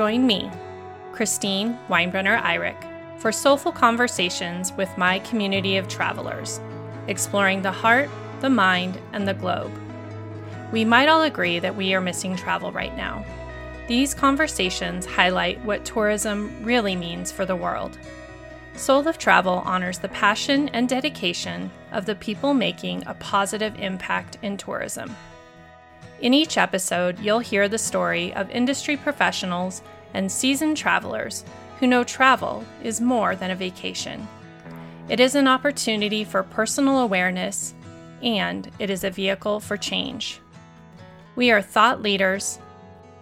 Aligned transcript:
Join 0.00 0.26
me, 0.26 0.50
Christine 1.12 1.78
Weinbrenner 1.90 2.40
Eyrich, 2.40 3.20
for 3.20 3.30
soulful 3.30 3.70
conversations 3.70 4.72
with 4.72 4.88
my 4.96 5.18
community 5.18 5.76
of 5.76 5.88
travelers, 5.88 6.58
exploring 7.06 7.60
the 7.60 7.70
heart, 7.70 8.08
the 8.40 8.48
mind, 8.48 8.98
and 9.12 9.28
the 9.28 9.34
globe. 9.34 9.70
We 10.72 10.86
might 10.86 11.10
all 11.10 11.20
agree 11.20 11.58
that 11.58 11.76
we 11.76 11.92
are 11.92 12.00
missing 12.00 12.34
travel 12.34 12.72
right 12.72 12.96
now. 12.96 13.26
These 13.88 14.14
conversations 14.14 15.04
highlight 15.04 15.62
what 15.66 15.84
tourism 15.84 16.64
really 16.64 16.96
means 16.96 17.30
for 17.30 17.44
the 17.44 17.54
world. 17.54 17.98
Soul 18.76 19.06
of 19.06 19.18
Travel 19.18 19.62
honors 19.66 19.98
the 19.98 20.08
passion 20.08 20.70
and 20.70 20.88
dedication 20.88 21.70
of 21.92 22.06
the 22.06 22.14
people 22.14 22.54
making 22.54 23.06
a 23.06 23.12
positive 23.12 23.78
impact 23.78 24.38
in 24.40 24.56
tourism. 24.56 25.14
In 26.20 26.34
each 26.34 26.58
episode, 26.58 27.18
you'll 27.18 27.38
hear 27.38 27.66
the 27.66 27.78
story 27.78 28.34
of 28.34 28.50
industry 28.50 28.96
professionals 28.96 29.82
and 30.12 30.30
seasoned 30.30 30.76
travelers 30.76 31.44
who 31.78 31.86
know 31.86 32.04
travel 32.04 32.62
is 32.82 33.00
more 33.00 33.34
than 33.34 33.50
a 33.50 33.56
vacation. 33.56 34.28
It 35.08 35.18
is 35.18 35.34
an 35.34 35.48
opportunity 35.48 36.24
for 36.24 36.42
personal 36.42 36.98
awareness, 36.98 37.74
and 38.22 38.70
it 38.78 38.90
is 38.90 39.02
a 39.02 39.10
vehicle 39.10 39.60
for 39.60 39.78
change. 39.78 40.40
We 41.36 41.50
are 41.50 41.62
thought 41.62 42.02
leaders, 42.02 42.58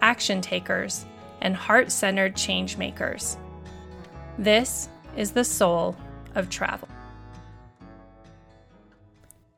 action 0.01 0.41
takers, 0.41 1.05
and 1.39 1.55
heart 1.55 1.93
centered 1.93 2.35
change 2.35 2.75
makers. 2.75 3.37
This 4.37 4.89
is 5.15 5.31
the 5.31 5.45
soul 5.45 5.95
of 6.35 6.49
travel. 6.49 6.89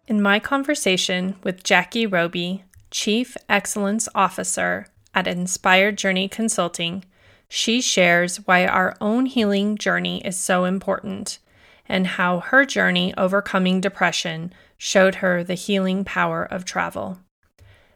In 0.07 0.21
my 0.21 0.39
conversation 0.39 1.35
with 1.43 1.63
Jackie 1.63 2.05
Roby, 2.05 2.65
Chief 2.91 3.37
Excellence 3.47 4.09
Officer 4.13 4.85
at 5.15 5.25
Inspired 5.25 5.97
Journey 5.97 6.27
Consulting, 6.27 7.05
she 7.48 7.81
shares 7.81 8.45
why 8.45 8.65
our 8.65 8.95
own 8.99 9.25
healing 9.25 9.77
journey 9.77 10.23
is 10.25 10.37
so 10.37 10.65
important 10.65 11.39
and 11.87 12.05
how 12.05 12.39
her 12.39 12.65
journey 12.65 13.13
overcoming 13.17 13.81
depression 13.81 14.53
showed 14.77 15.15
her 15.15 15.43
the 15.43 15.53
healing 15.53 16.03
power 16.03 16.43
of 16.43 16.65
travel. 16.65 17.20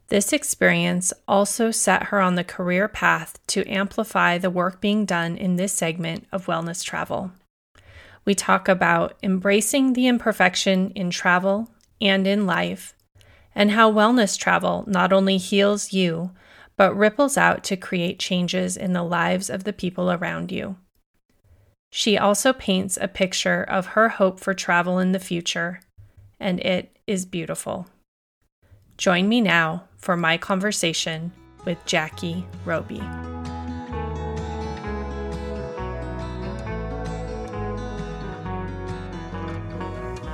This 0.08 0.32
experience 0.32 1.12
also 1.28 1.72
set 1.72 2.04
her 2.04 2.22
on 2.22 2.36
the 2.36 2.44
career 2.44 2.88
path 2.88 3.40
to 3.48 3.70
amplify 3.70 4.38
the 4.38 4.50
work 4.50 4.80
being 4.80 5.06
done 5.06 5.36
in 5.36 5.56
this 5.56 5.74
segment 5.74 6.26
of 6.32 6.46
wellness 6.46 6.84
travel. 6.84 7.32
We 8.24 8.34
talk 8.34 8.70
about 8.70 9.18
embracing 9.22 9.94
the 9.94 10.08
imperfection 10.08 10.92
in 10.92 11.10
travel 11.10 11.70
and 12.00 12.26
in 12.26 12.46
life 12.46 12.95
and 13.56 13.72
how 13.72 13.92
wellness 13.92 14.38
travel 14.38 14.84
not 14.86 15.14
only 15.14 15.38
heals 15.38 15.94
you, 15.94 16.32
but 16.78 16.96
ripples 16.96 17.38
out 17.38 17.64
to 17.64 17.78
create 17.78 18.20
changes 18.20 18.76
in 18.76 18.94
the 18.94 19.04
lives 19.04 19.50
of 19.50 19.64
the 19.64 19.74
people 19.74 20.12
around 20.12 20.52
you. 20.52 20.76
She 21.92 22.18
also 22.18 22.52
paints 22.52 22.98
a 23.00 23.08
picture 23.08 23.64
of 23.64 23.88
her 23.88 24.10
hope 24.10 24.42
for 24.42 24.54
travel 24.54 25.00
in 25.00 25.14
the 25.14 25.20
future, 25.20 25.80
and 26.40 26.60
it 26.60 26.98
is 27.08 27.26
beautiful. 27.26 27.88
Join 28.98 29.30
me 29.30 29.40
now 29.40 29.86
for 29.98 30.18
my 30.18 30.38
conversation 30.38 31.32
with 31.64 31.84
Jackie 31.86 32.46
Roby. 32.66 33.02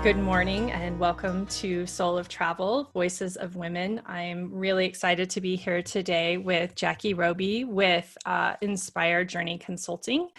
Good 0.04 0.18
morning 0.18 0.72
and 0.72 0.98
welcome 0.98 1.46
to 1.46 1.86
Soul 1.86 2.18
of 2.18 2.28
Travel, 2.28 2.90
Voices 2.92 3.36
of 3.36 3.56
Women. 3.56 4.02
I'm 4.08 4.52
really 4.52 4.88
excited 4.88 5.30
to 5.30 5.42
be 5.42 5.56
here 5.56 5.84
today 5.84 6.38
with 6.38 6.74
Jackie 6.74 7.14
Roby 7.14 7.66
with 7.66 8.18
uh, 8.26 8.56
Inspired 8.62 9.30
Journey 9.30 9.60
Consulting. 9.60 10.30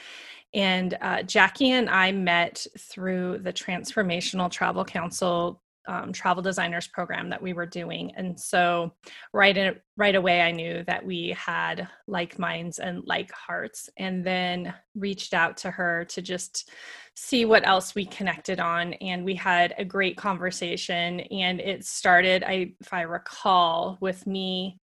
And 0.52 0.98
uh, 1.00 1.22
Jackie 1.22 1.70
and 1.70 1.88
I 1.88 2.10
met 2.10 2.66
through 2.76 3.38
the 3.38 3.52
Transformational 3.52 4.50
Travel 4.50 4.84
Council 4.84 5.62
um, 5.86 6.12
travel 6.12 6.42
designers 6.42 6.86
program 6.86 7.30
that 7.30 7.42
we 7.42 7.52
were 7.52 7.66
doing. 7.66 8.12
And 8.16 8.38
so 8.38 8.92
right 9.32 9.56
in, 9.56 9.76
right 9.96 10.14
away 10.14 10.40
i 10.40 10.50
knew 10.50 10.82
that 10.86 11.04
we 11.04 11.36
had 11.36 11.86
like 12.06 12.38
minds 12.38 12.78
and 12.78 13.02
like 13.06 13.30
hearts 13.32 13.90
and 13.98 14.24
then 14.24 14.72
reached 14.94 15.34
out 15.34 15.56
to 15.58 15.70
her 15.70 16.04
to 16.06 16.22
just 16.22 16.70
see 17.14 17.44
what 17.44 17.66
else 17.66 17.94
we 17.94 18.06
connected 18.06 18.58
on. 18.58 18.94
And 18.94 19.22
we 19.24 19.34
had 19.34 19.74
a 19.76 19.84
great 19.84 20.16
conversation 20.16 21.20
and 21.20 21.60
it 21.60 21.84
started 21.84 22.42
i 22.44 22.72
if 22.80 22.92
i 22.92 23.02
recall 23.02 23.98
with 24.00 24.26
me 24.26 24.78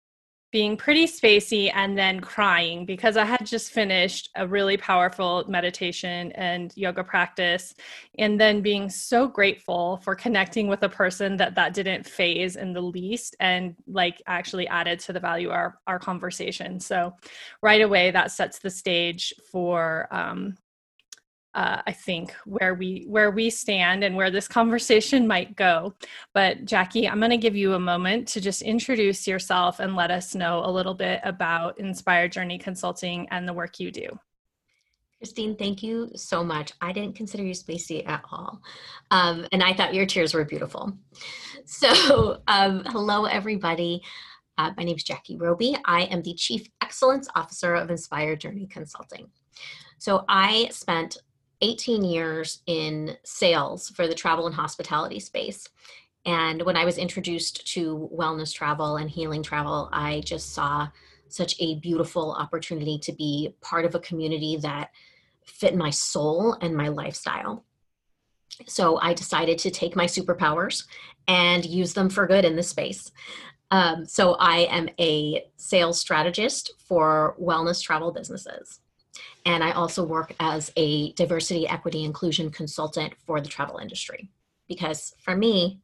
being 0.52 0.76
pretty 0.76 1.06
spacey 1.06 1.70
and 1.74 1.98
then 1.98 2.20
crying 2.20 2.86
because 2.86 3.16
I 3.16 3.24
had 3.24 3.44
just 3.44 3.72
finished 3.72 4.30
a 4.36 4.46
really 4.46 4.76
powerful 4.76 5.44
meditation 5.48 6.30
and 6.32 6.72
yoga 6.76 7.02
practice 7.02 7.74
and 8.18 8.40
then 8.40 8.62
being 8.62 8.88
so 8.88 9.26
grateful 9.26 9.98
for 10.04 10.14
connecting 10.14 10.68
with 10.68 10.82
a 10.82 10.88
person 10.88 11.36
that 11.38 11.56
that 11.56 11.74
didn't 11.74 12.06
faze 12.06 12.56
in 12.56 12.72
the 12.72 12.80
least 12.80 13.34
and 13.40 13.74
like 13.88 14.22
actually 14.26 14.68
added 14.68 15.00
to 15.00 15.12
the 15.12 15.20
value 15.20 15.48
of 15.48 15.54
our, 15.54 15.78
our 15.86 15.98
conversation. 15.98 16.78
So 16.78 17.14
right 17.60 17.82
away 17.82 18.12
that 18.12 18.30
sets 18.30 18.60
the 18.60 18.70
stage 18.70 19.34
for 19.50 20.06
um, 20.12 20.56
uh, 21.56 21.80
I 21.86 21.92
think 21.92 22.32
where 22.44 22.74
we 22.74 23.06
where 23.08 23.30
we 23.30 23.48
stand 23.48 24.04
and 24.04 24.14
where 24.14 24.30
this 24.30 24.46
conversation 24.46 25.26
might 25.34 25.56
go. 25.56 25.94
But 26.34 26.66
Jackie, 26.66 27.08
I'm 27.08 27.18
going 27.18 27.30
to 27.30 27.38
give 27.38 27.56
you 27.56 27.72
a 27.72 27.80
moment 27.80 28.28
to 28.28 28.40
just 28.40 28.60
introduce 28.60 29.26
yourself 29.26 29.80
and 29.80 29.96
let 29.96 30.10
us 30.10 30.34
know 30.34 30.62
a 30.64 30.70
little 30.70 30.94
bit 30.94 31.20
about 31.24 31.80
Inspired 31.80 32.32
Journey 32.32 32.58
Consulting 32.58 33.26
and 33.30 33.48
the 33.48 33.54
work 33.54 33.80
you 33.80 33.90
do. 33.90 34.06
Christine, 35.18 35.56
thank 35.56 35.82
you 35.82 36.10
so 36.14 36.44
much. 36.44 36.74
I 36.82 36.92
didn't 36.92 37.16
consider 37.16 37.42
you 37.42 37.54
spacey 37.54 38.06
at 38.06 38.22
all. 38.30 38.60
Um, 39.10 39.46
and 39.50 39.62
I 39.62 39.72
thought 39.72 39.94
your 39.94 40.04
tears 40.06 40.34
were 40.34 40.44
beautiful. 40.44 40.92
So, 41.68 42.42
um, 42.46 42.84
hello, 42.86 43.24
everybody. 43.24 44.00
Uh, 44.56 44.70
my 44.76 44.84
name 44.84 44.94
is 44.94 45.02
Jackie 45.02 45.36
Roby. 45.36 45.76
I 45.84 46.02
am 46.02 46.22
the 46.22 46.34
Chief 46.34 46.68
Excellence 46.80 47.26
Officer 47.34 47.74
of 47.74 47.90
Inspired 47.90 48.38
Journey 48.38 48.68
Consulting. 48.68 49.26
So, 49.98 50.24
I 50.28 50.68
spent 50.70 51.16
18 51.60 52.04
years 52.04 52.62
in 52.66 53.16
sales 53.24 53.88
for 53.90 54.06
the 54.06 54.14
travel 54.14 54.46
and 54.46 54.54
hospitality 54.54 55.20
space. 55.20 55.68
And 56.24 56.62
when 56.62 56.76
I 56.76 56.84
was 56.84 56.98
introduced 56.98 57.66
to 57.74 58.10
wellness 58.12 58.52
travel 58.52 58.96
and 58.96 59.08
healing 59.08 59.42
travel, 59.42 59.88
I 59.92 60.22
just 60.24 60.52
saw 60.52 60.88
such 61.28 61.54
a 61.60 61.76
beautiful 61.76 62.32
opportunity 62.32 62.98
to 62.98 63.12
be 63.12 63.54
part 63.60 63.84
of 63.84 63.94
a 63.94 64.00
community 64.00 64.56
that 64.58 64.90
fit 65.44 65.76
my 65.76 65.90
soul 65.90 66.56
and 66.60 66.76
my 66.76 66.88
lifestyle. 66.88 67.64
So 68.66 68.98
I 68.98 69.14
decided 69.14 69.58
to 69.58 69.70
take 69.70 69.96
my 69.96 70.06
superpowers 70.06 70.84
and 71.28 71.64
use 71.64 71.94
them 71.94 72.08
for 72.08 72.26
good 72.26 72.44
in 72.44 72.56
this 72.56 72.68
space. 72.68 73.12
Um, 73.70 74.06
so 74.06 74.34
I 74.34 74.58
am 74.70 74.88
a 74.98 75.44
sales 75.56 76.00
strategist 76.00 76.72
for 76.78 77.36
wellness 77.40 77.82
travel 77.82 78.12
businesses. 78.12 78.80
And 79.44 79.62
I 79.62 79.72
also 79.72 80.04
work 80.04 80.34
as 80.40 80.72
a 80.76 81.12
diversity, 81.12 81.68
equity, 81.68 82.04
inclusion 82.04 82.50
consultant 82.50 83.14
for 83.26 83.40
the 83.40 83.48
travel 83.48 83.78
industry. 83.78 84.28
Because 84.68 85.14
for 85.20 85.36
me, 85.36 85.80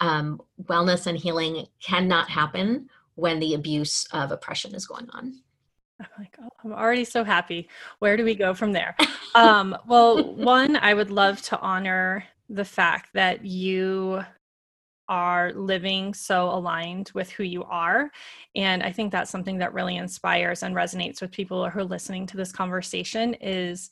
um, 0.00 0.40
wellness 0.64 1.06
and 1.06 1.18
healing 1.18 1.66
cannot 1.82 2.30
happen 2.30 2.88
when 3.14 3.40
the 3.40 3.54
abuse 3.54 4.06
of 4.12 4.30
oppression 4.30 4.74
is 4.74 4.86
going 4.86 5.08
on. 5.10 5.40
I'm 6.00 6.06
like, 6.18 6.36
oh, 6.42 6.48
I'm 6.64 6.72
already 6.72 7.04
so 7.04 7.24
happy. 7.24 7.68
Where 7.98 8.16
do 8.16 8.24
we 8.24 8.34
go 8.34 8.54
from 8.54 8.72
there? 8.72 8.96
um, 9.34 9.76
well, 9.86 10.34
one, 10.36 10.76
I 10.76 10.94
would 10.94 11.10
love 11.10 11.42
to 11.42 11.58
honor 11.60 12.24
the 12.48 12.64
fact 12.64 13.10
that 13.14 13.44
you 13.44 14.22
are 15.08 15.52
living 15.52 16.14
so 16.14 16.48
aligned 16.50 17.10
with 17.14 17.30
who 17.30 17.42
you 17.42 17.64
are. 17.64 18.10
And 18.54 18.82
I 18.82 18.92
think 18.92 19.12
that's 19.12 19.30
something 19.30 19.58
that 19.58 19.74
really 19.74 19.96
inspires 19.96 20.62
and 20.62 20.74
resonates 20.74 21.20
with 21.20 21.30
people 21.30 21.68
who 21.68 21.80
are 21.80 21.84
listening 21.84 22.26
to 22.28 22.36
this 22.36 22.52
conversation 22.52 23.34
is 23.34 23.90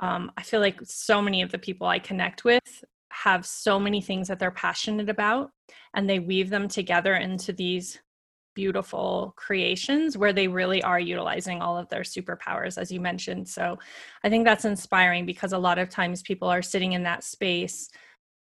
um, 0.00 0.32
I 0.36 0.42
feel 0.42 0.60
like 0.60 0.80
so 0.82 1.22
many 1.22 1.42
of 1.42 1.52
the 1.52 1.58
people 1.58 1.86
I 1.86 1.98
connect 1.98 2.44
with 2.44 2.84
have 3.12 3.46
so 3.46 3.78
many 3.78 4.00
things 4.00 4.26
that 4.28 4.38
they're 4.38 4.50
passionate 4.50 5.08
about 5.08 5.50
and 5.94 6.08
they 6.08 6.18
weave 6.18 6.50
them 6.50 6.66
together 6.66 7.14
into 7.14 7.52
these 7.52 8.00
beautiful 8.54 9.32
creations 9.36 10.16
where 10.18 10.32
they 10.32 10.48
really 10.48 10.82
are 10.82 11.00
utilizing 11.00 11.62
all 11.62 11.76
of 11.78 11.88
their 11.88 12.02
superpowers 12.02 12.76
as 12.76 12.92
you 12.92 13.00
mentioned 13.00 13.48
so 13.48 13.78
i 14.24 14.28
think 14.28 14.44
that's 14.44 14.66
inspiring 14.66 15.24
because 15.24 15.54
a 15.54 15.58
lot 15.58 15.78
of 15.78 15.88
times 15.88 16.20
people 16.20 16.48
are 16.48 16.60
sitting 16.60 16.92
in 16.92 17.02
that 17.02 17.24
space 17.24 17.88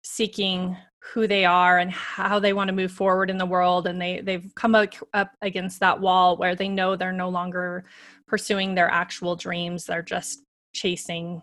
seeking 0.02 0.76
who 1.12 1.26
they 1.26 1.44
are 1.44 1.78
and 1.78 1.90
how 1.90 2.38
they 2.38 2.52
want 2.52 2.68
to 2.68 2.74
move 2.74 2.90
forward 2.90 3.30
in 3.30 3.38
the 3.38 3.46
world 3.46 3.86
and 3.86 4.00
they 4.00 4.20
they've 4.20 4.52
come 4.54 4.74
up, 4.74 4.88
up 5.12 5.32
against 5.42 5.80
that 5.80 6.00
wall 6.00 6.36
where 6.36 6.54
they 6.54 6.68
know 6.68 6.96
they're 6.96 7.12
no 7.12 7.28
longer 7.28 7.84
pursuing 8.26 8.74
their 8.74 8.90
actual 8.90 9.36
dreams 9.36 9.84
they're 9.84 10.02
just 10.02 10.42
chasing 10.72 11.42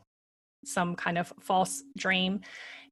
some 0.66 0.96
kind 0.96 1.18
of 1.18 1.32
false 1.40 1.84
dream 1.98 2.42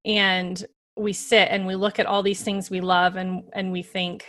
and 0.06 0.66
we 0.96 1.14
sit 1.14 1.48
and 1.50 1.66
we 1.66 1.76
look 1.76 2.00
at 2.00 2.06
all 2.06 2.22
these 2.22 2.44
things 2.44 2.70
we 2.70 2.82
love 2.82 3.16
and 3.16 3.44
and 3.54 3.72
we 3.72 3.82
think 3.82 4.26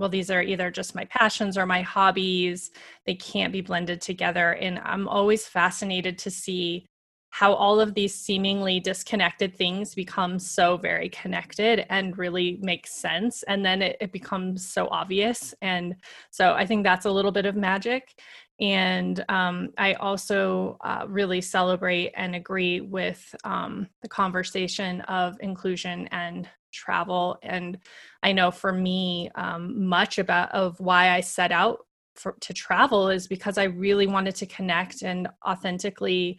well, 0.00 0.08
these 0.08 0.30
are 0.30 0.40
either 0.40 0.70
just 0.70 0.94
my 0.94 1.04
passions 1.04 1.58
or 1.58 1.66
my 1.66 1.82
hobbies. 1.82 2.70
They 3.04 3.14
can't 3.14 3.52
be 3.52 3.60
blended 3.60 4.00
together. 4.00 4.52
And 4.52 4.78
I'm 4.82 5.06
always 5.06 5.46
fascinated 5.46 6.16
to 6.20 6.30
see 6.30 6.86
how 7.30 7.54
all 7.54 7.80
of 7.80 7.94
these 7.94 8.14
seemingly 8.14 8.80
disconnected 8.80 9.56
things 9.56 9.94
become 9.94 10.38
so 10.38 10.76
very 10.76 11.08
connected 11.08 11.86
and 11.88 12.18
really 12.18 12.58
make 12.60 12.86
sense. 12.86 13.44
And 13.44 13.64
then 13.64 13.82
it, 13.82 13.96
it 14.00 14.12
becomes 14.12 14.68
so 14.68 14.88
obvious. 14.90 15.54
And 15.62 15.94
so 16.30 16.52
I 16.52 16.66
think 16.66 16.82
that's 16.82 17.06
a 17.06 17.10
little 17.10 17.32
bit 17.32 17.46
of 17.46 17.54
magic. 17.54 18.20
And 18.60 19.24
um, 19.28 19.70
I 19.78 19.94
also 19.94 20.76
uh, 20.82 21.06
really 21.08 21.40
celebrate 21.40 22.12
and 22.16 22.34
agree 22.34 22.80
with 22.80 23.34
um, 23.44 23.88
the 24.02 24.08
conversation 24.08 25.00
of 25.02 25.36
inclusion 25.40 26.08
and 26.08 26.48
travel. 26.72 27.38
And 27.42 27.78
I 28.22 28.32
know 28.32 28.50
for 28.50 28.72
me, 28.72 29.30
um, 29.34 29.86
much 29.86 30.18
about 30.18 30.52
of 30.52 30.78
why 30.78 31.10
I 31.10 31.20
set 31.20 31.52
out 31.52 31.86
for, 32.16 32.36
to 32.40 32.52
travel 32.52 33.08
is 33.08 33.26
because 33.26 33.56
I 33.56 33.64
really 33.64 34.06
wanted 34.06 34.34
to 34.36 34.46
connect 34.46 35.02
and 35.02 35.28
authentically 35.46 36.38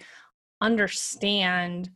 understand 0.61 1.89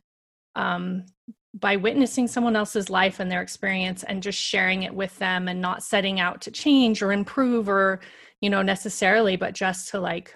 um, 0.54 1.06
by 1.54 1.76
witnessing 1.76 2.28
someone 2.28 2.56
else's 2.56 2.90
life 2.90 3.20
and 3.20 3.30
their 3.30 3.42
experience 3.42 4.02
and 4.02 4.22
just 4.22 4.38
sharing 4.38 4.82
it 4.82 4.94
with 4.94 5.16
them 5.18 5.48
and 5.48 5.60
not 5.60 5.82
setting 5.82 6.20
out 6.20 6.42
to 6.42 6.50
change 6.50 7.02
or 7.02 7.12
improve 7.12 7.68
or 7.68 8.00
you 8.40 8.50
know 8.50 8.62
necessarily 8.62 9.36
but 9.36 9.54
just 9.54 9.88
to 9.88 10.00
like 10.00 10.34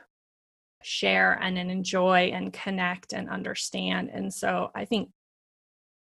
share 0.82 1.38
and, 1.43 1.59
enjoy 1.59 2.31
and 2.32 2.55
connect 2.55 3.12
and 3.12 3.29
understand. 3.29 4.11
And 4.12 4.33
so 4.33 4.71
i 4.75 4.85
think 4.85 5.11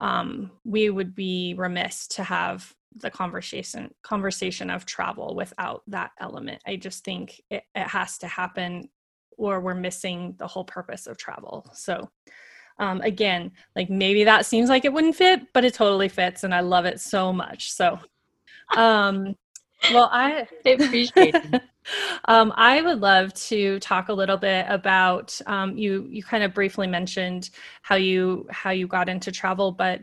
um, 0.01 0.51
we 0.65 0.89
would 0.89 1.15
be 1.15 1.53
remiss 1.55 2.07
to 2.09 2.23
have 2.23 2.73
the 2.95 3.09
conversation 3.09 3.93
conversation 4.03 4.69
of 4.69 4.85
travel 4.85 5.35
without 5.35 5.83
that 5.87 6.11
element. 6.19 6.61
I 6.67 6.75
just 6.75 7.05
think 7.05 7.41
it, 7.49 7.63
it 7.73 7.87
has 7.87 8.17
to 8.19 8.27
happen 8.27 8.89
or 9.37 9.59
we're 9.59 9.73
missing 9.73 10.35
the 10.37 10.47
whole 10.47 10.63
purpose 10.63 11.07
of 11.07 11.17
travel. 11.17 11.69
So, 11.73 12.09
um, 12.79 13.01
again, 13.01 13.51
like 13.75 13.89
maybe 13.89 14.23
that 14.23 14.45
seems 14.45 14.69
like 14.69 14.85
it 14.85 14.93
wouldn't 14.93 15.15
fit, 15.15 15.53
but 15.53 15.65
it 15.65 15.73
totally 15.73 16.09
fits, 16.09 16.43
and 16.43 16.53
I 16.53 16.61
love 16.61 16.85
it 16.85 16.99
so 16.99 17.31
much. 17.31 17.71
So, 17.71 17.99
um, 18.75 19.35
well, 19.91 20.09
I, 20.11 20.47
I 20.65 20.69
appreciate 20.69 21.35
it. 21.35 21.61
um, 22.25 22.53
I 22.55 22.81
would 22.81 22.99
love 22.99 23.33
to 23.35 23.79
talk 23.79 24.09
a 24.09 24.13
little 24.13 24.37
bit 24.37 24.65
about 24.69 25.39
um, 25.47 25.77
you. 25.77 26.07
You 26.09 26.23
kind 26.23 26.43
of 26.43 26.53
briefly 26.53 26.87
mentioned 26.87 27.49
how 27.81 27.95
you 27.95 28.47
how 28.51 28.71
you 28.71 28.87
got 28.87 29.09
into 29.09 29.31
travel, 29.31 29.71
but 29.71 30.01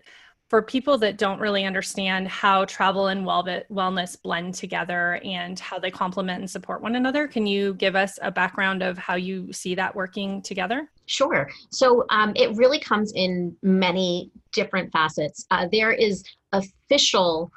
for 0.48 0.62
people 0.62 0.96
that 0.96 1.18
don't 1.18 1.40
really 1.40 1.66
understand 1.66 2.26
how 2.26 2.64
travel 2.64 3.08
and 3.08 3.26
wellness 3.26 4.20
blend 4.20 4.54
together 4.54 5.20
and 5.22 5.58
how 5.60 5.78
they 5.78 5.90
complement 5.90 6.40
and 6.40 6.50
support 6.50 6.80
one 6.80 6.96
another, 6.96 7.28
can 7.28 7.46
you 7.46 7.74
give 7.74 7.94
us 7.94 8.18
a 8.22 8.30
background 8.30 8.82
of 8.82 8.96
how 8.96 9.14
you 9.14 9.52
see 9.52 9.74
that 9.74 9.94
working 9.94 10.40
together? 10.40 10.90
Sure. 11.04 11.50
So 11.68 12.06
um, 12.08 12.32
it 12.34 12.56
really 12.56 12.78
comes 12.78 13.12
in 13.14 13.54
many 13.62 14.30
different 14.52 14.90
facets. 14.90 15.44
Uh, 15.50 15.68
there 15.70 15.92
is 15.92 16.24
official 16.52 17.52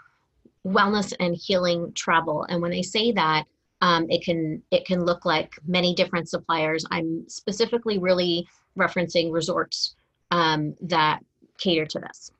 wellness 0.67 1.13
and 1.21 1.35
healing 1.35 1.93
travel, 1.93 2.45
and 2.49 2.61
when 2.61 2.73
I 2.73 2.81
say 2.81 3.13
that, 3.13 3.45
um, 3.79 4.05
it 4.09 4.23
can 4.23 4.61
it 4.69 4.85
can 4.85 5.05
look 5.05 5.25
like 5.25 5.53
many 5.65 5.95
different 5.95 6.29
suppliers. 6.29 6.85
I'm 6.91 7.27
specifically 7.27 7.97
really 7.97 8.47
referencing 8.77 9.31
resorts 9.31 9.95
um, 10.29 10.75
that 10.81 11.21
cater 11.57 11.85
to 11.85 11.99
this 11.99 12.31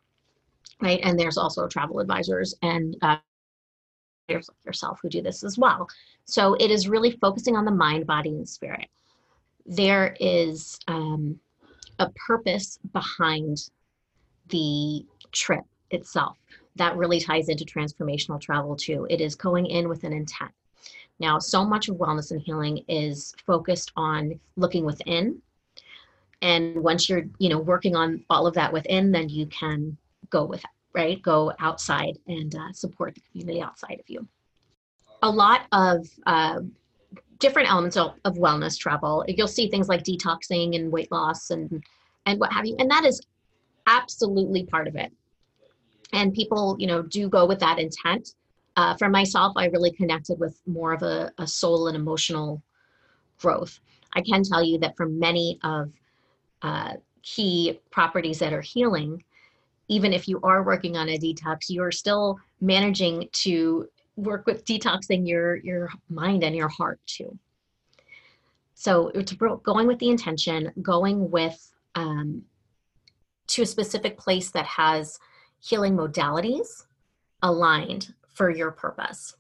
right? 0.82 1.00
And 1.04 1.20
there's 1.20 1.38
also 1.38 1.68
travel 1.68 2.00
advisors 2.00 2.56
and 2.62 2.98
uh, 3.02 3.18
like 4.30 4.44
yourself 4.66 5.00
who 5.02 5.10
do 5.10 5.22
this 5.22 5.44
as 5.44 5.58
well. 5.58 5.88
So 6.26 6.56
it 6.56 6.72
is 6.72 6.88
really 6.88 7.12
focusing 7.12 7.56
on 7.56 7.66
the 7.66 7.72
mind, 7.72 8.08
body, 8.08 8.30
and 8.30 8.48
spirit. 8.48 8.88
There 9.66 10.16
is 10.20 10.80
um, 10.88 11.40
a 12.00 12.10
purpose 12.28 12.80
behind 12.94 13.70
the 14.48 15.06
trip 15.32 15.64
itself 15.92 16.38
that 16.76 16.98
really 16.98 17.20
ties 17.20 17.50
into 17.50 17.66
transformational 17.66 18.40
travel 18.40 18.76
too. 18.76 19.06
It 19.10 19.22
is 19.22 19.36
going 19.36 19.66
in 19.68 19.90
with 19.90 20.04
an 20.04 20.14
intent. 20.14 20.52
Now, 21.20 21.38
so 21.38 21.64
much 21.64 21.90
of 21.90 21.98
wellness 21.98 22.32
and 22.32 22.42
healing 22.42 22.84
is 22.88 23.36
focused 23.46 23.92
on 23.96 24.40
looking 24.56 24.86
within. 24.86 25.42
And 26.42 26.82
once 26.82 27.08
you're, 27.08 27.26
you 27.38 27.50
know, 27.50 27.60
working 27.60 27.96
on 27.96 28.24
all 28.30 28.48
of 28.48 28.56
that 28.56 28.74
within, 28.74 29.12
then 29.12 29.30
you 29.30 29.46
can 29.46 29.98
go 30.32 30.46
with 30.46 30.62
it, 30.62 30.70
right? 30.94 31.22
Go 31.22 31.54
outside 31.60 32.18
and 32.28 32.56
uh, 32.56 32.72
support 32.74 33.16
the 33.16 33.22
community 33.32 33.62
outside 33.62 34.00
of 34.00 34.10
you. 34.10 34.28
A 35.22 35.30
lot 35.30 35.62
of 35.72 36.08
uh, 36.26 36.62
different 37.38 37.70
elements 37.70 37.98
of, 37.98 38.14
of 38.26 38.36
wellness 38.36 38.78
travel. 38.78 39.24
You'll 39.28 39.48
see 39.48 39.70
things 39.70 39.88
like 39.88 40.04
detoxing 40.04 40.76
and 40.76 40.92
weight 40.92 41.12
loss 41.12 41.52
and 41.52 41.84
and 42.26 42.40
what 42.40 42.54
have 42.54 42.66
you, 42.68 42.76
and 42.78 42.90
that 42.92 43.04
is 43.04 43.20
absolutely 43.88 44.64
part 44.66 44.88
of 44.88 44.96
it. 44.96 45.12
And 46.14 46.34
people, 46.34 46.76
you 46.80 46.88
know, 46.88 47.02
do 47.02 47.28
go 47.30 47.46
with 47.46 47.60
that 47.60 47.80
intent. 47.80 48.36
Uh, 48.78 48.96
for 48.96 49.10
myself, 49.10 49.54
I 49.58 49.66
really 49.66 49.92
connected 49.92 50.40
with 50.40 50.62
more 50.68 50.94
of 50.94 51.02
a, 51.02 51.32
a 51.40 51.48
soul 51.48 51.88
and 51.88 51.96
emotional 51.96 52.62
growth. 53.40 53.80
I 54.14 54.22
can 54.22 54.44
tell 54.44 54.64
you 54.64 54.78
that 54.80 54.96
for 54.96 55.08
many 55.08 55.60
of 55.64 55.92
uh, 56.62 56.94
key 57.24 57.80
properties 57.90 58.40
that 58.40 58.54
are 58.54 58.62
healing, 58.62 59.24
even 59.88 60.14
if 60.14 60.28
you 60.28 60.40
are 60.44 60.64
working 60.64 60.98
on 60.98 61.10
a 61.10 61.18
detox, 61.18 61.70
you 61.70 61.84
are 61.84 61.92
still 61.92 62.40
managing 62.60 63.28
to 63.32 63.88
work 64.16 64.46
with 64.46 64.66
detoxing 64.66 65.28
your 65.28 65.58
your 65.58 65.90
mind 66.10 66.44
and 66.44 66.56
your 66.56 66.70
heart 66.70 67.00
too. 67.06 67.38
So 68.74 69.10
it's 69.10 69.34
going 69.34 69.88
with 69.88 70.00
the 70.00 70.10
intention, 70.10 70.72
going 70.82 71.30
with 71.30 71.72
um, 71.96 72.44
to 73.48 73.62
a 73.62 73.66
specific 73.66 74.18
place 74.18 74.50
that 74.52 74.66
has 74.66 75.20
healing 75.60 75.96
modalities 75.96 76.86
aligned 77.44 78.14
for 78.30 78.50
your 78.50 78.72
purpose. 78.72 79.36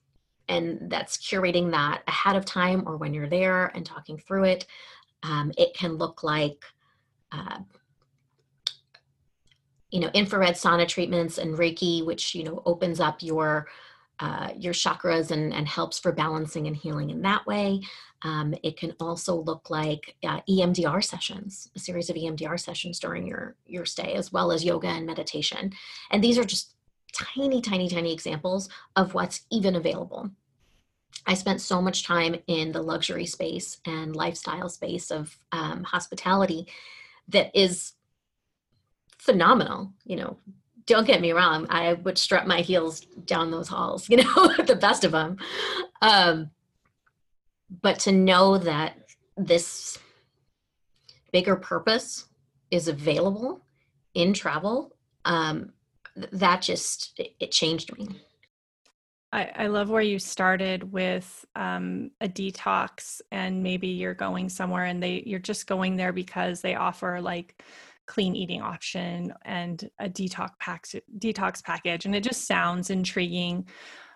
And 0.47 0.89
that's 0.91 1.17
curating 1.17 1.71
that 1.71 2.03
ahead 2.07 2.35
of 2.35 2.45
time 2.45 2.83
or 2.85 2.97
when 2.97 3.13
you're 3.13 3.29
there 3.29 3.67
and 3.73 3.85
talking 3.85 4.17
through 4.17 4.43
it. 4.43 4.67
Um, 5.23 5.51
it 5.57 5.73
can 5.73 5.95
look 5.95 6.23
like 6.23 6.63
uh, 7.31 7.59
you 9.91 9.99
know 9.99 10.09
infrared 10.13 10.55
sauna 10.55 10.87
treatments 10.87 11.37
and 11.37 11.57
reiki 11.57 12.05
which 12.05 12.33
you 12.33 12.43
know 12.43 12.61
opens 12.65 12.99
up 12.99 13.21
your 13.21 13.67
uh, 14.21 14.49
your 14.55 14.73
chakras 14.73 15.31
and, 15.31 15.51
and 15.51 15.67
helps 15.67 15.97
for 15.97 16.11
balancing 16.11 16.67
and 16.67 16.77
healing 16.77 17.09
in 17.09 17.23
that 17.23 17.45
way. 17.47 17.81
Um, 18.21 18.53
it 18.61 18.77
can 18.77 18.93
also 18.99 19.35
look 19.35 19.71
like 19.71 20.15
uh, 20.23 20.41
EMDR 20.47 21.03
sessions, 21.03 21.71
a 21.75 21.79
series 21.79 22.07
of 22.07 22.15
EMDR 22.15 22.59
sessions 22.59 22.99
during 22.99 23.25
your 23.25 23.55
your 23.65 23.83
stay, 23.83 24.13
as 24.13 24.31
well 24.31 24.51
as 24.51 24.63
yoga 24.63 24.87
and 24.87 25.07
meditation. 25.07 25.73
And 26.11 26.23
these 26.23 26.37
are 26.37 26.43
just 26.43 26.75
tiny, 27.13 27.61
tiny, 27.61 27.89
tiny 27.89 28.13
examples 28.13 28.69
of 28.95 29.15
what's 29.15 29.45
even 29.49 29.75
available. 29.75 30.29
I 31.25 31.33
spent 31.33 31.59
so 31.59 31.81
much 31.81 32.05
time 32.05 32.35
in 32.45 32.71
the 32.71 32.81
luxury 32.81 33.25
space 33.25 33.79
and 33.85 34.15
lifestyle 34.15 34.69
space 34.69 35.09
of 35.09 35.35
um, 35.51 35.83
hospitality 35.83 36.67
that 37.27 37.49
is 37.59 37.93
phenomenal. 39.21 39.93
You 40.03 40.15
know, 40.15 40.37
don't 40.87 41.05
get 41.05 41.21
me 41.21 41.31
wrong, 41.31 41.67
I 41.69 41.93
would 41.93 42.17
strut 42.17 42.47
my 42.47 42.61
heels 42.61 43.01
down 43.25 43.51
those 43.51 43.67
halls, 43.67 44.09
you 44.09 44.17
know, 44.17 44.53
the 44.65 44.77
best 44.79 45.03
of 45.03 45.11
them. 45.11 45.37
Um, 46.01 46.49
but 47.81 47.99
to 47.99 48.11
know 48.11 48.57
that 48.57 48.97
this 49.37 49.97
bigger 51.31 51.55
purpose 51.55 52.25
is 52.71 52.87
available 52.87 53.63
in 54.13 54.33
travel, 54.33 54.95
um, 55.23 55.71
that 56.15 56.61
just, 56.61 57.19
it, 57.39 57.51
changed 57.51 57.97
me. 57.97 58.09
I, 59.31 59.51
I, 59.55 59.67
love 59.67 59.89
where 59.89 60.01
you 60.01 60.19
started 60.19 60.91
with 60.91 61.45
um, 61.55 62.11
a 62.19 62.27
detox 62.27 63.21
and 63.31 63.63
maybe 63.63 63.87
you're 63.87 64.13
going 64.13 64.49
somewhere 64.49 64.83
and 64.83 65.01
they 65.01 65.23
you're 65.25 65.39
just 65.39 65.67
going 65.67 65.95
there 65.95 66.11
because 66.11 66.59
they 66.59 66.75
offer 66.75 67.21
like 67.21 67.63
clean 68.11 68.35
eating 68.35 68.61
option 68.61 69.33
and 69.45 69.89
a 69.99 70.09
detox 70.09 70.49
pack 70.59 70.85
detox 71.17 71.63
package 71.63 72.05
and 72.05 72.13
it 72.13 72.23
just 72.23 72.45
sounds 72.45 72.89
intriguing. 72.89 73.65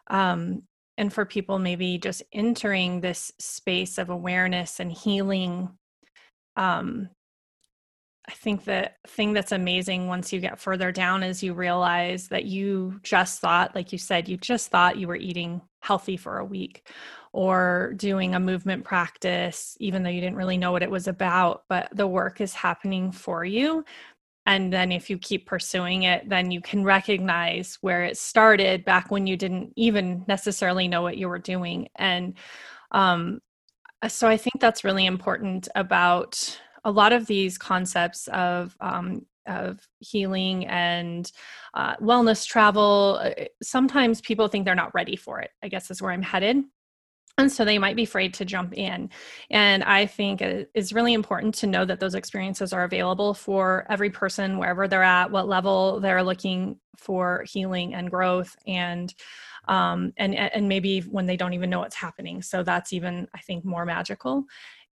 Um, 0.07 0.63
and 0.97 1.13
for 1.13 1.25
people 1.25 1.59
maybe 1.59 1.97
just 1.97 2.21
entering 2.33 2.99
this 2.99 3.31
space 3.39 3.97
of 3.97 4.09
awareness 4.09 4.81
and 4.81 4.91
healing 4.91 5.69
um, 6.57 7.09
I 8.27 8.33
think 8.33 8.65
the 8.65 8.91
thing 9.07 9.33
that's 9.33 9.51
amazing 9.51 10.07
once 10.07 10.33
you 10.33 10.39
get 10.39 10.59
further 10.59 10.91
down 10.91 11.21
is 11.21 11.43
you 11.43 11.53
realize 11.53 12.27
that 12.29 12.45
you 12.45 12.99
just 13.03 13.39
thought, 13.39 13.75
like 13.75 13.91
you 13.91 13.99
said, 13.99 14.27
you 14.27 14.35
just 14.37 14.71
thought 14.71 14.97
you 14.97 15.07
were 15.07 15.15
eating 15.15 15.61
healthy 15.85 16.17
for 16.17 16.39
a 16.39 16.45
week 16.45 16.89
or 17.33 17.93
doing 17.97 18.35
a 18.35 18.39
movement 18.39 18.83
practice, 18.83 19.77
even 19.79 20.03
though 20.03 20.09
you 20.09 20.21
didn't 20.21 20.37
really 20.37 20.57
know 20.57 20.71
what 20.71 20.83
it 20.83 20.91
was 20.91 21.07
about, 21.07 21.63
but 21.69 21.89
the 21.93 22.07
work 22.07 22.41
is 22.41 22.53
happening 22.53 23.11
for 23.11 23.45
you. 23.45 23.83
and 24.45 24.71
then 24.71 24.91
if 24.91 25.09
you 25.09 25.17
keep 25.17 25.45
pursuing 25.47 26.03
it 26.03 26.27
then 26.29 26.51
you 26.51 26.61
can 26.61 26.83
recognize 26.83 27.77
where 27.81 28.03
it 28.03 28.17
started 28.17 28.85
back 28.85 29.09
when 29.11 29.27
you 29.27 29.37
didn't 29.37 29.71
even 29.75 30.23
necessarily 30.27 30.87
know 30.87 31.01
what 31.01 31.17
you 31.17 31.27
were 31.27 31.39
doing 31.39 31.87
and 31.95 32.35
um, 32.91 33.39
so 34.07 34.27
i 34.27 34.37
think 34.37 34.55
that's 34.59 34.83
really 34.83 35.05
important 35.05 35.67
about 35.75 36.59
a 36.83 36.91
lot 36.91 37.13
of 37.13 37.25
these 37.25 37.57
concepts 37.57 38.27
of 38.29 38.75
um, 38.81 39.25
of 39.47 39.79
healing 39.99 40.65
and 40.67 41.31
uh, 41.73 41.95
wellness 41.97 42.45
travel 42.45 43.19
uh, 43.21 43.31
sometimes 43.61 44.21
people 44.21 44.47
think 44.47 44.65
they're 44.65 44.75
not 44.75 44.93
ready 44.93 45.15
for 45.15 45.39
it 45.39 45.51
i 45.63 45.67
guess 45.67 45.91
is 45.91 46.01
where 46.01 46.11
i'm 46.11 46.21
headed. 46.21 46.63
And 47.37 47.51
so 47.51 47.65
they 47.65 47.77
might 47.77 47.97
be 47.97 48.03
afraid 48.03 48.33
to 48.35 48.45
jump 48.45 48.73
in. 48.77 49.09
And 49.49 49.83
i 49.83 50.05
think 50.05 50.41
it's 50.41 50.93
really 50.93 51.13
important 51.13 51.53
to 51.55 51.67
know 51.67 51.83
that 51.83 51.99
those 51.99 52.15
experiences 52.15 52.71
are 52.71 52.85
available 52.85 53.33
for 53.33 53.85
every 53.89 54.09
person 54.09 54.57
wherever 54.57 54.87
they're 54.87 55.03
at 55.03 55.31
what 55.31 55.47
level 55.47 55.99
they're 55.99 56.23
looking 56.23 56.79
for 56.97 57.43
healing 57.47 57.93
and 57.93 58.09
growth 58.09 58.55
and 58.65 59.13
um, 59.67 60.13
and 60.17 60.35
and 60.35 60.69
maybe 60.69 61.01
when 61.01 61.25
they 61.25 61.37
don't 61.37 61.53
even 61.53 61.69
know 61.69 61.79
what's 61.79 61.95
happening. 61.95 62.41
So 62.41 62.63
that's 62.63 62.93
even 62.93 63.27
i 63.33 63.39
think 63.39 63.65
more 63.65 63.85
magical. 63.85 64.45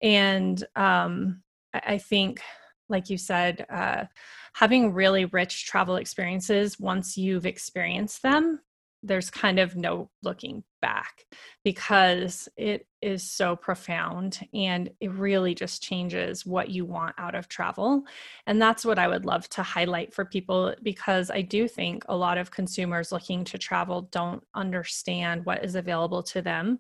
And 0.02 0.64
um, 0.76 1.44
I 1.74 1.98
think 2.00 2.42
like 2.90 3.10
you 3.10 3.18
said 3.18 3.66
uh, 3.70 4.06
having 4.54 4.94
really 4.94 5.26
rich 5.26 5.66
travel 5.66 5.96
experiences 5.96 6.80
once 6.80 7.18
you've 7.18 7.46
experienced 7.46 8.22
them 8.22 8.60
there's 9.04 9.30
kind 9.30 9.60
of 9.60 9.76
no 9.76 10.10
looking 10.22 10.64
back 10.82 11.26
because 11.64 12.48
it 12.56 12.86
is 13.02 13.24
so 13.24 13.56
profound 13.56 14.48
and 14.54 14.92
it 15.00 15.12
really 15.12 15.56
just 15.56 15.82
changes 15.82 16.46
what 16.46 16.70
you 16.70 16.86
want 16.86 17.16
out 17.18 17.34
of 17.34 17.48
travel. 17.48 18.04
And 18.46 18.62
that's 18.62 18.86
what 18.86 19.00
I 19.00 19.08
would 19.08 19.26
love 19.26 19.50
to 19.50 19.64
highlight 19.64 20.14
for 20.14 20.26
people 20.26 20.76
because 20.84 21.32
I 21.32 21.42
do 21.42 21.68
think 21.68 22.04
a 22.10 22.16
lot 22.16 22.38
of 22.38 22.52
consumers 22.52 23.12
looking 23.12 23.44
to 23.46 23.58
travel 23.58 24.04
don't 24.12 24.44
understand 24.54 25.46
what 25.46 25.66
is 25.66 25.76
available 25.76 26.22
to 26.24 26.42
them. 26.42 26.80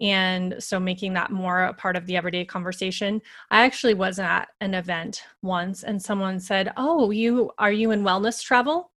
And 0.00 0.56
so 0.58 0.78
making 0.78 1.14
that 1.14 1.30
more 1.30 1.64
a 1.64 1.74
part 1.74 1.96
of 1.96 2.06
the 2.06 2.16
everyday 2.16 2.44
conversation. 2.44 3.22
I 3.50 3.64
actually 3.64 3.94
was 3.94 4.18
at 4.18 4.48
an 4.60 4.74
event 4.74 5.22
once 5.42 5.84
and 5.84 6.02
someone 6.02 6.38
said, 6.40 6.72
"Oh, 6.76 7.10
you 7.10 7.50
are 7.58 7.72
you 7.72 7.90
in 7.92 8.02
wellness 8.02 8.42
travel?" 8.42 8.92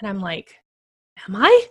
And 0.00 0.08
I'm 0.08 0.20
like, 0.20 0.54
am 1.26 1.36
I? 1.36 1.66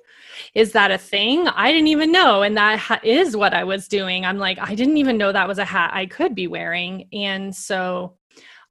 Is 0.54 0.72
that 0.74 0.92
a 0.92 0.98
thing? 0.98 1.48
I 1.48 1.72
didn't 1.72 1.88
even 1.88 2.12
know. 2.12 2.42
And 2.42 2.58
that 2.58 2.80
ha- 2.80 3.00
is 3.04 3.36
what 3.36 3.54
I 3.54 3.64
was 3.64 3.88
doing. 3.88 4.26
I'm 4.26 4.38
like, 4.38 4.58
I 4.60 4.76
didn't 4.76 4.98
even 4.98 5.18
know 5.18 5.32
that 5.32 5.48
was 5.48 5.60
a 5.60 5.66
hat 5.66 5.92
I 5.94 6.06
could 6.06 6.36
be 6.36 6.48
wearing. 6.48 7.08
And 7.14 7.56
so, 7.56 8.18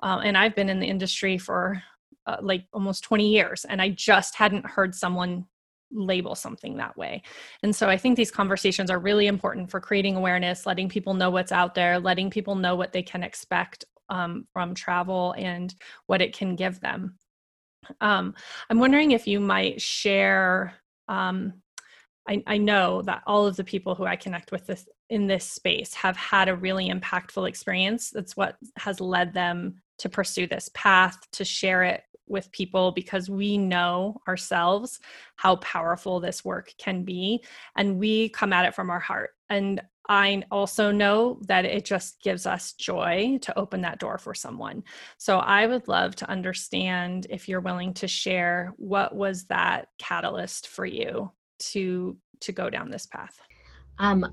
uh, 0.03 0.21
and 0.23 0.37
I've 0.37 0.55
been 0.55 0.69
in 0.69 0.81
the 0.81 0.87
industry 0.87 1.39
for 1.39 1.83
uh, 2.27 2.37
like 2.41 2.67
almost 2.73 3.05
20 3.05 3.29
years, 3.29 3.65
and 3.65 3.81
I 3.81 3.91
just 3.91 4.35
hadn't 4.35 4.67
heard 4.67 4.95
someone 4.95 5.47
label 5.91 6.35
something 6.35 6.77
that 6.77 6.97
way. 6.97 7.23
And 7.63 7.75
so 7.75 7.89
I 7.89 7.97
think 7.97 8.17
these 8.17 8.31
conversations 8.31 8.91
are 8.91 8.99
really 8.99 9.27
important 9.27 9.71
for 9.71 9.81
creating 9.81 10.17
awareness, 10.17 10.67
letting 10.67 10.89
people 10.89 11.15
know 11.15 11.31
what's 11.31 11.53
out 11.53 11.75
there, 11.75 11.99
letting 11.99 12.31
people 12.31 12.55
know 12.55 12.77
what 12.77 12.93
they 12.93 13.03
can 13.03 13.23
expect 13.23 13.85
um, 14.09 14.47
from 14.53 14.75
travel 14.75 15.35
and 15.37 15.75
what 16.07 16.23
it 16.23 16.37
can 16.37 16.57
give 16.57 16.81
them. 16.81 17.19
Um, 18.01 18.35
I'm 18.69 18.79
wondering 18.79 19.13
if 19.13 19.27
you 19.27 19.41
might 19.41 19.81
share. 19.81 20.75
Um, 21.09 21.55
I, 22.29 22.43
I, 22.47 22.59
know 22.59 23.03
that 23.03 23.23
all 23.29 23.47
of 23.47 23.55
the 23.55 23.63
people 23.63 23.95
who 23.95 24.05
I 24.05 24.17
connect 24.17 24.51
with 24.51 24.67
this 24.67 24.89
in 25.09 25.29
this 25.29 25.49
space 25.49 25.95
have 25.95 26.17
had 26.17 26.49
a 26.49 26.57
really 26.57 26.91
impactful 26.91 27.49
experience. 27.49 28.11
That's 28.11 28.37
what 28.37 28.57
has 28.77 29.01
led 29.01 29.33
them 29.33 29.77
to 29.99 30.09
pursue 30.09 30.49
this 30.49 30.69
path, 30.75 31.17
to 31.33 31.45
share 31.45 31.85
it 31.85 32.03
with 32.29 32.51
people 32.53 32.93
because 32.93 33.31
we 33.31 33.57
know 33.57 34.17
ourselves 34.27 35.01
how 35.37 35.57
powerful 35.57 36.21
this 36.21 36.45
work 36.45 36.73
can 36.79 37.03
be 37.05 37.43
and 37.77 37.99
we 37.99 38.29
come 38.31 38.53
at 38.53 38.65
it 38.65 38.75
from 38.75 38.91
our 38.91 39.01
heart 39.01 39.31
and 39.49 39.81
I 40.09 40.43
also 40.51 40.93
know 40.93 41.41
that 41.43 41.65
it 41.65 41.85
just 41.85 42.23
gives 42.23 42.47
us 42.47 42.75
joy 42.75 43.39
to 43.43 43.59
open 43.59 43.81
that 43.83 43.99
door 43.99 44.19
for 44.19 44.35
someone. 44.35 44.85
So 45.19 45.39
I 45.39 45.67
would 45.67 45.89
love 45.89 46.15
to 46.17 46.31
understand 46.31 47.27
if 47.29 47.49
you're 47.49 47.61
willing 47.61 47.93
to 47.95 48.09
share 48.09 48.73
what 48.77 49.15
was 49.17 49.45
that 49.47 49.89
catalyst 49.99 50.69
for 50.69 50.87
you 50.87 51.33
to 51.59 52.17
to 52.41 52.53
go 52.53 52.69
down 52.69 52.91
this 52.91 53.07
path. 53.07 53.41
Um, 53.99 54.27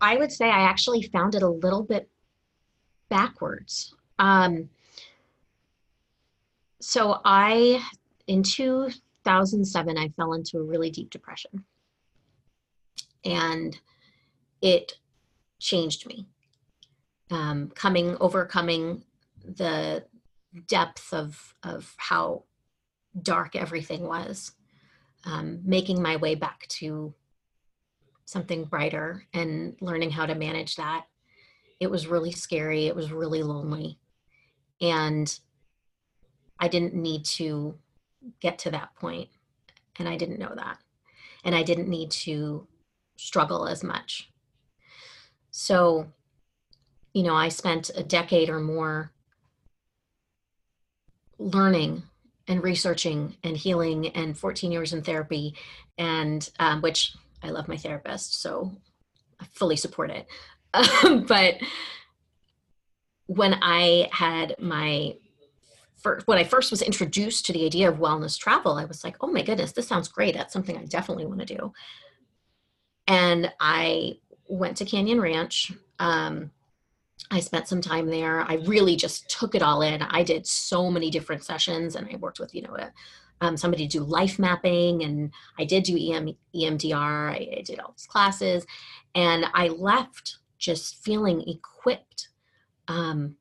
I 0.00 0.16
would 0.16 0.32
say 0.32 0.46
I 0.46 0.62
actually 0.62 1.02
found 1.12 1.34
it 1.34 1.42
a 1.42 1.48
little 1.48 1.82
bit 1.82 2.08
backwards. 3.10 3.94
Um, 4.18 4.70
so 6.82 7.20
I 7.24 7.80
in 8.26 8.42
2007 8.42 9.98
I 9.98 10.08
fell 10.16 10.32
into 10.32 10.58
a 10.58 10.62
really 10.62 10.90
deep 10.90 11.10
depression. 11.10 11.64
And 13.24 13.78
it 14.60 14.94
changed 15.60 16.06
me. 16.06 16.26
Um, 17.30 17.70
coming, 17.74 18.16
overcoming 18.20 19.04
the 19.44 20.04
depth 20.66 21.12
of 21.14 21.54
of 21.62 21.94
how 21.96 22.44
dark 23.20 23.56
everything 23.56 24.06
was, 24.06 24.52
um, 25.24 25.60
making 25.64 26.02
my 26.02 26.16
way 26.16 26.34
back 26.34 26.66
to 26.68 27.14
something 28.24 28.64
brighter 28.64 29.24
and 29.32 29.76
learning 29.80 30.10
how 30.10 30.26
to 30.26 30.34
manage 30.34 30.76
that. 30.76 31.06
It 31.80 31.90
was 31.90 32.06
really 32.06 32.32
scary. 32.32 32.86
It 32.86 32.96
was 32.96 33.12
really 33.12 33.42
lonely, 33.42 33.98
and 34.80 35.38
I 36.62 36.68
didn't 36.68 36.94
need 36.94 37.24
to 37.24 37.74
get 38.38 38.56
to 38.60 38.70
that 38.70 38.94
point, 38.94 39.28
and 39.98 40.08
I 40.08 40.16
didn't 40.16 40.38
know 40.38 40.52
that, 40.54 40.78
and 41.44 41.56
I 41.56 41.64
didn't 41.64 41.88
need 41.88 42.12
to 42.12 42.68
struggle 43.16 43.66
as 43.66 43.82
much. 43.82 44.30
So, 45.50 46.06
you 47.12 47.24
know, 47.24 47.34
I 47.34 47.48
spent 47.48 47.90
a 47.96 48.04
decade 48.04 48.48
or 48.48 48.60
more 48.60 49.10
learning 51.36 52.04
and 52.46 52.62
researching 52.62 53.36
and 53.42 53.56
healing 53.56 54.08
and 54.10 54.38
14 54.38 54.70
years 54.70 54.92
in 54.92 55.02
therapy 55.02 55.54
and 55.98 56.48
um, 56.60 56.80
which 56.80 57.14
i 57.42 57.50
love 57.50 57.68
my 57.68 57.76
therapist 57.76 58.40
so 58.40 58.72
i 59.40 59.44
fully 59.52 59.76
support 59.76 60.10
it. 60.10 60.26
Um, 60.74 61.24
but 61.28 61.56
when 63.26 63.56
i 63.62 64.08
had 64.12 64.56
my 64.58 65.16
first 66.02 66.26
when 66.26 66.38
i 66.38 66.44
first 66.44 66.70
was 66.70 66.82
introduced 66.82 67.46
to 67.46 67.52
the 67.52 67.64
idea 67.64 67.88
of 67.88 67.98
wellness 67.98 68.38
travel 68.38 68.74
i 68.74 68.84
was 68.84 69.04
like 69.04 69.16
oh 69.20 69.26
my 69.26 69.42
goodness 69.42 69.72
this 69.72 69.88
sounds 69.88 70.08
great 70.08 70.34
that's 70.34 70.52
something 70.52 70.76
i 70.76 70.84
definitely 70.84 71.26
want 71.26 71.40
to 71.40 71.46
do 71.46 71.72
and 73.06 73.52
i 73.60 74.16
went 74.52 74.76
to 74.76 74.84
Canyon 74.84 75.20
Ranch. 75.20 75.72
Um, 75.98 76.50
I 77.30 77.40
spent 77.40 77.68
some 77.68 77.80
time 77.80 78.08
there. 78.08 78.42
I 78.42 78.56
really 78.66 78.96
just 78.96 79.28
took 79.30 79.54
it 79.54 79.62
all 79.62 79.82
in. 79.82 80.02
I 80.02 80.22
did 80.22 80.46
so 80.46 80.90
many 80.90 81.10
different 81.10 81.44
sessions, 81.44 81.96
and 81.96 82.06
I 82.12 82.16
worked 82.16 82.38
with 82.38 82.54
you 82.54 82.62
know 82.62 82.76
a, 82.76 82.92
um, 83.40 83.56
somebody 83.56 83.88
to 83.88 83.98
do 83.98 84.04
life 84.04 84.38
mapping, 84.38 85.02
and 85.02 85.32
I 85.58 85.64
did 85.64 85.84
do 85.84 85.96
EM, 85.96 86.36
EMDR. 86.54 87.30
I, 87.30 87.58
I 87.58 87.62
did 87.62 87.80
all 87.80 87.94
these 87.96 88.06
classes, 88.06 88.66
and 89.14 89.46
I 89.54 89.68
left 89.68 90.38
just 90.58 91.02
feeling 91.02 91.42
equipped 91.48 92.28
um, 92.88 93.36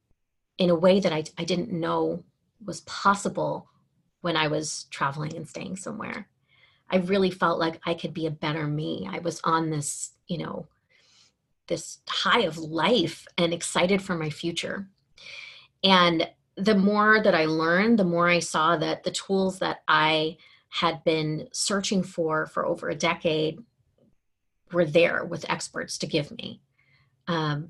in 0.58 0.70
a 0.70 0.76
way 0.76 1.00
that 1.00 1.14
I, 1.14 1.24
I 1.38 1.44
didn't 1.44 1.72
know 1.72 2.24
was 2.66 2.82
possible 2.82 3.68
when 4.22 4.38
I 4.38 4.48
was 4.48 4.86
traveling 4.92 5.36
and 5.36 5.48
staying 5.48 5.78
somewhere. 5.78 6.28
I 6.90 6.98
really 6.98 7.32
felt 7.32 7.60
like 7.60 7.80
I 7.86 7.94
could 7.94 8.14
be 8.14 8.26
a 8.26 8.32
better 8.32 8.68
me. 8.68 9.08
I 9.10 9.20
was 9.20 9.40
on 9.44 9.70
this, 9.70 10.12
you 10.28 10.38
know, 10.38 10.68
this 11.68 12.00
high 12.08 12.42
of 12.42 12.58
life 12.58 13.26
and 13.38 13.54
excited 13.54 14.02
for 14.02 14.16
my 14.16 14.30
future. 14.30 14.88
And 15.84 16.30
the 16.58 16.76
more 16.76 17.22
that 17.24 17.34
I 17.34 17.46
learned, 17.46 17.98
the 17.98 18.04
more 18.04 18.28
I 18.28 18.40
saw 18.40 18.78
that 18.78 19.04
the 19.04 19.12
tools 19.12 19.60
that 19.60 19.80
I 19.88 20.38
had 20.70 21.04
been 21.04 21.48
searching 21.52 22.04
for 22.04 22.46
for 22.46 22.66
over 22.66 22.90
a 22.90 22.96
decade 22.96 23.60
were 24.72 24.86
there 24.86 25.26
with 25.26 25.50
experts 25.50 25.98
to 26.00 26.08
give 26.08 26.32
me. 26.32 26.62
Um, 27.28 27.70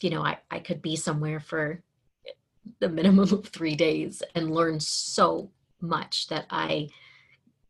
you 0.00 0.10
know, 0.10 0.22
I, 0.22 0.38
I 0.50 0.60
could 0.60 0.82
be 0.82 0.96
somewhere 0.96 1.40
for 1.40 1.82
the 2.78 2.88
minimum 2.88 3.32
of 3.32 3.46
three 3.48 3.76
days 3.76 4.22
and 4.34 4.54
learn 4.54 4.80
so 4.80 5.50
much 5.80 6.28
that 6.28 6.46
I 6.50 6.88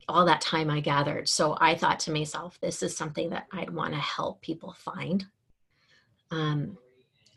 all 0.08 0.24
that 0.24 0.40
time 0.40 0.70
I 0.70 0.80
gathered. 0.80 1.28
So 1.28 1.56
I 1.60 1.76
thought 1.76 2.00
to 2.00 2.12
myself, 2.12 2.58
this 2.60 2.82
is 2.82 2.96
something 2.96 3.30
that 3.30 3.46
I'd 3.52 3.70
want 3.70 3.94
to 3.94 4.00
help 4.00 4.42
people 4.42 4.74
find. 4.76 5.24
Um, 6.32 6.76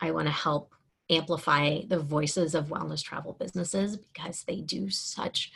I 0.02 0.10
want 0.10 0.28
to 0.28 0.34
help 0.34 0.74
amplify 1.10 1.82
the 1.88 2.00
voices 2.00 2.56
of 2.56 2.70
wellness 2.70 3.04
travel 3.04 3.38
businesses 3.40 3.98
because 3.98 4.44
they 4.44 4.62
do 4.62 4.90
such 4.90 5.52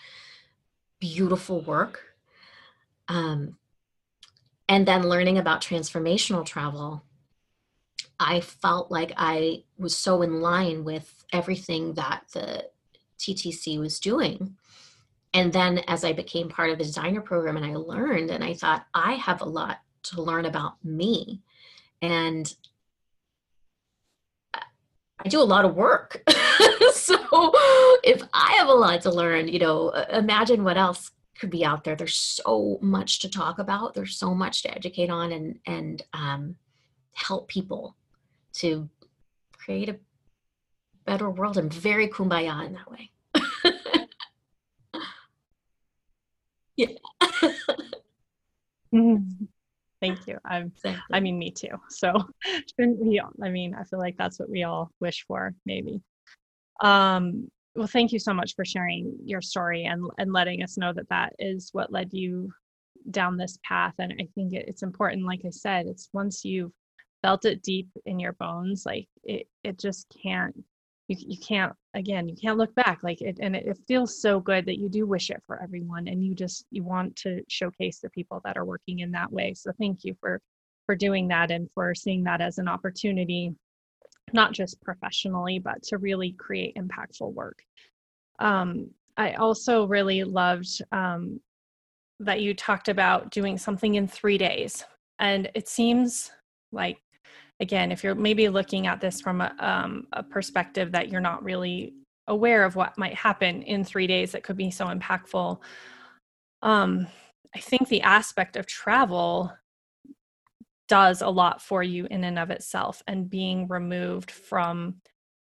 beautiful 1.00 1.62
work. 1.62 2.04
Um, 3.08 3.58
and 4.70 4.88
then 4.88 5.08
learning 5.08 5.38
about 5.38 5.62
transformational 5.62 6.46
travel, 6.46 7.04
I 8.20 8.42
felt 8.42 8.92
like 8.92 9.14
I 9.18 9.64
was 9.78 9.96
so 9.96 10.22
in 10.22 10.42
line 10.42 10.84
with 10.84 11.24
everything 11.32 11.94
that 11.94 12.24
the 12.34 12.70
TTC 13.20 13.80
was 13.80 14.00
doing. 14.00 14.56
And 15.34 15.54
then 15.54 15.80
as 15.88 16.04
I 16.04 16.14
became 16.14 16.50
part 16.50 16.72
of 16.72 16.78
the 16.78 16.84
designer 16.84 17.22
program 17.22 17.58
and 17.58 17.66
I 17.66 17.76
learned, 17.76 18.32
and 18.32 18.44
I 18.44 18.54
thought, 18.54 18.86
I 18.94 19.14
have 19.14 19.42
a 19.42 19.46
lot 19.46 19.80
to 20.04 20.22
learn 20.22 20.46
about 20.46 20.84
me. 20.84 21.42
And 22.02 22.52
I 24.54 25.30
do 25.30 25.42
a 25.42 25.44
lot 25.44 25.66
of 25.66 25.76
work. 25.76 26.24
so 26.94 27.18
if 28.04 28.24
I 28.34 28.56
have 28.58 28.68
a 28.68 28.74
lot 28.74 29.02
to 29.02 29.12
learn, 29.12 29.48
you 29.48 29.60
know, 29.60 29.90
imagine 30.12 30.64
what 30.64 30.78
else 30.78 31.12
could 31.40 31.50
be 31.50 31.66
out 31.66 31.84
there. 31.84 31.96
There's 31.96 32.16
so 32.16 32.80
much 32.82 33.20
to 33.20 33.30
talk 33.30 33.60
about. 33.60 33.94
There's 33.94 34.18
so 34.18 34.34
much 34.34 34.64
to 34.64 34.74
educate 34.74 35.10
on 35.10 35.32
and 35.32 35.60
and 35.66 36.02
um, 36.14 36.56
help 37.14 37.48
people 37.48 37.96
to 38.54 38.90
create 39.54 39.90
a 39.90 39.98
better 41.06 41.30
world 41.30 41.58
and 41.58 41.74
very 41.74 42.08
kumbaya 42.08 42.66
in 42.66 42.74
that 42.74 42.92
way. 42.92 43.10
yeah. 46.78 46.88
Mm-hmm. 48.94 49.46
Thank 50.00 50.28
you. 50.28 50.38
I'm, 50.46 50.72
I 51.12 51.20
mean, 51.20 51.40
me 51.40 51.50
too. 51.50 51.70
So 51.90 52.14
shouldn't 52.80 53.00
we 53.00 53.20
I 53.42 53.50
mean, 53.50 53.74
I 53.74 53.84
feel 53.84 53.98
like 54.00 54.16
that's 54.16 54.40
what 54.40 54.50
we 54.50 54.64
all 54.64 54.92
wish 55.00 55.26
for, 55.28 55.56
maybe. 55.66 56.02
Um, 56.84 57.50
well, 57.76 57.88
thank 57.88 58.12
you 58.12 58.20
so 58.20 58.34
much 58.34 58.56
for 58.56 58.64
sharing 58.64 59.16
your 59.24 59.42
story 59.42 59.86
and, 59.86 60.08
and 60.20 60.34
letting 60.34 60.62
us 60.64 60.78
know 60.78 60.94
that 60.94 61.10
that 61.10 61.34
is 61.40 61.70
what 61.74 61.92
led 61.92 62.14
you 62.14 62.52
down 63.10 63.38
this 63.38 63.58
path. 63.64 63.94
And 63.98 64.14
I 64.20 64.28
think 64.36 64.54
it, 64.54 64.66
it's 64.68 64.84
important, 64.84 65.26
like 65.26 65.42
I 65.46 65.50
said, 65.50 65.88
it's 65.88 66.10
once 66.14 66.46
you've 66.46 66.72
felt 67.28 67.44
it 67.44 67.62
deep 67.62 67.90
in 68.06 68.22
your 68.22 68.32
bones, 68.34 68.86
like 68.86 69.10
it, 69.26 69.48
it 69.66 69.78
just 69.78 70.06
can't, 70.24 70.56
you, 71.10 71.18
you 71.20 71.38
can't, 71.38 71.74
again, 71.94 72.30
you 72.30 72.38
can't 72.42 72.58
look 72.58 72.74
back 72.76 73.00
like 73.04 73.22
it. 73.22 73.38
And 73.42 73.54
it, 73.54 73.66
it 73.68 73.78
feels 73.86 74.22
so 74.22 74.40
good 74.40 74.66
that 74.66 74.80
you 74.80 74.88
do 74.88 75.06
wish 75.06 75.30
it 75.30 75.44
for 75.46 75.62
everyone. 75.62 76.08
And 76.08 76.24
you 76.24 76.34
just, 76.34 76.66
you 76.72 76.84
want 76.86 77.18
to 77.18 77.42
showcase 77.50 78.00
the 78.00 78.10
people 78.12 78.40
that 78.46 78.56
are 78.56 78.64
working 78.64 79.00
in 79.00 79.12
that 79.12 79.30
way. 79.30 79.54
So 79.54 79.74
thank 79.78 80.06
you 80.06 80.16
for, 80.22 80.40
for 80.86 80.96
doing 80.96 81.28
that 81.28 81.52
and 81.52 81.70
for 81.76 81.94
seeing 81.94 82.24
that 82.24 82.40
as 82.40 82.60
an 82.60 82.70
opportunity 82.70 83.54
not 84.32 84.54
just 84.54 84.82
professionally, 84.82 85.60
but 85.60 85.84
to 85.84 85.98
really 85.98 86.32
create 86.32 86.76
impactful 86.76 87.34
work. 87.34 87.60
Um, 88.40 88.90
I 89.18 89.34
also 89.34 89.86
really 89.86 90.24
loved 90.24 90.82
um, 90.94 91.42
that 92.20 92.42
you 92.42 92.54
talked 92.54 92.88
about 92.88 93.32
doing 93.32 93.58
something 93.58 93.96
in 93.96 94.08
three 94.08 94.38
days. 94.38 94.86
And 95.20 95.50
it 95.56 95.68
seems 95.68 96.32
like, 96.72 96.98
again, 97.60 97.92
if 97.92 98.04
you're 98.04 98.16
maybe 98.16 98.50
looking 98.50 98.88
at 98.88 99.02
this 99.02 99.22
from 99.22 99.42
a, 99.42 99.54
um, 99.60 100.08
a 100.14 100.24
perspective 100.24 100.92
that 100.92 101.10
you're 101.10 101.22
not 101.22 101.44
really 101.44 101.94
aware 102.28 102.64
of 102.64 102.76
what 102.76 102.98
might 102.98 103.16
happen 103.16 103.64
in 103.64 103.84
three 103.84 104.08
days 104.08 104.32
that 104.32 104.44
could 104.44 104.58
be 104.58 104.70
so 104.70 104.88
impactful, 104.88 105.60
um, 106.62 107.08
I 107.56 107.60
think 107.60 107.88
the 107.88 108.02
aspect 108.02 108.56
of 108.56 108.68
travel 108.68 109.52
does 110.88 111.22
a 111.22 111.30
lot 111.30 111.62
for 111.62 111.84
you 111.84 112.08
in 112.10 112.24
and 112.24 112.40
of 112.40 112.50
itself 112.50 113.02
and 113.08 113.30
being 113.30 113.68
removed 113.68 114.32
from 114.32 114.96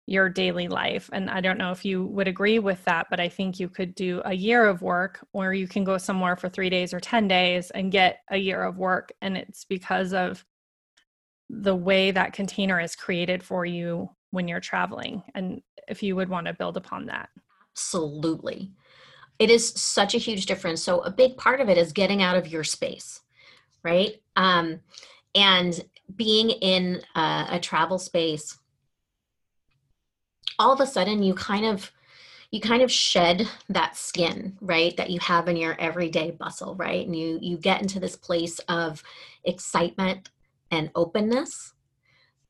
your 0.07 0.29
daily 0.29 0.67
life. 0.67 1.09
And 1.13 1.29
I 1.29 1.41
don't 1.41 1.57
know 1.57 1.71
if 1.71 1.83
you 1.83 2.05
would 2.05 2.27
agree 2.27 2.59
with 2.59 2.83
that, 2.85 3.07
but 3.09 3.19
I 3.19 3.27
think 3.27 3.59
you 3.59 3.69
could 3.69 3.95
do 3.95 4.21
a 4.23 4.33
year 4.33 4.65
of 4.65 4.81
work 4.81 5.25
or 5.33 5.53
you 5.53 5.67
can 5.67 5.83
go 5.83 5.97
somewhere 5.97 6.35
for 6.35 6.47
three 6.47 6.69
days 6.69 6.93
or 6.93 6.99
10 6.99 7.27
days 7.27 7.71
and 7.71 7.91
get 7.91 8.19
a 8.29 8.37
year 8.37 8.63
of 8.63 8.77
work. 8.77 9.11
And 9.21 9.35
it's 9.35 9.65
because 9.65 10.13
of 10.13 10.45
the 11.49 11.75
way 11.75 12.11
that 12.11 12.33
container 12.33 12.79
is 12.79 12.95
created 12.95 13.43
for 13.43 13.65
you 13.65 14.09
when 14.31 14.47
you're 14.47 14.59
traveling. 14.59 15.23
And 15.33 15.61
if 15.87 16.01
you 16.01 16.15
would 16.15 16.29
want 16.29 16.47
to 16.47 16.53
build 16.53 16.77
upon 16.77 17.05
that. 17.07 17.29
Absolutely. 17.73 18.71
It 19.37 19.49
is 19.49 19.69
such 19.69 20.15
a 20.15 20.19
huge 20.19 20.45
difference. 20.45 20.81
So, 20.81 21.01
a 21.01 21.11
big 21.11 21.37
part 21.37 21.59
of 21.59 21.69
it 21.69 21.77
is 21.77 21.91
getting 21.91 22.21
out 22.21 22.37
of 22.37 22.47
your 22.47 22.63
space, 22.63 23.21
right? 23.83 24.13
Um, 24.35 24.79
and 25.35 25.83
being 26.15 26.49
in 26.49 27.01
a, 27.15 27.47
a 27.51 27.59
travel 27.59 27.99
space 27.99 28.57
all 30.57 30.71
of 30.71 30.79
a 30.79 30.87
sudden 30.87 31.21
you 31.21 31.33
kind 31.33 31.65
of 31.65 31.91
you 32.51 32.61
kind 32.61 32.81
of 32.81 32.91
shed 32.91 33.47
that 33.69 33.97
skin 33.97 34.57
right 34.61 34.95
that 34.97 35.09
you 35.09 35.19
have 35.19 35.47
in 35.47 35.57
your 35.57 35.79
everyday 35.79 36.31
bustle 36.31 36.75
right 36.75 37.05
and 37.05 37.15
you 37.15 37.37
you 37.41 37.57
get 37.57 37.81
into 37.81 37.99
this 37.99 38.15
place 38.15 38.59
of 38.69 39.03
excitement 39.43 40.29
and 40.71 40.89
openness 40.95 41.73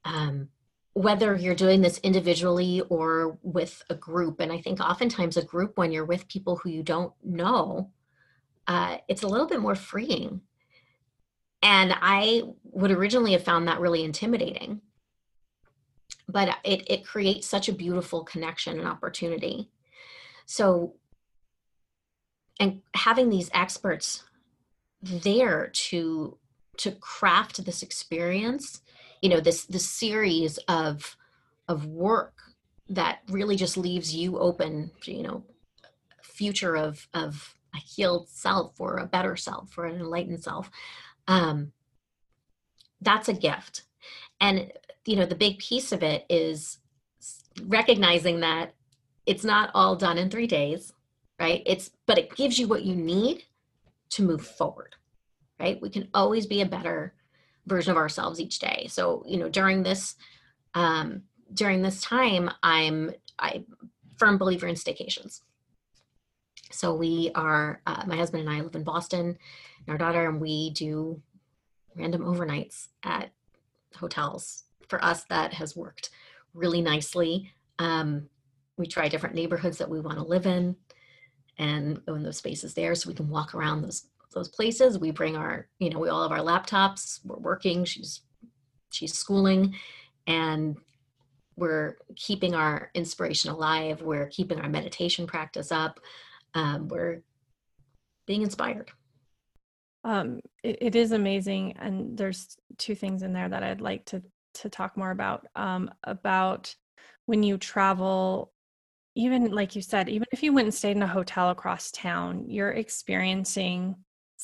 um, 0.04 0.50
whether 0.94 1.36
you're 1.36 1.56
doing 1.56 1.82
this 1.82 1.98
individually 2.00 2.82
or 2.90 3.38
with 3.42 3.84
a 3.90 3.96
group 3.96 4.40
and 4.40 4.52
i 4.52 4.60
think 4.60 4.80
oftentimes 4.80 5.38
a 5.38 5.44
group 5.44 5.78
when 5.78 5.92
you're 5.92 6.06
with 6.06 6.28
people 6.28 6.56
who 6.58 6.70
you 6.70 6.84
don't 6.84 7.14
know 7.24 7.90
uh, 8.68 8.98
it's 9.08 9.22
a 9.24 9.28
little 9.28 9.48
bit 9.48 9.60
more 9.60 9.76
freeing 9.76 10.42
and 11.66 11.96
I 12.00 12.44
would 12.64 12.92
originally 12.92 13.32
have 13.32 13.44
found 13.44 13.68
that 13.68 13.80
really 13.80 14.04
intimidating. 14.04 14.82
But 16.30 16.58
it, 16.64 16.84
it 16.88 17.06
creates 17.06 17.48
such 17.48 17.68
a 17.68 17.74
beautiful 17.74 18.24
connection 18.24 18.78
and 18.78 18.88
opportunity. 18.88 19.72
So, 20.46 20.94
and 22.60 22.84
having 22.94 23.30
these 23.30 23.50
experts 23.52 24.24
there 25.02 25.72
to 25.74 26.38
to 26.78 26.92
craft 26.92 27.64
this 27.66 27.82
experience 27.82 28.82
you 29.22 29.30
know 29.30 29.40
this 29.40 29.66
this 29.66 29.90
series 29.90 30.58
of 30.68 31.16
of 31.68 31.86
work 31.86 32.34
that 32.88 33.20
really 33.30 33.56
just 33.56 33.78
leaves 33.78 34.14
you 34.14 34.38
open 34.38 34.92
to, 35.02 35.14
you 35.14 35.24
know 35.24 35.44
future 36.22 36.76
of 36.76 37.08
of 37.14 37.56
a 37.74 37.78
healed 37.78 38.30
self 38.30 38.80
or 38.80 38.98
a 38.98 39.06
better 39.06 39.36
self 39.36 39.78
or 39.78 39.86
an 39.86 39.96
enlightened 39.96 40.42
self. 40.42 40.70
Um, 41.28 41.74
that's 43.02 43.28
a 43.28 43.34
gift. 43.34 43.84
And 44.40 44.72
you 45.06 45.16
know 45.16 45.26
the 45.26 45.36
big 45.36 45.60
piece 45.60 45.92
of 45.92 46.04
it 46.04 46.26
is 46.30 46.78
recognizing 47.64 48.42
that 48.42 48.76
it's 49.26 49.44
not 49.44 49.72
all 49.74 49.96
done 49.96 50.18
in 50.18 50.30
three 50.30 50.48
days 50.48 50.94
right? 51.40 51.64
It's 51.66 51.92
but 52.06 52.18
it 52.18 52.36
gives 52.36 52.58
you 52.58 52.68
what 52.68 52.84
you 52.84 52.96
need 52.96 53.44
to 54.12 54.24
move 54.24 54.46
forward 54.46 54.96
right 55.60 55.82
we 55.82 55.90
can 55.90 56.08
always 56.14 56.46
be 56.46 56.62
a 56.62 56.66
better 56.66 57.14
version 57.68 57.92
of 57.92 57.98
ourselves 57.98 58.40
each 58.40 58.60
day 58.60 58.88
so 58.90 59.24
you 59.28 59.38
know 59.38 59.50
during 59.50 59.84
this 59.84 60.16
um 60.74 61.22
during 61.54 61.82
this 61.82 62.02
time 62.02 62.50
i'm 62.64 63.12
i 63.40 63.64
firm 64.18 64.38
believer 64.38 64.68
in 64.68 64.76
staycations 64.76 65.42
so 66.72 66.94
we 66.94 67.32
are 67.36 67.82
uh, 67.86 68.04
my 68.08 68.16
husband 68.16 68.48
and 68.48 68.56
i 68.56 68.62
live 68.62 68.76
in 68.76 68.84
boston 68.84 69.26
and 69.28 69.90
our 69.90 69.98
daughter 69.98 70.28
and 70.28 70.40
we 70.40 70.72
do 70.72 71.22
random 71.96 72.22
overnights 72.22 72.88
at 73.04 73.32
hotels. 73.96 74.64
For 74.88 75.04
us, 75.04 75.24
that 75.26 75.54
has 75.54 75.76
worked 75.76 76.10
really 76.54 76.82
nicely. 76.82 77.52
Um, 77.80 78.30
we 78.78 78.86
try 78.86 79.08
different 79.08 79.36
neighborhoods 79.36 79.78
that 79.80 79.90
we 79.90 80.00
want 80.00 80.18
to 80.18 80.24
live 80.24 80.46
in 80.46 80.76
and 81.58 82.06
go 82.06 82.16
in 82.16 82.24
those 82.24 82.38
spaces 82.38 82.74
there 82.74 82.94
so 82.96 83.10
we 83.10 83.16
can 83.16 83.30
walk 83.30 83.56
around 83.56 83.82
those 83.82 84.08
those 84.36 84.50
places. 84.50 85.00
We 85.00 85.12
bring 85.12 85.36
our, 85.36 85.68
you 85.80 85.90
know, 85.90 85.98
we 85.98 86.10
all 86.10 86.22
have 86.22 86.38
our 86.38 86.46
laptops. 86.46 87.22
We're 87.24 87.38
working. 87.38 87.86
She's 87.86 88.22
she's 88.92 89.14
schooling, 89.14 89.74
and 90.28 90.78
we're 91.56 91.98
keeping 92.16 92.54
our 92.54 92.92
inspiration 92.94 93.50
alive. 93.50 94.02
We're 94.02 94.28
keeping 94.28 94.60
our 94.60 94.70
meditation 94.70 95.26
practice 95.26 95.72
up. 95.72 96.00
Um, 96.54 96.90
we're 96.90 97.24
being 98.28 98.42
inspired. 98.44 98.92
Um, 100.04 100.42
it, 100.64 100.78
it 100.82 100.96
is 100.96 101.14
amazing, 101.14 101.78
and 101.80 102.18
there's 102.18 102.58
two 102.78 102.94
things 102.94 103.24
in 103.24 103.34
there 103.34 103.50
that 103.50 103.64
I'd 103.64 103.82
like 103.82 104.06
to 104.06 104.22
to 104.56 104.70
talk 104.70 104.98
more 104.98 105.12
about. 105.12 105.48
Um, 105.56 105.90
about 106.04 106.76
when 107.26 107.42
you 107.42 107.58
travel, 107.58 108.52
even 109.16 109.52
like 109.52 109.76
you 109.76 109.82
said, 109.82 110.10
even 110.10 110.28
if 110.32 110.44
you 110.44 110.54
went 110.54 110.66
and 110.66 110.74
stayed 110.74 110.98
in 110.98 111.04
a 111.04 111.08
hotel 111.08 111.50
across 111.50 111.90
town, 111.92 112.46
you're 112.50 112.72
experiencing 112.72 113.96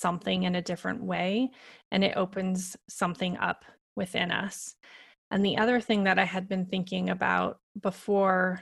something 0.01 0.43
in 0.43 0.55
a 0.55 0.61
different 0.61 1.03
way, 1.03 1.51
and 1.91 2.03
it 2.03 2.17
opens 2.17 2.75
something 2.89 3.37
up 3.37 3.63
within 3.95 4.31
us. 4.31 4.75
And 5.29 5.45
the 5.45 5.57
other 5.57 5.79
thing 5.79 6.03
that 6.05 6.19
I 6.19 6.25
had 6.25 6.49
been 6.49 6.65
thinking 6.65 7.09
about 7.09 7.59
before 7.79 8.61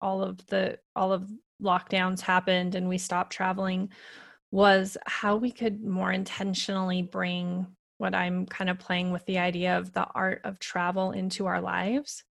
all 0.00 0.22
of 0.22 0.44
the 0.48 0.78
all 0.96 1.12
of 1.12 1.30
lockdowns 1.62 2.20
happened 2.20 2.74
and 2.74 2.88
we 2.88 2.98
stopped 2.98 3.32
traveling 3.32 3.88
was 4.50 4.98
how 5.06 5.36
we 5.36 5.50
could 5.50 5.82
more 5.82 6.12
intentionally 6.12 7.02
bring 7.02 7.66
what 7.98 8.14
I'm 8.14 8.46
kind 8.46 8.68
of 8.68 8.78
playing 8.78 9.12
with 9.12 9.24
the 9.26 9.38
idea 9.38 9.78
of 9.78 9.92
the 9.92 10.06
art 10.14 10.40
of 10.44 10.58
travel 10.58 11.12
into 11.12 11.46
our 11.46 11.60
lives 11.60 12.24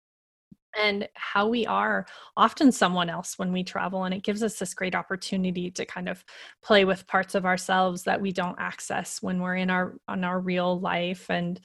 and 0.77 1.07
how 1.15 1.47
we 1.47 1.65
are 1.65 2.05
often 2.37 2.71
someone 2.71 3.09
else 3.09 3.37
when 3.37 3.51
we 3.51 3.63
travel 3.63 4.03
and 4.03 4.13
it 4.13 4.23
gives 4.23 4.43
us 4.43 4.57
this 4.59 4.73
great 4.73 4.95
opportunity 4.95 5.69
to 5.71 5.85
kind 5.85 6.07
of 6.07 6.23
play 6.61 6.85
with 6.85 7.07
parts 7.07 7.35
of 7.35 7.45
ourselves 7.45 8.03
that 8.03 8.21
we 8.21 8.31
don't 8.31 8.59
access 8.59 9.21
when 9.21 9.39
we're 9.41 9.55
in 9.55 9.69
our 9.69 9.95
on 10.07 10.23
our 10.23 10.39
real 10.39 10.79
life 10.79 11.29
and 11.29 11.59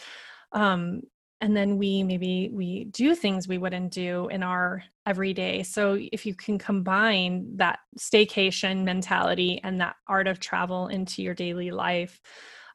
um 0.53 1.01
and 1.41 1.57
then 1.57 1.77
we 1.77 2.03
maybe 2.03 2.51
we 2.53 2.85
do 2.85 3.15
things 3.15 3.47
we 3.47 3.59
wouldn't 3.59 3.93
do 3.93 4.27
in 4.29 4.43
our 4.43 4.83
everyday. 5.05 5.63
So 5.63 5.99
if 6.13 6.25
you 6.25 6.35
can 6.35 6.59
combine 6.59 7.57
that 7.57 7.79
staycation 7.99 8.85
mentality 8.85 9.61
and 9.63 9.81
that 9.81 9.97
art 10.09 10.29
of 10.29 10.41
travel 10.41 10.89
into 10.89 11.23
your 11.23 11.35
daily 11.35 11.71
life 11.71 12.21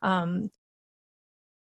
um, 0.01 0.49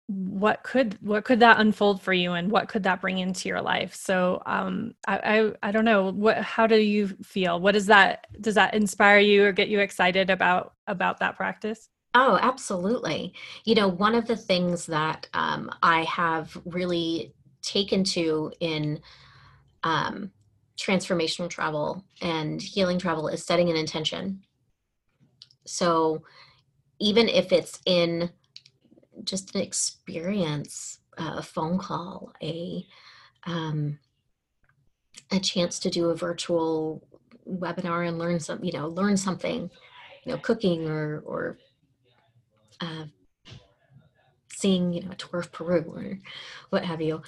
what 0.07 0.63
could 0.63 0.97
what 1.01 1.23
could 1.23 1.39
that 1.39 1.59
unfold 1.59 2.01
for 2.01 2.11
you 2.11 2.33
and 2.33 2.51
what 2.51 2.67
could 2.67 2.83
that 2.83 2.99
bring 2.99 3.19
into 3.19 3.47
your 3.47 3.61
life 3.61 3.95
so 3.95 4.41
um 4.45 4.93
I, 5.07 5.17
I 5.17 5.69
i 5.69 5.71
don't 5.71 5.85
know 5.85 6.11
what 6.11 6.37
how 6.39 6.67
do 6.67 6.75
you 6.75 7.07
feel 7.23 7.59
what 7.59 7.71
does 7.71 7.85
that 7.85 8.27
does 8.41 8.55
that 8.55 8.73
inspire 8.73 9.19
you 9.19 9.45
or 9.45 9.53
get 9.53 9.69
you 9.69 9.79
excited 9.79 10.29
about 10.29 10.73
about 10.87 11.19
that 11.19 11.37
practice 11.37 11.89
Oh, 12.15 12.37
absolutely. 12.41 13.33
You 13.65 13.73
know, 13.73 13.87
one 13.87 14.13
of 14.13 14.27
the 14.27 14.37
things 14.37 14.85
that 14.85 15.27
um, 15.33 15.71
I 15.81 16.03
have 16.03 16.55
really 16.65 17.33
taken 17.63 18.03
to 18.03 18.51
in 18.59 19.01
um, 19.83 20.31
transformational 20.77 21.49
travel 21.49 22.05
and 22.21 22.61
healing 22.61 22.99
travel 22.99 23.27
is 23.29 23.43
setting 23.43 23.69
an 23.69 23.75
intention. 23.75 24.43
So 25.65 26.23
even 26.99 27.29
if 27.29 27.51
it's 27.51 27.79
in 27.85 28.29
just 29.23 29.55
an 29.55 29.61
experience, 29.61 30.99
a 31.17 31.41
phone 31.41 31.77
call, 31.77 32.31
a 32.41 32.85
um, 33.45 33.99
a 35.31 35.39
chance 35.39 35.79
to 35.79 35.89
do 35.89 36.09
a 36.09 36.15
virtual 36.15 37.05
webinar 37.47 38.07
and 38.07 38.17
learn 38.17 38.39
some, 38.39 38.63
you 38.63 38.71
know, 38.71 38.87
learn 38.87 39.17
something, 39.17 39.69
you 40.23 40.31
know, 40.31 40.37
cooking 40.37 40.87
or 40.87 41.23
or 41.25 41.57
uh, 42.81 43.05
seeing, 44.51 44.93
you 44.93 45.01
know, 45.01 45.11
a 45.11 45.15
tour 45.15 45.39
of 45.39 45.51
Peru 45.51 45.83
or 45.87 46.19
what 46.69 46.85
have 46.85 47.01
you, 47.01 47.21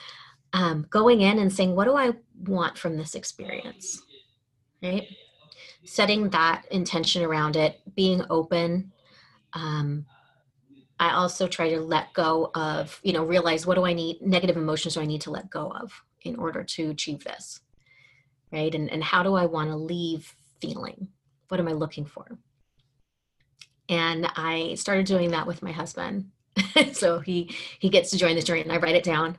um, 0.53 0.85
going 0.89 1.21
in 1.21 1.39
and 1.39 1.51
saying, 1.51 1.75
what 1.75 1.85
do 1.85 1.95
I 1.95 2.13
want 2.45 2.77
from 2.77 2.97
this 2.97 3.15
experience? 3.15 4.01
Right? 4.81 5.07
Setting 5.83 6.29
that 6.29 6.65
intention 6.71 7.23
around 7.23 7.55
it, 7.55 7.81
being 7.95 8.23
open. 8.29 8.91
Um, 9.53 10.05
I 10.99 11.11
also 11.11 11.47
try 11.47 11.69
to 11.69 11.81
let 11.81 12.13
go 12.13 12.51
of, 12.55 12.99
you 13.03 13.13
know, 13.13 13.23
realize 13.23 13.65
what 13.65 13.75
do 13.75 13.85
I 13.85 13.93
need, 13.93 14.21
negative 14.21 14.57
emotions 14.57 14.93
do 14.93 15.01
I 15.01 15.05
need 15.05 15.21
to 15.21 15.31
let 15.31 15.49
go 15.49 15.71
of 15.71 16.03
in 16.21 16.37
order 16.37 16.63
to 16.63 16.89
achieve 16.89 17.23
this? 17.23 17.59
Right? 18.51 18.73
And, 18.73 18.89
and 18.89 19.03
how 19.03 19.23
do 19.23 19.35
I 19.35 19.45
want 19.45 19.69
to 19.69 19.75
leave 19.75 20.35
feeling? 20.61 21.09
What 21.49 21.59
am 21.59 21.67
I 21.67 21.73
looking 21.73 22.05
for? 22.05 22.39
and 23.89 24.27
I 24.35 24.75
started 24.75 25.05
doing 25.05 25.31
that 25.31 25.47
with 25.47 25.61
my 25.61 25.71
husband. 25.71 26.31
so 26.93 27.19
he 27.19 27.55
he 27.79 27.89
gets 27.89 28.11
to 28.11 28.17
join 28.17 28.35
the 28.35 28.41
journey, 28.41 28.61
and 28.61 28.71
I 28.71 28.77
write 28.77 28.95
it 28.95 29.03
down. 29.03 29.37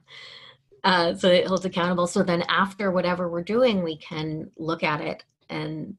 Uh, 0.85 1.15
so 1.15 1.29
it 1.29 1.47
holds 1.47 1.65
accountable. 1.65 2.07
So 2.07 2.23
then 2.23 2.43
after 2.49 2.91
whatever 2.91 3.29
we're 3.29 3.43
doing, 3.43 3.83
we 3.83 3.97
can 3.97 4.51
look 4.57 4.85
at 4.85 5.01
it 5.01 5.25
and 5.49 5.97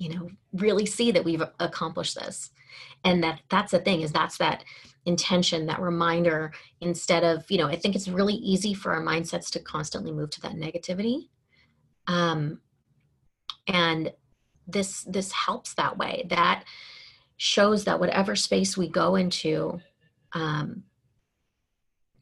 you 0.00 0.08
know 0.08 0.30
really 0.54 0.86
see 0.86 1.12
that 1.12 1.24
we've 1.24 1.42
accomplished 1.60 2.14
this, 2.14 2.50
and 3.04 3.22
that 3.22 3.42
that's 3.50 3.72
the 3.72 3.78
thing 3.78 4.00
is 4.00 4.10
that's 4.10 4.38
that 4.38 4.64
intention, 5.04 5.66
that 5.66 5.78
reminder. 5.78 6.52
Instead 6.80 7.22
of 7.22 7.48
you 7.50 7.58
know, 7.58 7.66
I 7.66 7.76
think 7.76 7.94
it's 7.94 8.08
really 8.08 8.34
easy 8.34 8.72
for 8.72 8.92
our 8.92 9.02
mindsets 9.02 9.50
to 9.50 9.60
constantly 9.60 10.10
move 10.10 10.30
to 10.30 10.40
that 10.40 10.52
negativity, 10.52 11.28
um, 12.06 12.62
and 13.66 14.10
this 14.66 15.02
this 15.02 15.32
helps 15.32 15.74
that 15.74 15.98
way. 15.98 16.26
That 16.30 16.64
shows 17.36 17.84
that 17.84 18.00
whatever 18.00 18.34
space 18.36 18.78
we 18.78 18.88
go 18.88 19.16
into, 19.16 19.80
um, 20.32 20.84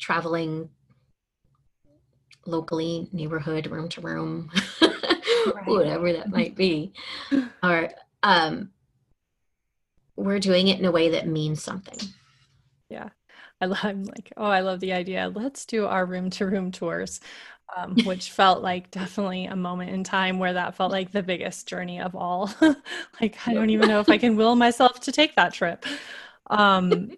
traveling 0.00 0.68
locally, 2.44 3.08
neighborhood, 3.12 3.68
room 3.68 3.88
to 3.90 4.00
room, 4.00 4.50
right. 5.54 5.66
whatever 5.66 6.12
that 6.12 6.30
might 6.30 6.54
be, 6.54 6.92
or 7.62 7.90
um, 8.22 8.70
we're 10.16 10.40
doing 10.40 10.68
it 10.68 10.78
in 10.78 10.84
a 10.84 10.90
way 10.90 11.10
that 11.10 11.26
means 11.26 11.62
something. 11.62 11.98
Yeah. 12.90 13.10
I 13.60 13.66
love, 13.66 13.80
I'm 13.82 14.04
like, 14.04 14.32
oh, 14.36 14.46
I 14.46 14.60
love 14.60 14.78
the 14.78 14.92
idea. 14.92 15.32
Let's 15.34 15.66
do 15.66 15.86
our 15.86 16.06
room 16.06 16.30
to 16.30 16.46
room 16.46 16.70
tours 16.70 17.20
um, 17.76 17.96
which 18.04 18.30
felt 18.30 18.62
like 18.62 18.90
definitely 18.90 19.46
a 19.46 19.56
moment 19.56 19.90
in 19.90 20.04
time 20.04 20.38
where 20.38 20.52
that 20.52 20.74
felt 20.74 20.92
like 20.92 21.12
the 21.12 21.22
biggest 21.22 21.68
journey 21.68 22.00
of 22.00 22.14
all. 22.14 22.52
like, 23.20 23.36
I 23.46 23.54
don't 23.54 23.70
even 23.70 23.88
know 23.88 24.00
if 24.00 24.08
I 24.08 24.18
can 24.18 24.36
will 24.36 24.56
myself 24.56 25.00
to 25.00 25.12
take 25.12 25.36
that 25.36 25.52
trip. 25.52 25.84
Um, 26.48 27.12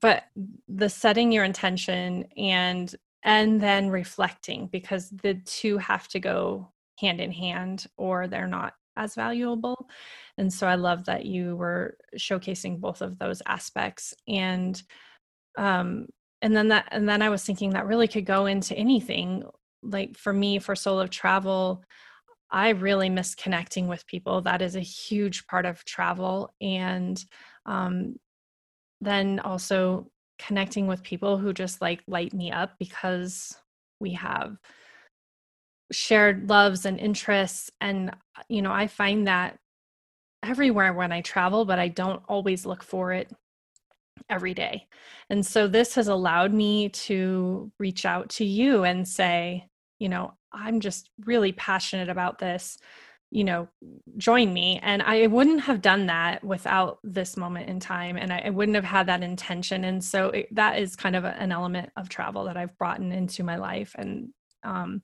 but 0.00 0.24
the 0.68 0.88
setting 0.88 1.32
your 1.32 1.44
intention 1.44 2.26
and 2.36 2.94
and 3.24 3.60
then 3.60 3.90
reflecting 3.90 4.68
because 4.68 5.10
the 5.10 5.34
two 5.44 5.76
have 5.78 6.06
to 6.06 6.20
go 6.20 6.68
hand 6.98 7.20
in 7.20 7.32
hand 7.32 7.86
or 7.96 8.26
they're 8.26 8.46
not 8.46 8.74
as 8.96 9.14
valuable. 9.14 9.88
And 10.36 10.52
so 10.52 10.66
i 10.66 10.74
love 10.74 11.04
that 11.06 11.24
you 11.24 11.56
were 11.56 11.96
showcasing 12.16 12.80
both 12.80 13.00
of 13.00 13.18
those 13.18 13.42
aspects 13.46 14.14
and 14.26 14.80
um 15.56 16.06
and 16.42 16.56
then 16.56 16.68
that 16.68 16.88
and 16.90 17.08
then 17.08 17.22
i 17.22 17.28
was 17.28 17.44
thinking 17.44 17.70
that 17.70 17.86
really 17.86 18.08
could 18.08 18.26
go 18.26 18.46
into 18.46 18.74
anything. 18.76 19.44
Like 19.82 20.16
for 20.18 20.32
me 20.32 20.58
for 20.58 20.74
soul 20.74 20.98
of 20.98 21.10
travel 21.10 21.84
i 22.50 22.70
really 22.70 23.08
miss 23.10 23.34
connecting 23.34 23.88
with 23.88 24.06
people. 24.06 24.40
That 24.42 24.62
is 24.62 24.76
a 24.76 24.80
huge 24.80 25.46
part 25.46 25.66
of 25.66 25.84
travel 25.84 26.54
and 26.60 27.22
um, 27.66 28.16
then 29.00 29.40
also 29.40 30.10
connecting 30.38 30.86
with 30.86 31.02
people 31.02 31.36
who 31.36 31.52
just 31.52 31.80
like 31.80 32.02
light 32.06 32.32
me 32.32 32.50
up 32.50 32.70
because 32.78 33.56
we 34.00 34.12
have 34.12 34.56
shared 35.90 36.48
loves 36.48 36.84
and 36.84 36.98
interests 36.98 37.70
and 37.80 38.14
you 38.48 38.62
know 38.62 38.72
i 38.72 38.86
find 38.86 39.26
that 39.26 39.58
everywhere 40.42 40.92
when 40.92 41.12
i 41.12 41.20
travel 41.20 41.64
but 41.64 41.78
i 41.78 41.88
don't 41.88 42.22
always 42.28 42.66
look 42.66 42.82
for 42.82 43.12
it 43.12 43.30
every 44.30 44.54
day. 44.54 44.86
And 45.30 45.44
so 45.44 45.66
this 45.66 45.94
has 45.94 46.08
allowed 46.08 46.52
me 46.52 46.88
to 46.90 47.70
reach 47.78 48.04
out 48.04 48.28
to 48.30 48.44
you 48.44 48.84
and 48.84 49.06
say, 49.06 49.66
you 49.98 50.08
know, 50.08 50.34
I'm 50.52 50.80
just 50.80 51.10
really 51.24 51.52
passionate 51.52 52.08
about 52.08 52.38
this, 52.38 52.78
you 53.30 53.44
know, 53.44 53.68
join 54.16 54.52
me. 54.52 54.80
And 54.82 55.02
I 55.02 55.26
wouldn't 55.26 55.62
have 55.62 55.82
done 55.82 56.06
that 56.06 56.42
without 56.42 56.98
this 57.04 57.36
moment 57.36 57.68
in 57.68 57.80
time. 57.80 58.16
And 58.16 58.32
I, 58.32 58.42
I 58.46 58.50
wouldn't 58.50 58.76
have 58.76 58.84
had 58.84 59.06
that 59.06 59.22
intention. 59.22 59.84
And 59.84 60.02
so 60.02 60.28
it, 60.28 60.54
that 60.54 60.78
is 60.78 60.96
kind 60.96 61.16
of 61.16 61.24
a, 61.24 61.34
an 61.40 61.52
element 61.52 61.90
of 61.96 62.08
travel 62.08 62.44
that 62.44 62.56
I've 62.56 62.76
brought 62.78 63.00
into 63.00 63.42
my 63.42 63.56
life. 63.56 63.94
And, 63.98 64.30
um, 64.64 65.02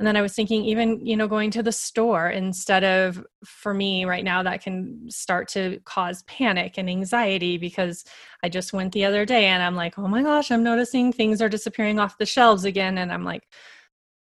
and 0.00 0.06
then 0.06 0.16
I 0.16 0.22
was 0.22 0.34
thinking, 0.34 0.64
even, 0.64 1.04
you 1.06 1.16
know, 1.16 1.28
going 1.28 1.52
to 1.52 1.62
the 1.62 1.70
store 1.70 2.28
instead 2.28 2.82
of 2.82 3.24
for 3.44 3.72
me 3.72 4.04
right 4.04 4.24
now, 4.24 4.42
that 4.42 4.60
can 4.60 5.08
start 5.08 5.46
to 5.50 5.78
cause 5.84 6.24
panic 6.24 6.78
and 6.78 6.90
anxiety 6.90 7.58
because 7.58 8.04
I 8.42 8.48
just 8.48 8.72
went 8.72 8.92
the 8.92 9.04
other 9.04 9.24
day 9.24 9.46
and 9.46 9.62
I'm 9.62 9.76
like, 9.76 9.96
oh 9.96 10.08
my 10.08 10.22
gosh, 10.22 10.50
I'm 10.50 10.64
noticing 10.64 11.12
things 11.12 11.40
are 11.40 11.48
disappearing 11.48 12.00
off 12.00 12.18
the 12.18 12.26
shelves 12.26 12.64
again. 12.64 12.98
And 12.98 13.12
I'm 13.12 13.24
like, 13.24 13.44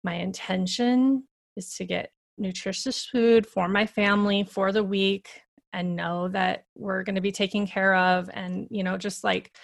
my 0.02 0.14
intention 0.14 1.24
is 1.56 1.74
to 1.76 1.84
get 1.84 2.10
nutritious 2.36 3.04
food 3.04 3.46
for 3.46 3.68
my 3.68 3.86
family 3.86 4.42
for 4.42 4.72
the 4.72 4.82
week 4.82 5.28
and 5.72 5.94
know 5.94 6.26
that 6.28 6.64
we're 6.74 7.04
going 7.04 7.14
to 7.14 7.20
be 7.20 7.30
taken 7.30 7.64
care 7.64 7.94
of 7.94 8.28
and, 8.34 8.66
you 8.70 8.82
know, 8.82 8.96
just 8.96 9.22
like, 9.22 9.56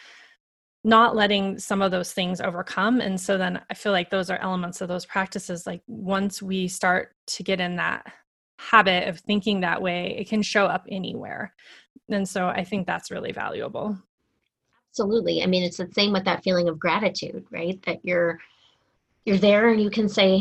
not 0.87 1.16
letting 1.16 1.59
some 1.59 1.83
of 1.83 1.90
those 1.90 2.12
things 2.12 2.40
overcome. 2.40 3.01
And 3.01 3.20
so 3.20 3.37
then 3.37 3.61
i 3.70 3.75
feel 3.75 3.90
like 3.90 4.09
those 4.09 4.31
are 4.31 4.38
elements 4.38 4.81
of 4.81 4.88
those 4.88 5.05
practices 5.05 5.66
like 5.66 5.83
once 5.88 6.40
we 6.40 6.68
start 6.68 7.16
to 7.27 7.42
get 7.42 7.61
in 7.61 7.75
that 7.77 8.07
habit 8.59 9.09
of 9.09 9.18
thinking 9.18 9.61
that 9.61 9.83
way 9.83 10.16
it 10.16 10.29
can 10.29 10.42
show 10.42 10.64
up 10.64 10.87
anywhere. 10.88 11.53
And 12.09 12.27
so 12.27 12.46
i 12.46 12.62
think 12.62 12.87
that's 12.87 13.11
really 13.11 13.33
valuable. 13.33 13.99
Absolutely. 14.92 15.42
I 15.42 15.46
mean 15.46 15.64
it's 15.64 15.79
the 15.79 15.90
same 15.92 16.12
with 16.12 16.25
that 16.25 16.44
feeling 16.44 16.68
of 16.68 16.79
gratitude 16.79 17.44
right? 17.51 17.83
That 17.85 17.99
you're 18.05 18.38
you're 19.25 19.38
there 19.38 19.70
and 19.70 19.83
you 19.83 19.90
can 19.90 20.09
say 20.09 20.40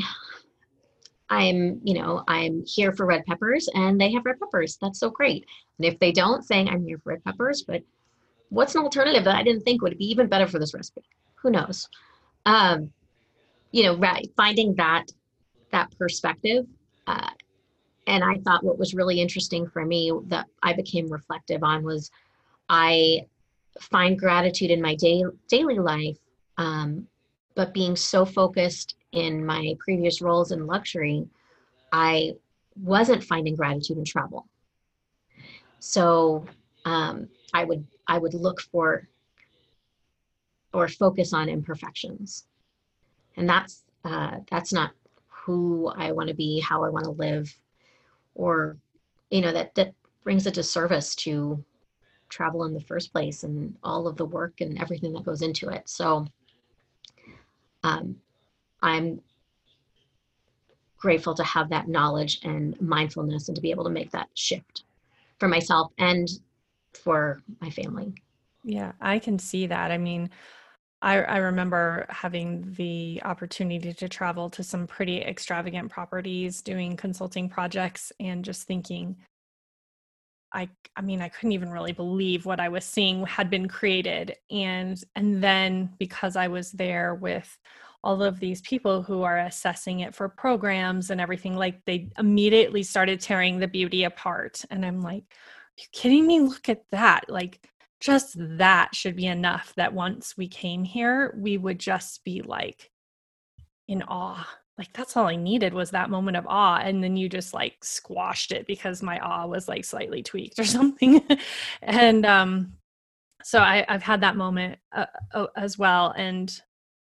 i'm 1.31 1.81
you 1.83 1.95
know 1.95 2.23
i'm 2.27 2.63
here 2.67 2.93
for 2.93 3.07
red 3.07 3.25
peppers 3.25 3.67
and 3.73 3.99
they 3.99 4.11
have 4.11 4.25
red 4.25 4.39
peppers. 4.39 4.77
That's 4.79 4.99
so 4.99 5.09
great. 5.09 5.47
And 5.79 5.87
if 5.87 5.97
they 5.97 6.11
don't 6.11 6.45
saying 6.45 6.69
i'm 6.69 6.85
here 6.85 6.99
for 6.99 7.13
red 7.13 7.23
peppers 7.23 7.63
but 7.63 7.81
what's 8.49 8.75
an 8.75 8.81
alternative 8.81 9.23
that 9.25 9.35
I 9.35 9.43
didn't 9.43 9.63
think 9.63 9.81
would 9.81 9.97
be 9.97 10.05
even 10.05 10.27
better 10.27 10.47
for 10.47 10.59
this 10.59 10.73
recipe? 10.73 11.03
Who 11.41 11.51
knows? 11.51 11.87
Um, 12.45 12.91
you 13.71 13.83
know, 13.83 13.97
right, 13.97 14.27
finding 14.37 14.75
that 14.75 15.05
that 15.71 15.95
perspective. 15.97 16.65
Uh, 17.07 17.29
and 18.07 18.23
I 18.23 18.37
thought 18.37 18.63
what 18.63 18.77
was 18.77 18.93
really 18.93 19.19
interesting 19.19 19.67
for 19.67 19.83
me 19.83 20.11
that 20.27 20.45
I 20.61 20.73
became 20.73 21.11
reflective 21.11 21.63
on 21.63 21.83
was 21.83 22.11
I 22.69 23.25
find 23.79 24.17
gratitude 24.17 24.71
in 24.71 24.81
my 24.81 24.95
day, 24.95 25.23
daily 25.49 25.79
life, 25.79 26.17
um, 26.57 27.07
but 27.55 27.73
being 27.73 27.95
so 27.95 28.25
focused 28.25 28.95
in 29.11 29.45
my 29.45 29.75
previous 29.79 30.21
roles 30.21 30.51
in 30.51 30.67
luxury, 30.67 31.27
I 31.91 32.33
wasn't 32.81 33.23
finding 33.23 33.55
gratitude 33.55 33.97
in 33.97 34.05
travel. 34.05 34.47
So 35.79 36.45
um, 36.85 37.27
I 37.53 37.63
would 37.63 37.85
I 38.07 38.17
would 38.17 38.33
look 38.33 38.61
for 38.61 39.07
or 40.73 40.87
focus 40.87 41.33
on 41.33 41.49
imperfections. 41.49 42.45
and 43.37 43.49
that's 43.49 43.83
uh, 44.03 44.39
that's 44.51 44.71
not 44.73 44.91
who 45.27 45.87
I 45.95 46.11
want 46.11 46.29
to 46.29 46.35
be, 46.35 46.59
how 46.59 46.83
I 46.83 46.89
want 46.89 47.05
to 47.05 47.11
live, 47.11 47.57
or 48.35 48.77
you 49.29 49.41
know 49.41 49.51
that 49.51 49.75
that 49.75 49.93
brings 50.23 50.45
a 50.47 50.51
disservice 50.51 51.15
to 51.15 51.63
travel 52.29 52.63
in 52.65 52.73
the 52.73 52.81
first 52.81 53.11
place 53.11 53.43
and 53.43 53.75
all 53.83 54.07
of 54.07 54.17
the 54.17 54.25
work 54.25 54.61
and 54.61 54.79
everything 54.81 55.13
that 55.13 55.23
goes 55.25 55.41
into 55.41 55.69
it. 55.69 55.87
So 55.87 56.27
um, 57.83 58.17
I'm 58.81 59.21
grateful 60.97 61.35
to 61.35 61.43
have 61.43 61.69
that 61.69 61.87
knowledge 61.87 62.39
and 62.43 62.79
mindfulness 62.81 63.47
and 63.47 63.55
to 63.55 63.61
be 63.61 63.71
able 63.71 63.83
to 63.83 63.89
make 63.89 64.11
that 64.11 64.29
shift 64.33 64.83
for 65.39 65.47
myself 65.47 65.91
and 65.99 66.27
for 66.95 67.41
my 67.61 67.69
family. 67.69 68.13
Yeah, 68.63 68.93
I 68.99 69.19
can 69.19 69.37
see 69.37 69.67
that. 69.67 69.91
I 69.91 69.97
mean, 69.97 70.29
I, 71.01 71.19
I 71.21 71.37
remember 71.37 72.07
having 72.09 72.73
the 72.77 73.21
opportunity 73.23 73.93
to 73.93 74.09
travel 74.09 74.49
to 74.51 74.63
some 74.63 74.87
pretty 74.87 75.21
extravagant 75.21 75.91
properties, 75.91 76.61
doing 76.61 76.97
consulting 76.97 77.47
projects, 77.47 78.11
and 78.19 78.43
just 78.43 78.63
thinking, 78.63 79.17
I 80.55 80.69
I 80.95 81.01
mean 81.01 81.21
I 81.21 81.29
couldn't 81.29 81.51
even 81.51 81.69
really 81.69 81.91
believe 81.91 82.45
what 82.45 82.59
I 82.59 82.69
was 82.69 82.85
seeing 82.85 83.25
had 83.25 83.49
been 83.49 83.67
created 83.67 84.37
and 84.49 85.01
and 85.15 85.43
then 85.43 85.91
because 85.99 86.35
I 86.35 86.47
was 86.47 86.71
there 86.71 87.13
with 87.13 87.57
all 88.03 88.23
of 88.23 88.39
these 88.39 88.61
people 88.61 89.01
who 89.01 89.23
are 89.23 89.39
assessing 89.39 89.99
it 90.01 90.15
for 90.15 90.29
programs 90.29 91.09
and 91.09 91.19
everything 91.19 91.55
like 91.55 91.83
they 91.85 92.09
immediately 92.17 92.83
started 92.83 93.19
tearing 93.19 93.59
the 93.59 93.67
beauty 93.67 94.05
apart 94.05 94.63
and 94.71 94.85
I'm 94.85 95.01
like 95.01 95.25
you 95.77 95.85
kidding 95.91 96.27
me 96.27 96.39
look 96.39 96.69
at 96.69 96.83
that 96.91 97.25
like 97.29 97.67
just 97.99 98.35
that 98.37 98.93
should 98.93 99.15
be 99.15 99.25
enough 99.25 99.73
that 99.75 99.93
once 99.93 100.35
we 100.37 100.47
came 100.47 100.83
here 100.83 101.35
we 101.37 101.57
would 101.57 101.79
just 101.79 102.23
be 102.23 102.41
like 102.41 102.91
in 103.87 104.03
awe 104.03 104.47
like 104.77 104.91
that's 104.93 105.15
all 105.15 105.27
I 105.27 105.35
needed 105.35 105.73
was 105.73 105.91
that 105.91 106.09
moment 106.09 106.35
of 106.35 106.45
awe. 106.47 106.77
And 106.77 107.03
then 107.03 107.15
you 107.15 107.29
just 107.29 107.53
like 107.53 107.77
squashed 107.81 108.51
it 108.51 108.67
because 108.67 109.01
my 109.01 109.19
awe 109.19 109.45
was 109.45 109.67
like 109.67 109.85
slightly 109.85 110.21
tweaked 110.21 110.59
or 110.59 110.63
something. 110.65 111.25
and 111.81 112.25
um, 112.25 112.73
so 113.43 113.59
I, 113.59 113.85
I've 113.87 114.03
had 114.03 114.21
that 114.21 114.35
moment 114.35 114.79
uh, 114.93 115.05
uh, 115.33 115.47
as 115.55 115.77
well. 115.77 116.13
And 116.17 116.51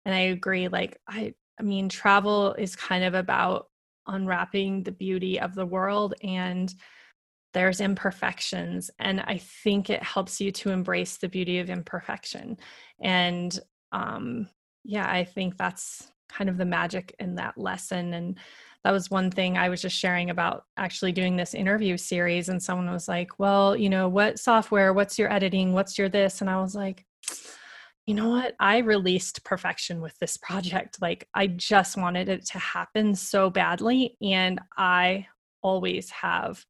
and 0.05 0.15
I 0.15 0.21
agree. 0.21 0.69
Like 0.69 1.01
I, 1.09 1.35
I 1.59 1.63
mean, 1.63 1.89
travel 1.89 2.55
is 2.55 2.77
kind 2.77 3.05
of 3.05 3.15
about 3.15 3.69
unwrapping 4.07 4.83
the 4.83 4.93
beauty 4.93 5.41
of 5.41 5.55
the 5.55 5.67
world 5.67 6.15
and 6.23 6.73
there's 7.55 7.81
imperfections 7.81 8.91
and 8.99 9.21
i 9.23 9.39
think 9.39 9.89
it 9.89 10.03
helps 10.03 10.41
you 10.41 10.51
to 10.53 10.71
embrace 10.71 11.17
the 11.17 11.29
beauty 11.29 11.59
of 11.59 11.71
imperfection 11.71 12.57
and 13.01 13.61
um 13.93 14.47
yeah 14.85 15.11
i 15.11 15.25
think 15.25 15.57
that's 15.57 16.11
kind 16.29 16.51
of 16.51 16.59
the 16.59 16.65
magic 16.65 17.15
in 17.19 17.37
that 17.37 17.57
lesson 17.57 18.13
and 18.13 18.39
that 18.85 18.93
was 18.93 19.11
one 19.11 19.31
thing 19.31 19.57
I 19.57 19.71
was 19.71 19.81
just 19.81 19.97
sharing 19.97 20.29
about 20.29 20.67
actually 20.77 21.13
doing 21.13 21.37
this 21.37 21.55
interview 21.55 21.97
series. 21.97 22.51
And 22.51 22.63
someone 22.63 22.91
was 22.93 23.09
like, 23.09 23.39
Well, 23.39 23.75
you 23.75 23.89
know, 23.89 24.09
what 24.09 24.39
software? 24.39 24.93
What's 24.93 25.19
your 25.19 25.33
editing? 25.33 25.73
What's 25.73 25.99
your 25.99 26.11
this? 26.11 26.43
And 26.43 26.51
I 26.51 26.61
was 26.61 26.75
like, 26.75 27.07
You 28.07 28.15
know 28.15 28.29
what? 28.29 28.55
I 28.61 28.79
released 28.79 29.43
perfection 29.43 30.03
with 30.03 30.17
this 30.19 30.37
project. 30.43 31.01
Like, 31.01 31.29
I 31.35 31.47
just 31.47 31.97
wanted 31.97 32.29
it 32.29 32.45
to 32.49 32.59
happen 32.59 33.15
so 33.15 33.49
badly. 33.49 34.17
And 34.23 34.61
I 34.77 35.27
always 35.63 36.11
have 36.11 36.63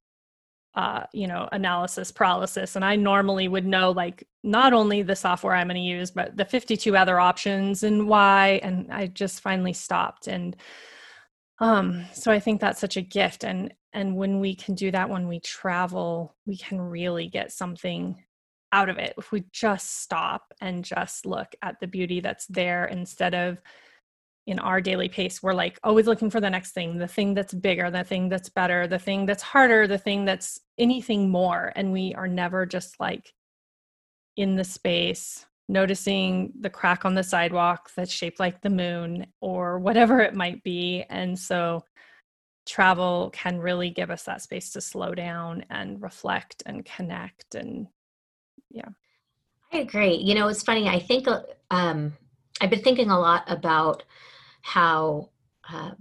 uh, 0.75 1.05
you 1.13 1.27
know, 1.27 1.49
analysis 1.53 2.11
paralysis. 2.11 2.75
And 2.75 2.85
I 2.85 2.97
normally 2.97 3.47
would 3.47 3.67
know 3.67 3.93
like 3.93 4.27
not 4.43 4.73
only 4.73 5.03
the 5.03 5.15
software 5.15 5.55
I'm 5.55 5.69
going 5.69 5.77
to 5.77 5.81
use, 5.81 6.11
but 6.11 6.37
the 6.37 6.45
52 6.45 6.97
other 6.97 7.21
options 7.21 7.83
and 7.85 8.09
why. 8.09 8.61
And 8.63 8.93
I 8.93 9.07
just 9.07 9.41
finally 9.41 9.73
stopped. 9.73 10.27
And 10.27 10.57
um, 11.61 12.05
so 12.13 12.33
I 12.33 12.41
think 12.41 12.61
that's 12.61 12.81
such 12.81 12.97
a 12.97 13.03
gift. 13.03 13.45
And 13.45 13.73
and 13.93 14.17
when 14.17 14.41
we 14.41 14.57
can 14.57 14.75
do 14.75 14.91
that 14.91 15.09
when 15.09 15.29
we 15.29 15.39
travel, 15.39 16.35
we 16.47 16.57
can 16.57 16.81
really 16.81 17.29
get 17.29 17.53
something 17.53 18.25
out 18.73 18.89
of 18.89 18.99
it 18.99 19.15
if 19.17 19.31
we 19.31 19.45
just 19.53 20.03
stop 20.03 20.53
and 20.61 20.85
just 20.85 21.27
look 21.27 21.55
at 21.63 21.79
the 21.79 21.87
beauty 21.87 22.19
that's 22.19 22.47
there 22.47 22.87
instead 22.87 23.33
of 23.33 23.59
in 24.47 24.59
our 24.59 24.81
daily 24.81 25.09
pace 25.09 25.43
we're 25.43 25.55
like 25.55 25.79
always 25.83 26.07
looking 26.07 26.29
for 26.29 26.41
the 26.41 26.51
next 26.51 26.73
thing 26.73 26.99
the 26.99 27.09
thing 27.09 27.33
that's 27.33 27.55
bigger 27.55 27.91
the 27.91 28.05
thing 28.05 28.29
that's 28.29 28.51
better 28.51 28.87
the 28.87 28.99
thing 28.99 29.25
that's 29.25 29.43
harder 29.43 29.87
the 29.87 29.97
thing 29.97 30.25
that's 30.25 30.61
anything 30.79 31.31
more. 31.31 31.73
And 31.77 31.93
we 31.93 32.15
are 32.15 32.29
never 32.29 32.67
just 32.67 32.99
like 33.01 33.33
in 34.37 34.57
the 34.57 34.65
space 34.65 35.47
noticing 35.69 36.53
the 36.61 36.71
crack 36.71 37.05
on 37.05 37.15
the 37.15 37.23
sidewalk 37.23 37.91
that's 37.97 38.13
shaped 38.13 38.39
like 38.39 38.61
the 38.61 38.71
moon 38.71 39.27
or 39.41 39.79
whatever 39.79 40.21
it 40.21 40.35
might 40.35 40.63
be. 40.63 41.05
And 41.09 41.39
so 41.39 41.85
travel 42.67 43.31
can 43.33 43.59
really 43.59 43.91
give 43.91 44.11
us 44.11 44.25
that 44.25 44.43
space 44.43 44.73
to 44.73 44.81
slow 44.81 45.15
down 45.15 45.65
and 45.71 46.03
reflect 46.03 46.63
and 46.67 46.85
connect 46.85 47.55
and 47.55 47.87
yeah. 48.71 48.89
I 49.73 49.79
agree. 49.79 50.15
You 50.15 50.35
know 50.35 50.49
it's 50.49 50.63
funny 50.63 50.89
i 50.89 50.99
think 50.99 51.29
uh, 51.29 51.43
um, 51.71 52.15
i've 52.63 52.71
been 52.71 52.83
thinking 52.83 53.11
a 53.11 53.19
lot 53.19 53.45
about 53.49 54.03
how 54.65 55.29
um, 55.71 55.95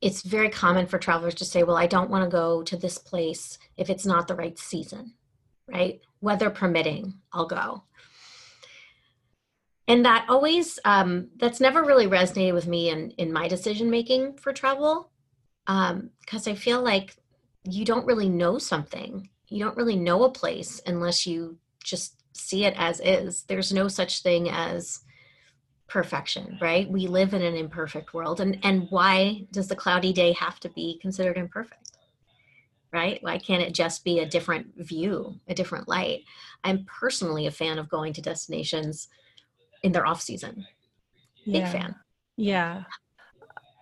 it's 0.00 0.22
very 0.22 0.48
common 0.48 0.86
for 0.86 0.98
travelers 1.00 1.34
to 1.34 1.44
say, 1.44 1.64
well, 1.64 1.76
I 1.76 1.88
don't 1.88 2.10
want 2.10 2.22
to 2.22 2.30
go 2.30 2.62
to 2.62 2.76
this 2.76 2.96
place 2.96 3.58
if 3.76 3.90
it's 3.90 4.06
not 4.06 4.28
the 4.28 4.36
right 4.36 4.56
season, 4.56 5.14
right? 5.66 6.00
Weather 6.20 6.48
permitting, 6.48 7.14
I'll 7.32 7.48
go. 7.48 7.82
And 9.88 10.04
that 10.04 10.26
always, 10.28 10.78
um, 10.84 11.30
that's 11.38 11.60
never 11.60 11.82
really 11.82 12.06
resonated 12.06 12.54
with 12.54 12.68
me 12.68 12.90
in, 12.90 13.10
in 13.18 13.32
my 13.32 13.48
decision 13.48 13.90
making 13.90 14.34
for 14.34 14.52
travel 14.52 15.10
because 15.66 16.46
um, 16.46 16.52
I 16.52 16.54
feel 16.54 16.82
like 16.82 17.16
you 17.64 17.84
don't 17.84 18.06
really 18.06 18.28
know 18.28 18.58
something. 18.58 19.28
You 19.48 19.64
don't 19.64 19.76
really 19.76 19.96
know 19.96 20.22
a 20.22 20.30
place 20.30 20.80
unless 20.86 21.26
you 21.26 21.58
just 21.82 22.22
see 22.32 22.64
it 22.64 22.74
as 22.76 23.00
is. 23.00 23.42
There's 23.42 23.72
no 23.72 23.88
such 23.88 24.22
thing 24.22 24.48
as 24.50 25.00
perfection 25.88 26.58
right? 26.60 26.90
We 26.90 27.06
live 27.06 27.32
in 27.32 27.42
an 27.42 27.54
imperfect 27.54 28.12
world 28.12 28.40
and 28.40 28.58
and 28.62 28.88
why 28.90 29.46
does 29.52 29.68
the 29.68 29.76
cloudy 29.76 30.12
day 30.12 30.32
have 30.32 30.58
to 30.60 30.68
be 30.70 30.98
considered 31.00 31.36
imperfect 31.36 31.92
right? 32.92 33.22
Why 33.22 33.38
can't 33.38 33.62
it 33.62 33.74
just 33.74 34.04
be 34.04 34.20
a 34.20 34.26
different 34.26 34.72
view 34.76 35.38
a 35.48 35.54
different 35.54 35.88
light? 35.88 36.24
I'm 36.64 36.84
personally 36.86 37.46
a 37.46 37.50
fan 37.50 37.78
of 37.78 37.88
going 37.88 38.12
to 38.14 38.22
destinations 38.22 39.08
in 39.82 39.92
their 39.92 40.06
off 40.06 40.20
season. 40.20 40.66
Big 41.44 41.56
yeah. 41.56 41.72
fan. 41.72 41.94
Yeah. 42.36 42.84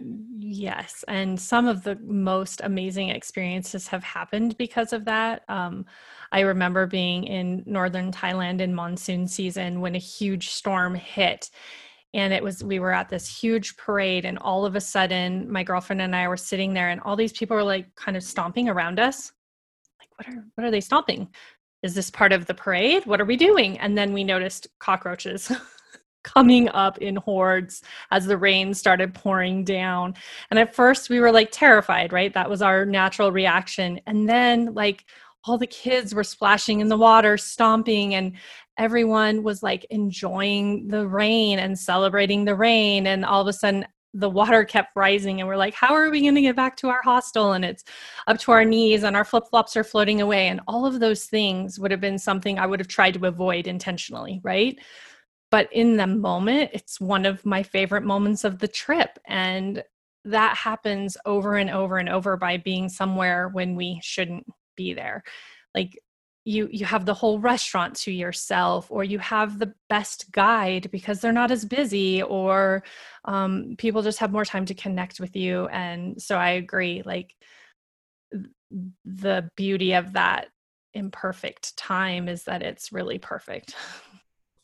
Yes 0.01 1.05
and 1.09 1.41
some 1.41 1.67
of 1.67 1.85
the 1.85 1.97
most 2.03 2.61
amazing 2.65 3.09
experiences 3.09 3.89
have 3.89 4.05
happened 4.05 4.59
because 4.59 4.93
of 4.93 5.07
that. 5.07 5.45
Um, 5.49 5.87
i 6.33 6.41
remember 6.41 6.87
being 6.87 7.25
in 7.25 7.63
northern 7.65 8.11
thailand 8.11 8.61
in 8.61 8.75
monsoon 8.75 9.29
season 9.29 9.81
when 9.81 9.95
a 9.95 9.99
huge 9.99 10.49
storm 10.49 10.95
hit 10.95 11.51
and 12.15 12.33
it 12.33 12.43
was 12.43 12.63
we 12.63 12.79
were 12.79 12.93
at 12.93 13.09
this 13.09 13.29
huge 13.29 13.77
parade 13.77 14.25
and 14.25 14.39
all 14.39 14.65
of 14.65 14.77
a 14.77 14.81
sudden 14.81 15.51
my 15.51 15.63
girlfriend 15.63 16.01
and 16.01 16.17
i 16.17 16.27
were 16.29 16.37
sitting 16.37 16.73
there 16.73 16.91
and 16.91 17.01
all 17.01 17.17
these 17.17 17.33
people 17.33 17.57
were 17.57 17.63
like 17.63 17.93
kind 17.97 18.17
of 18.17 18.23
stomping 18.23 18.69
around 18.69 18.99
us. 18.99 19.33
Like 20.01 20.09
what 20.17 20.29
are 20.29 20.45
what 20.55 20.67
are 20.67 20.71
they 20.71 20.81
stomping? 20.81 21.29
Is 21.83 21.95
this 21.95 22.11
part 22.11 22.33
of 22.33 22.47
the 22.47 22.55
parade? 22.55 23.05
What 23.05 23.21
are 23.21 23.27
we 23.27 23.37
doing? 23.37 23.79
And 23.79 23.99
then 23.99 24.15
we 24.15 24.25
noticed 24.25 24.69
cockroaches 24.79 25.53
coming 26.23 26.71
up 26.71 26.97
in 26.99 27.17
hordes 27.17 27.83
as 28.11 28.25
the 28.25 28.39
rain 28.39 28.73
started 28.73 29.13
pouring 29.13 29.65
down. 29.65 30.15
And 30.51 30.59
at 30.59 30.75
first 30.75 31.11
we 31.11 31.21
were 31.21 31.33
like 31.33 31.51
terrified 31.51 32.13
right? 32.13 32.33
That 32.33 32.49
was 32.49 32.63
our 32.63 32.87
natural 32.87 33.33
reaction. 33.33 34.01
And 34.07 34.29
then 34.29 34.73
like 34.73 35.05
all 35.47 35.59
the 35.59 35.67
kids 35.67 36.15
were 36.15 36.25
splashing 36.25 36.81
in 36.81 36.89
the 36.89 36.97
water 36.97 37.37
stomping 37.37 38.15
and 38.15 38.33
everyone 38.79 39.43
was 39.43 39.63
like 39.63 39.87
enjoying 39.91 40.89
the 40.89 41.07
rain 41.07 41.59
and 41.59 41.79
celebrating 41.79 42.45
the 42.45 42.55
rain 42.55 43.07
and 43.07 43.25
all 43.25 43.43
of 43.43 43.49
a 43.49 43.53
sudden 43.53 43.87
the 44.15 44.31
water 44.31 44.65
kept 44.65 44.95
rising 44.95 45.41
and 45.41 45.49
we're 45.49 45.57
like 45.57 45.75
how 45.75 45.93
are 45.93 46.11
we 46.11 46.23
going 46.23 46.35
to 46.35 46.41
get 46.41 46.57
back 46.57 46.77
to 46.77 46.89
our 46.89 47.03
hostel? 47.03 47.53
And 47.53 47.65
it's 47.65 47.85
up 48.27 48.39
to 48.41 48.53
our 48.53 48.65
knees 48.65 49.03
and 49.03 49.17
our 49.17 49.25
flip-flops 49.25 49.77
are 49.77 49.85
floating 49.85 50.21
away 50.21 50.49
and 50.49 50.61
all 50.69 50.87
of 50.87 51.01
those 51.01 51.25
things 51.25 51.79
would 51.79 51.91
have 51.91 52.01
been 52.01 52.19
something 52.19 52.59
i 52.59 52.67
would 52.67 52.81
have 52.81 52.89
tried 52.89 53.15
to 53.15 53.27
avoid 53.27 53.67
intentionally 53.67 54.41
right? 54.43 54.79
But 55.51 55.73
in 55.73 55.97
the 55.97 56.07
moment 56.07 56.71
it's 56.73 57.01
one 57.01 57.27
of 57.27 57.45
my 57.45 57.63
favorite 57.63 58.05
moments 58.05 58.45
of 58.45 58.59
the 58.59 58.69
trip 58.69 59.19
and 59.27 59.85
that 60.25 60.57
happens 60.57 61.17
over 61.27 61.57
and 61.57 61.69
over 61.69 61.99
and 61.99 62.09
over 62.09 62.37
by 62.37 62.57
being 62.57 62.89
somewhere 62.89 63.49
when 63.49 63.77
we 63.77 64.01
shouldn't 64.03 64.47
be 64.77 64.95
there 64.95 65.23
like 65.75 65.99
you 66.45 66.69
you 66.71 66.85
have 66.85 67.07
the 67.07 67.15
whole 67.15 67.39
restaurant 67.39 67.97
to 67.97 68.13
yourself 68.13 68.91
or 68.91 69.03
you 69.03 69.19
have 69.19 69.59
the 69.59 69.73
best 69.89 70.31
guide 70.31 70.91
because 70.91 71.21
they're 71.21 71.33
not 71.33 71.51
as 71.51 71.65
busy 71.65 72.23
or 72.23 72.83
um, 73.25 73.75
people 73.79 74.03
just 74.03 74.19
have 74.19 74.33
more 74.33 74.45
time 74.45 74.67
to 74.67 74.75
connect 74.75 75.21
with 75.21 75.35
you 75.35 75.67
and 75.69 76.21
so 76.21 76.37
i 76.37 76.51
agree 76.51 77.03
like 77.05 77.35
the 79.05 79.49
beauty 79.57 79.93
of 79.93 80.13
that 80.13 80.49
imperfect 80.93 81.77
time 81.77 82.29
is 82.29 82.45
that 82.45 82.63
it's 82.63 82.93
really 82.93 83.19
perfect 83.19 83.75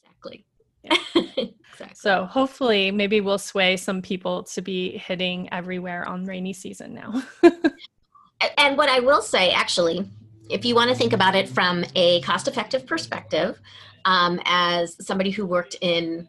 exactly 0.05 0.45
Yeah. 0.83 0.97
exactly. 1.15 1.95
So 1.95 2.25
hopefully, 2.25 2.91
maybe 2.91 3.21
we'll 3.21 3.37
sway 3.37 3.77
some 3.77 4.01
people 4.01 4.45
to 4.45 4.63
be 4.63 4.97
hitting 4.97 5.53
everywhere 5.53 6.09
on 6.09 6.25
rainy 6.25 6.55
season 6.55 6.95
now. 6.95 7.23
and 8.59 8.77
what 8.77 8.89
I 8.89 9.01
will 9.01 9.23
say, 9.23 9.51
actually, 9.51 10.09
if 10.49 10.65
you 10.65 10.75
want 10.75 10.91
to 10.91 10.97
think 10.97 11.13
about 11.13 11.35
it 11.35 11.49
from 11.49 11.85
a 11.95 12.21
cost 12.23 12.49
effective 12.49 12.87
perspective, 12.87 13.61
um, 14.05 14.41
as 14.45 14.97
somebody 15.05 15.31
who 15.31 15.47
worked 15.47 15.77
in 15.81 16.29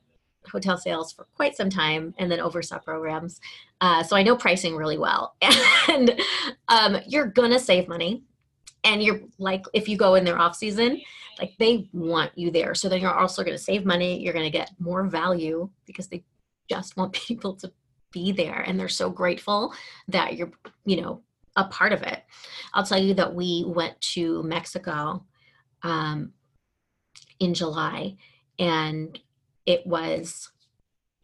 hotel 0.50 0.78
sales 0.78 1.12
for 1.12 1.28
quite 1.36 1.56
some 1.56 1.70
time 1.70 2.14
and 2.18 2.32
then 2.32 2.40
oversaw 2.40 2.80
programs. 2.80 3.40
Uh, 3.80 4.04
so 4.04 4.16
I 4.16 4.24
know 4.24 4.36
pricing 4.36 4.76
really 4.76 4.98
well. 4.98 5.36
And 5.90 6.22
um, 6.70 6.98
you're 7.08 7.26
going 7.26 7.52
to 7.52 7.60
save 7.60 7.88
money. 7.88 8.24
And 8.84 9.04
you're 9.04 9.20
like, 9.40 9.64
if 9.74 9.90
you 9.90 9.98
go 9.98 10.16
in 10.16 10.24
their 10.24 10.40
off 10.40 10.56
season, 10.56 11.02
like 11.40 11.54
they 11.60 11.90
want 11.92 12.32
you 12.36 12.52
there. 12.52 12.76
So 12.76 12.88
then 12.88 13.02
you're 13.02 13.14
also 13.14 13.44
going 13.44 13.58
to 13.58 13.64
save 13.64 13.84
money. 13.84 14.22
You're 14.22 14.34
going 14.34 14.46
to 14.46 14.58
get 14.58 14.72
more 14.80 15.04
value 15.04 15.70
because 15.86 16.08
they 16.08 16.24
just 16.70 16.96
want 16.96 17.14
people 17.28 17.56
to 17.58 17.72
be 18.12 18.32
there. 18.32 18.62
And 18.62 18.80
they're 18.80 18.88
so 18.90 19.10
grateful 19.10 19.74
that 20.08 20.38
you're, 20.38 20.52
you 20.86 21.02
know, 21.02 21.22
a 21.62 21.70
part 21.70 21.94
of 21.94 22.04
it. 22.04 22.24
I'll 22.74 22.86
tell 22.86 23.02
you 23.02 23.14
that 23.16 23.34
we 23.34 23.64
went 23.68 24.00
to 24.14 24.44
Mexico 24.44 25.26
um, 25.84 26.34
in 27.40 27.54
July 27.54 28.18
and 28.60 29.18
it 29.66 29.86
was 29.86 30.52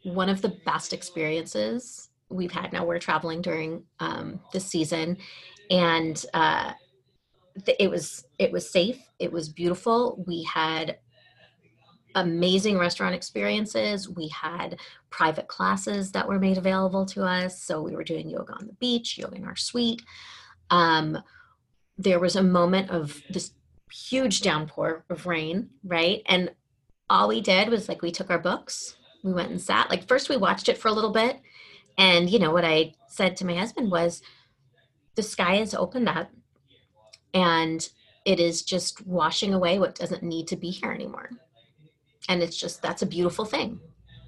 one 0.03 0.29
of 0.29 0.41
the 0.41 0.57
best 0.65 0.93
experiences 0.93 2.09
we've 2.29 2.51
had. 2.51 2.73
Now 2.73 2.85
we're 2.85 2.99
traveling 2.99 3.41
during 3.41 3.83
um, 3.99 4.39
this 4.53 4.65
season, 4.65 5.17
and 5.69 6.23
uh, 6.33 6.73
it 7.79 7.89
was 7.89 8.25
it 8.39 8.51
was 8.51 8.69
safe. 8.69 8.99
It 9.19 9.31
was 9.31 9.49
beautiful. 9.49 10.23
We 10.27 10.43
had 10.43 10.97
amazing 12.15 12.77
restaurant 12.77 13.15
experiences. 13.15 14.09
We 14.09 14.29
had 14.29 14.79
private 15.09 15.47
classes 15.47 16.11
that 16.11 16.27
were 16.27 16.39
made 16.39 16.57
available 16.57 17.05
to 17.07 17.23
us. 17.23 17.61
So 17.61 17.81
we 17.81 17.95
were 17.95 18.03
doing 18.03 18.29
yoga 18.29 18.53
on 18.53 18.67
the 18.67 18.73
beach, 18.73 19.17
yoga 19.17 19.35
in 19.35 19.45
our 19.45 19.55
suite. 19.55 20.01
Um, 20.69 21.17
there 21.97 22.19
was 22.19 22.35
a 22.35 22.43
moment 22.43 22.89
of 22.89 23.21
this 23.29 23.51
huge 23.91 24.41
downpour 24.41 25.05
of 25.09 25.25
rain, 25.25 25.69
right? 25.83 26.21
And 26.27 26.51
all 27.09 27.27
we 27.27 27.41
did 27.41 27.69
was 27.69 27.87
like 27.87 28.01
we 28.01 28.11
took 28.11 28.29
our 28.29 28.39
books, 28.39 28.97
we 29.23 29.33
went 29.33 29.51
and 29.51 29.61
sat. 29.61 29.89
Like 29.89 30.07
first 30.07 30.29
we 30.29 30.37
watched 30.37 30.69
it 30.69 30.77
for 30.77 30.89
a 30.89 30.93
little 30.93 31.11
bit, 31.11 31.39
and 31.97 32.29
you 32.29 32.39
know 32.39 32.51
what 32.51 32.65
I 32.65 32.93
said 33.07 33.35
to 33.37 33.45
my 33.45 33.55
husband 33.55 33.91
was, 33.91 34.21
the 35.15 35.23
sky 35.23 35.55
is 35.55 35.73
opened 35.73 36.09
up, 36.09 36.29
and 37.33 37.87
it 38.25 38.39
is 38.39 38.61
just 38.61 39.05
washing 39.07 39.53
away 39.53 39.79
what 39.79 39.95
doesn't 39.95 40.21
need 40.21 40.47
to 40.49 40.55
be 40.55 40.69
here 40.69 40.91
anymore. 40.91 41.29
And 42.27 42.41
it's 42.41 42.57
just 42.57 42.81
that's 42.81 43.01
a 43.01 43.05
beautiful 43.05 43.45
thing, 43.45 43.79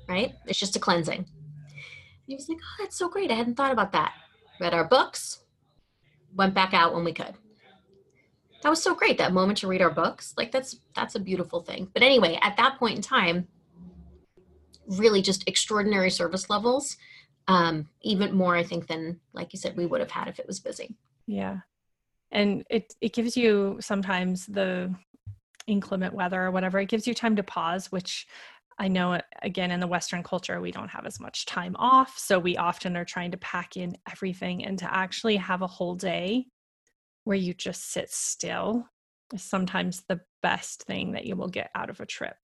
right? 0.08 0.36
It's 0.46 0.60
just 0.60 0.76
a 0.76 0.80
cleansing. 0.80 1.20
And 1.20 1.28
he 2.28 2.36
was 2.36 2.48
like, 2.48 2.60
"Oh, 2.62 2.84
that's 2.84 2.98
so 2.98 3.10
great! 3.10 3.32
I 3.32 3.36
hadn't 3.36 3.56
thought 3.56 3.72
about 3.72 3.92
that." 3.94 4.14
Read 4.60 4.74
our 4.74 4.86
books, 4.86 5.44
went 6.36 6.54
back 6.54 6.74
out 6.74 6.94
when 6.94 7.04
we 7.04 7.14
could 7.14 7.36
that 8.62 8.70
was 8.70 8.82
so 8.82 8.94
great 8.94 9.18
that 9.18 9.34
moment 9.34 9.60
to 9.60 9.68
read 9.68 9.82
our 9.82 9.90
books 9.90 10.34
like 10.38 10.52
that's 10.52 10.80
that's 10.96 11.16
a 11.16 11.20
beautiful 11.20 11.62
thing 11.62 11.90
but 11.94 12.04
anyway 12.04 12.38
at 12.42 12.58
that 12.58 12.78
point 12.78 12.96
in 12.96 13.02
time 13.02 13.48
really 14.98 15.22
just 15.22 15.48
extraordinary 15.48 16.10
service 16.10 16.50
levels 16.50 16.98
um 17.48 17.88
even 18.02 18.34
more 18.34 18.56
i 18.56 18.64
think 18.64 18.88
than 18.88 19.20
like 19.34 19.54
you 19.54 19.60
said 19.60 19.78
we 19.78 19.86
would 19.86 20.02
have 20.02 20.12
had 20.12 20.28
if 20.28 20.40
it 20.40 20.48
was 20.48 20.60
busy 20.60 20.96
yeah 21.28 21.58
and 22.32 22.64
it 22.70 22.94
it 23.02 23.14
gives 23.14 23.38
you 23.38 23.78
sometimes 23.80 24.46
the 24.48 24.94
inclement 25.70 26.14
weather 26.14 26.44
or 26.44 26.52
whatever 26.52 26.80
it 26.80 26.90
gives 26.90 27.08
you 27.08 27.14
time 27.14 27.36
to 27.36 27.44
pause 27.44 27.92
which 27.92 28.28
I 28.80 28.88
know 28.88 29.20
again 29.44 29.72
in 29.72 29.82
the 29.82 29.88
Western 29.88 30.24
culture, 30.24 30.62
we 30.62 30.72
don't 30.72 30.88
have 30.88 31.06
as 31.06 31.20
much 31.20 31.46
time 31.46 31.76
off. 31.78 32.18
So 32.18 32.40
we 32.40 32.56
often 32.56 32.96
are 32.96 33.04
trying 33.04 33.32
to 33.32 33.38
pack 33.38 33.76
in 33.76 33.98
everything 34.10 34.64
and 34.64 34.80
to 34.80 34.96
actually 34.96 35.36
have 35.36 35.62
a 35.62 35.68
whole 35.68 35.96
day 35.96 36.46
where 37.26 37.38
you 37.38 37.54
just 37.54 37.92
sit 37.92 38.10
still 38.10 38.88
is 39.34 39.44
sometimes 39.44 40.04
the 40.08 40.22
best 40.42 40.84
thing 40.84 41.12
that 41.12 41.26
you 41.26 41.36
will 41.36 41.50
get 41.50 41.70
out 41.76 41.90
of 41.90 42.00
a 42.00 42.06
trip 42.06 42.38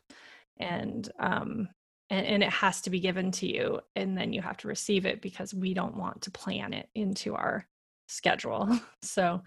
and 0.58 1.10
um 1.20 1.68
and, 2.12 2.26
and 2.28 2.44
it 2.44 2.50
has 2.50 2.82
to 2.82 2.92
be 2.92 3.00
given 3.00 3.32
to 3.32 3.48
you 3.48 3.80
and 3.96 4.16
then 4.16 4.32
you 4.32 4.42
have 4.42 4.58
to 4.58 4.68
receive 4.68 5.06
it 5.06 5.22
because 5.22 5.54
we 5.54 5.74
don't 5.74 5.98
want 5.98 6.22
to 6.22 6.32
plan 6.32 6.74
it 6.74 6.88
into 6.94 7.34
our 7.34 7.66
schedule 8.08 8.80
so 9.02 9.42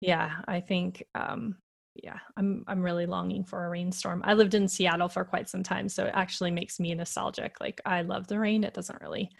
yeah 0.00 0.40
i 0.46 0.60
think 0.60 1.02
um 1.14 1.56
yeah 2.02 2.18
i'm 2.36 2.64
i'm 2.66 2.82
really 2.82 3.06
longing 3.06 3.44
for 3.44 3.64
a 3.64 3.70
rainstorm. 3.70 4.22
I 4.24 4.34
lived 4.34 4.54
in 4.54 4.68
seattle 4.68 5.08
for 5.08 5.24
quite 5.24 5.48
some 5.48 5.62
time 5.62 5.88
so 5.88 6.04
it 6.04 6.12
actually 6.14 6.50
makes 6.50 6.80
me 6.80 6.94
nostalgic 6.94 7.60
like 7.60 7.80
i 7.84 8.02
love 8.02 8.26
the 8.26 8.38
rain 8.38 8.64
it 8.64 8.74
doesn't 8.74 9.00
really 9.00 9.30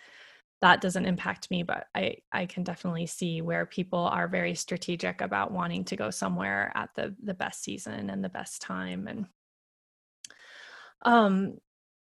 that 0.60 0.80
doesn't 0.80 1.06
impact 1.06 1.50
me 1.50 1.62
but 1.62 1.88
i 1.94 2.14
i 2.32 2.46
can 2.46 2.62
definitely 2.62 3.06
see 3.06 3.42
where 3.42 3.66
people 3.66 3.98
are 3.98 4.28
very 4.28 4.54
strategic 4.54 5.20
about 5.20 5.52
wanting 5.52 5.84
to 5.84 5.96
go 5.96 6.10
somewhere 6.10 6.72
at 6.74 6.90
the 6.94 7.14
the 7.22 7.34
best 7.34 7.62
season 7.62 8.08
and 8.08 8.22
the 8.22 8.28
best 8.28 8.62
time 8.62 9.06
and 9.08 9.26
um 11.04 11.54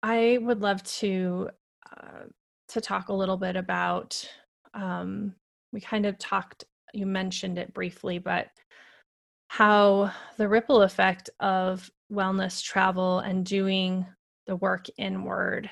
i 0.04 0.38
would 0.42 0.62
love 0.62 0.82
to 0.84 1.50
uh, 1.92 2.24
to 2.68 2.82
talk 2.82 3.10
a 3.10 3.14
little 3.14 3.38
bit 3.38 3.56
about 3.56 4.30
um 4.74 5.34
we 5.72 5.82
kind 5.82 6.06
of 6.06 6.18
talked 6.20 6.66
you 6.94 7.06
mentioned 7.06 7.58
it 7.58 7.74
briefly 7.74 8.20
but 8.20 8.48
how 9.56 10.12
the 10.36 10.50
ripple 10.50 10.82
effect 10.82 11.30
of 11.40 11.90
wellness 12.12 12.62
travel 12.62 13.20
and 13.20 13.46
doing 13.46 14.06
the 14.48 14.56
work 14.58 14.88
inward 14.98 15.72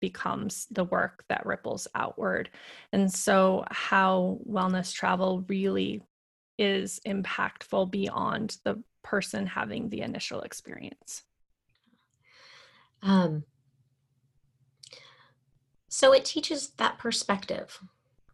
becomes 0.00 0.66
the 0.72 0.82
work 0.82 1.24
that 1.28 1.46
ripples 1.46 1.86
outward. 1.94 2.50
And 2.92 3.08
so, 3.12 3.64
how 3.70 4.40
wellness 4.44 4.92
travel 4.92 5.44
really 5.46 6.02
is 6.58 6.98
impactful 7.06 7.92
beyond 7.92 8.56
the 8.64 8.82
person 9.04 9.46
having 9.46 9.88
the 9.88 10.00
initial 10.00 10.40
experience. 10.40 11.22
Um, 13.02 13.44
so, 15.88 16.12
it 16.12 16.24
teaches 16.24 16.70
that 16.78 16.98
perspective, 16.98 17.78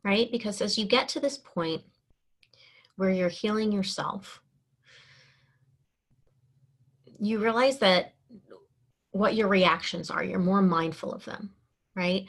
right? 0.02 0.32
Because 0.32 0.62
as 0.62 0.78
you 0.78 0.86
get 0.86 1.10
to 1.10 1.20
this 1.20 1.36
point 1.36 1.82
where 2.96 3.10
you're 3.10 3.28
healing 3.28 3.70
yourself, 3.70 4.40
you 7.20 7.38
realize 7.38 7.78
that 7.78 8.14
what 9.10 9.34
your 9.34 9.48
reactions 9.48 10.10
are, 10.10 10.22
you're 10.22 10.38
more 10.38 10.62
mindful 10.62 11.12
of 11.12 11.24
them 11.24 11.50
right? 11.96 12.26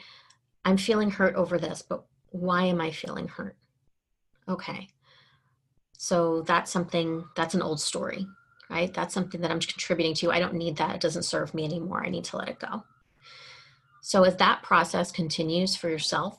I'm 0.64 0.78
feeling 0.78 1.10
hurt 1.10 1.36
over 1.36 1.58
this, 1.58 1.82
but 1.82 2.04
why 2.30 2.64
am 2.64 2.80
I 2.80 2.90
feeling 2.90 3.28
hurt? 3.28 3.56
Okay. 4.48 4.88
So 5.96 6.42
that's 6.42 6.72
something, 6.72 7.24
that's 7.36 7.54
an 7.54 7.62
old 7.62 7.80
story, 7.80 8.26
right? 8.70 8.92
That's 8.92 9.14
something 9.14 9.40
that 9.42 9.50
I'm 9.50 9.60
contributing 9.60 10.14
to. 10.14 10.32
I 10.32 10.40
don't 10.40 10.54
need 10.54 10.76
that. 10.78 10.94
It 10.96 11.00
doesn't 11.00 11.24
serve 11.24 11.54
me 11.54 11.64
anymore. 11.64 12.04
I 12.04 12.08
need 12.08 12.24
to 12.24 12.38
let 12.38 12.48
it 12.48 12.58
go. 12.58 12.82
So 14.00 14.24
as 14.24 14.36
that 14.36 14.62
process 14.62 15.12
continues 15.12 15.76
for 15.76 15.88
yourself, 15.90 16.38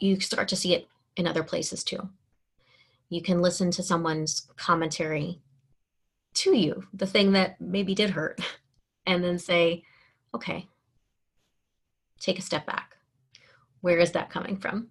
you 0.00 0.18
start 0.20 0.48
to 0.48 0.56
see 0.56 0.74
it 0.74 0.88
in 1.16 1.26
other 1.26 1.44
places 1.44 1.84
too. 1.84 2.08
You 3.08 3.22
can 3.22 3.40
listen 3.40 3.70
to 3.72 3.82
someone's 3.82 4.48
commentary 4.56 5.40
to 6.36 6.56
you, 6.56 6.86
the 6.92 7.06
thing 7.06 7.32
that 7.32 7.60
maybe 7.60 7.94
did 7.94 8.10
hurt, 8.10 8.40
and 9.06 9.22
then 9.22 9.38
say, 9.38 9.84
okay, 10.34 10.66
take 12.20 12.38
a 12.38 12.42
step 12.42 12.66
back. 12.66 12.96
Where 13.80 13.98
is 13.98 14.12
that 14.12 14.30
coming 14.30 14.56
from? 14.56 14.88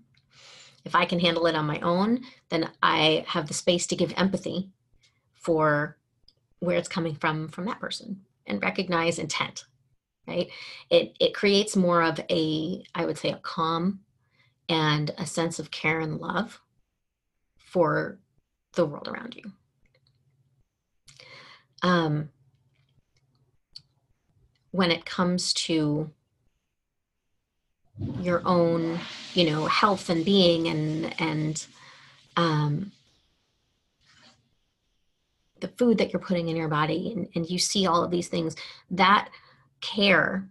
If 0.83 0.95
I 0.95 1.05
can 1.05 1.19
handle 1.19 1.47
it 1.47 1.55
on 1.55 1.65
my 1.65 1.79
own, 1.79 2.21
then 2.49 2.69
I 2.83 3.25
have 3.27 3.47
the 3.47 3.53
space 3.53 3.87
to 3.87 3.95
give 3.95 4.13
empathy 4.15 4.69
for 5.33 5.97
where 6.59 6.77
it's 6.77 6.87
coming 6.87 7.15
from 7.15 7.47
from 7.47 7.65
that 7.65 7.79
person 7.79 8.21
and 8.47 8.61
recognize 8.61 9.19
intent 9.19 9.65
right 10.27 10.49
it 10.89 11.15
it 11.19 11.33
creates 11.33 11.75
more 11.75 12.01
of 12.01 12.19
a 12.29 12.83
i 12.95 13.05
would 13.05 13.17
say 13.17 13.29
a 13.29 13.37
calm 13.37 13.99
and 14.69 15.11
a 15.17 15.25
sense 15.25 15.59
of 15.59 15.71
care 15.71 15.99
and 15.99 16.17
love 16.17 16.59
for 17.57 18.19
the 18.73 18.85
world 18.85 19.07
around 19.07 19.35
you 19.35 19.51
um, 21.81 22.29
when 24.71 24.91
it 24.91 25.05
comes 25.05 25.53
to 25.53 26.11
your 28.19 28.41
own 28.45 28.99
you 29.33 29.49
know 29.49 29.65
health 29.67 30.09
and 30.09 30.25
being 30.25 30.67
and 30.67 31.21
and 31.21 31.65
um, 32.37 32.91
the 35.61 35.69
food 35.69 35.97
that 35.97 36.11
you're 36.11 36.21
putting 36.21 36.49
in 36.49 36.57
your 36.57 36.67
body 36.67 37.13
and, 37.15 37.29
and 37.35 37.49
you 37.49 37.57
see 37.57 37.87
all 37.87 38.03
of 38.03 38.11
these 38.11 38.27
things 38.27 38.55
that 38.91 39.29
care 39.79 40.47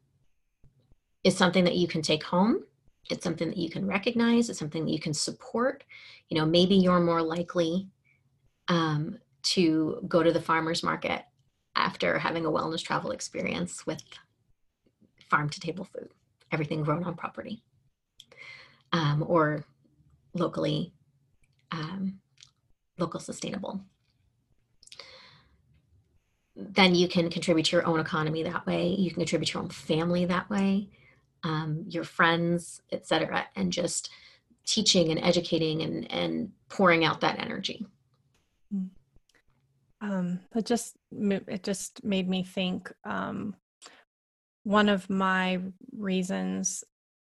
is 1.22 1.36
something 1.36 1.64
that 1.64 1.76
you 1.76 1.86
can 1.86 2.00
take 2.02 2.22
home. 2.22 2.64
It's 3.10 3.24
something 3.24 3.48
that 3.48 3.58
you 3.58 3.68
can 3.68 3.86
recognize. 3.86 4.48
It's 4.48 4.58
something 4.58 4.84
that 4.86 4.90
you 4.90 5.00
can 5.00 5.12
support. 5.14 5.84
You 6.30 6.38
know 6.38 6.46
maybe 6.46 6.74
you're 6.74 7.00
more 7.00 7.22
likely 7.22 7.88
um, 8.68 9.18
to 9.44 10.00
go 10.08 10.22
to 10.22 10.32
the 10.32 10.40
farmers 10.40 10.82
market 10.82 11.22
after 11.76 12.18
having 12.18 12.46
a 12.46 12.50
wellness 12.50 12.82
travel 12.82 13.10
experience 13.10 13.86
with 13.86 14.02
farm 15.28 15.48
to 15.50 15.60
table 15.60 15.84
food, 15.84 16.08
everything 16.52 16.82
grown 16.82 17.04
on 17.04 17.14
property 17.14 17.62
um, 18.92 19.24
or 19.26 19.64
locally 20.34 20.92
um, 21.72 22.20
local 22.98 23.20
sustainable. 23.20 23.80
Then 26.56 26.94
you 26.94 27.08
can 27.08 27.30
contribute 27.30 27.66
to 27.66 27.76
your 27.76 27.86
own 27.86 27.98
economy 27.98 28.44
that 28.44 28.64
way. 28.66 28.88
You 28.88 29.10
can 29.10 29.20
contribute 29.20 29.46
to 29.46 29.54
your 29.54 29.62
own 29.64 29.70
family 29.70 30.24
that 30.26 30.48
way, 30.48 30.88
um, 31.42 31.84
your 31.88 32.04
friends, 32.04 32.80
etc., 32.92 33.46
and 33.56 33.72
just 33.72 34.10
teaching 34.64 35.10
and 35.10 35.20
educating 35.20 35.82
and 35.82 36.10
and 36.12 36.52
pouring 36.68 37.04
out 37.04 37.20
that 37.20 37.40
energy. 37.40 37.86
Um, 40.04 40.40
it 40.54 40.66
just 40.66 40.96
it 41.10 41.62
just 41.62 42.04
made 42.04 42.28
me 42.28 42.44
think. 42.44 42.92
Um, 43.04 43.56
one 44.64 44.88
of 44.88 45.08
my 45.10 45.60
reasons 45.96 46.84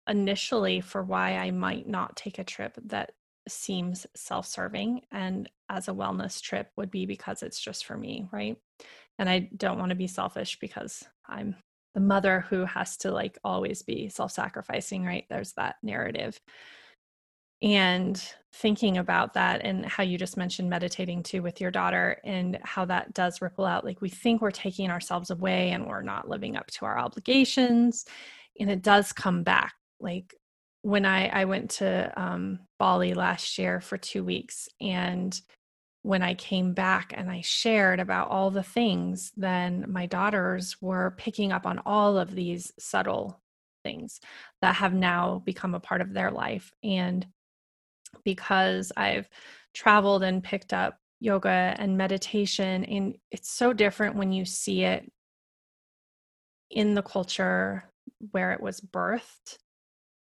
initially 0.09 0.81
for 0.81 1.03
why 1.03 1.37
I 1.37 1.51
might 1.51 1.87
not 1.87 2.17
take 2.17 2.39
a 2.39 2.45
trip 2.45 2.79
that 2.87 3.13
seems 3.47 4.07
self 4.15 4.47
serving 4.47 5.03
and 5.13 5.49
as 5.71 5.89
a 5.89 5.93
wellness 5.93 6.41
trip 6.41 6.71
would 6.77 6.91
be 6.91 7.07
because 7.07 7.43
it's 7.43 7.61
just 7.61 7.85
for 7.85 7.97
me, 7.97 8.29
right? 8.33 8.57
And 9.19 9.29
I 9.29 9.51
don't 9.57 9.79
want 9.79 9.91
to 9.91 9.97
be 9.97 10.07
selfish 10.07 10.59
because 10.59 11.05
I'm 11.27 11.57
the 11.95 12.01
mother 12.01 12.45
who 12.49 12.65
has 12.65 12.97
to 12.99 13.11
like 13.11 13.39
always 13.45 13.83
be 13.83 14.09
self 14.09 14.33
sacrificing, 14.33 15.05
right? 15.05 15.25
There's 15.29 15.53
that 15.55 15.77
narrative. 15.83 16.41
And 17.63 18.23
thinking 18.53 18.99
about 18.99 19.35
that 19.35 19.61
and 19.65 19.85
how 19.87 20.03
you 20.03 20.17
just 20.19 20.37
mentioned 20.37 20.71
meditating 20.71 21.23
too 21.23 21.43
with 21.43 21.61
your 21.61 21.71
daughter 21.71 22.21
and 22.25 22.59
how 22.63 22.85
that 22.85 23.13
does 23.15 23.43
ripple 23.43 23.65
out. 23.65 23.85
Like 23.85 24.01
we 24.01 24.09
think 24.09 24.41
we're 24.41 24.51
taking 24.51 24.91
ourselves 24.91 25.31
away 25.31 25.71
and 25.71 25.87
we're 25.87 26.03
not 26.03 26.29
living 26.29 26.57
up 26.57 26.67
to 26.69 26.85
our 26.85 26.99
obligations. 26.99 28.05
And 28.59 28.71
it 28.71 28.83
does 28.83 29.13
come 29.13 29.43
back 29.43 29.75
like 30.01 30.35
when 30.83 31.05
I, 31.05 31.29
I 31.29 31.45
went 31.45 31.71
to 31.73 32.13
um, 32.17 32.61
Bali 32.79 33.15
last 33.15 33.59
year 33.59 33.81
for 33.81 33.97
two 33.99 34.25
weeks, 34.25 34.69
and 34.81 35.39
when 36.03 36.23
I 36.23 36.35
came 36.35 36.73
back 36.73 37.13
and 37.15 37.31
I 37.31 37.41
shared 37.43 38.01
about 38.01 38.29
all 38.29 38.51
the 38.51 38.63
things, 38.63 39.33
then 39.37 39.85
my 39.89 40.07
daughters 40.07 40.77
were 40.81 41.15
picking 41.19 41.53
up 41.53 41.67
on 41.67 41.81
all 41.85 42.17
of 42.17 42.35
these 42.35 42.73
subtle 42.79 43.43
things 43.85 44.21
that 44.63 44.77
have 44.77 44.95
now 44.95 45.43
become 45.45 45.75
a 45.75 45.81
part 45.81 46.01
of 46.01 46.15
their 46.15 46.31
life. 46.31 46.73
And 46.83 47.27
because 48.25 48.93
I've 48.97 49.29
traveled 49.75 50.23
and 50.23 50.43
picked 50.43 50.73
up 50.73 50.99
yoga 51.21 51.75
and 51.79 51.97
meditation, 51.99 52.85
and 52.85 53.17
it's 53.31 53.51
so 53.51 53.73
different 53.73 54.17
when 54.17 54.33
you 54.33 54.45
see 54.45 54.85
it 54.85 55.11
in 56.71 56.95
the 56.95 57.03
culture 57.03 57.85
where 58.31 58.53
it 58.53 58.61
was 58.61 58.81
birthed 58.81 59.59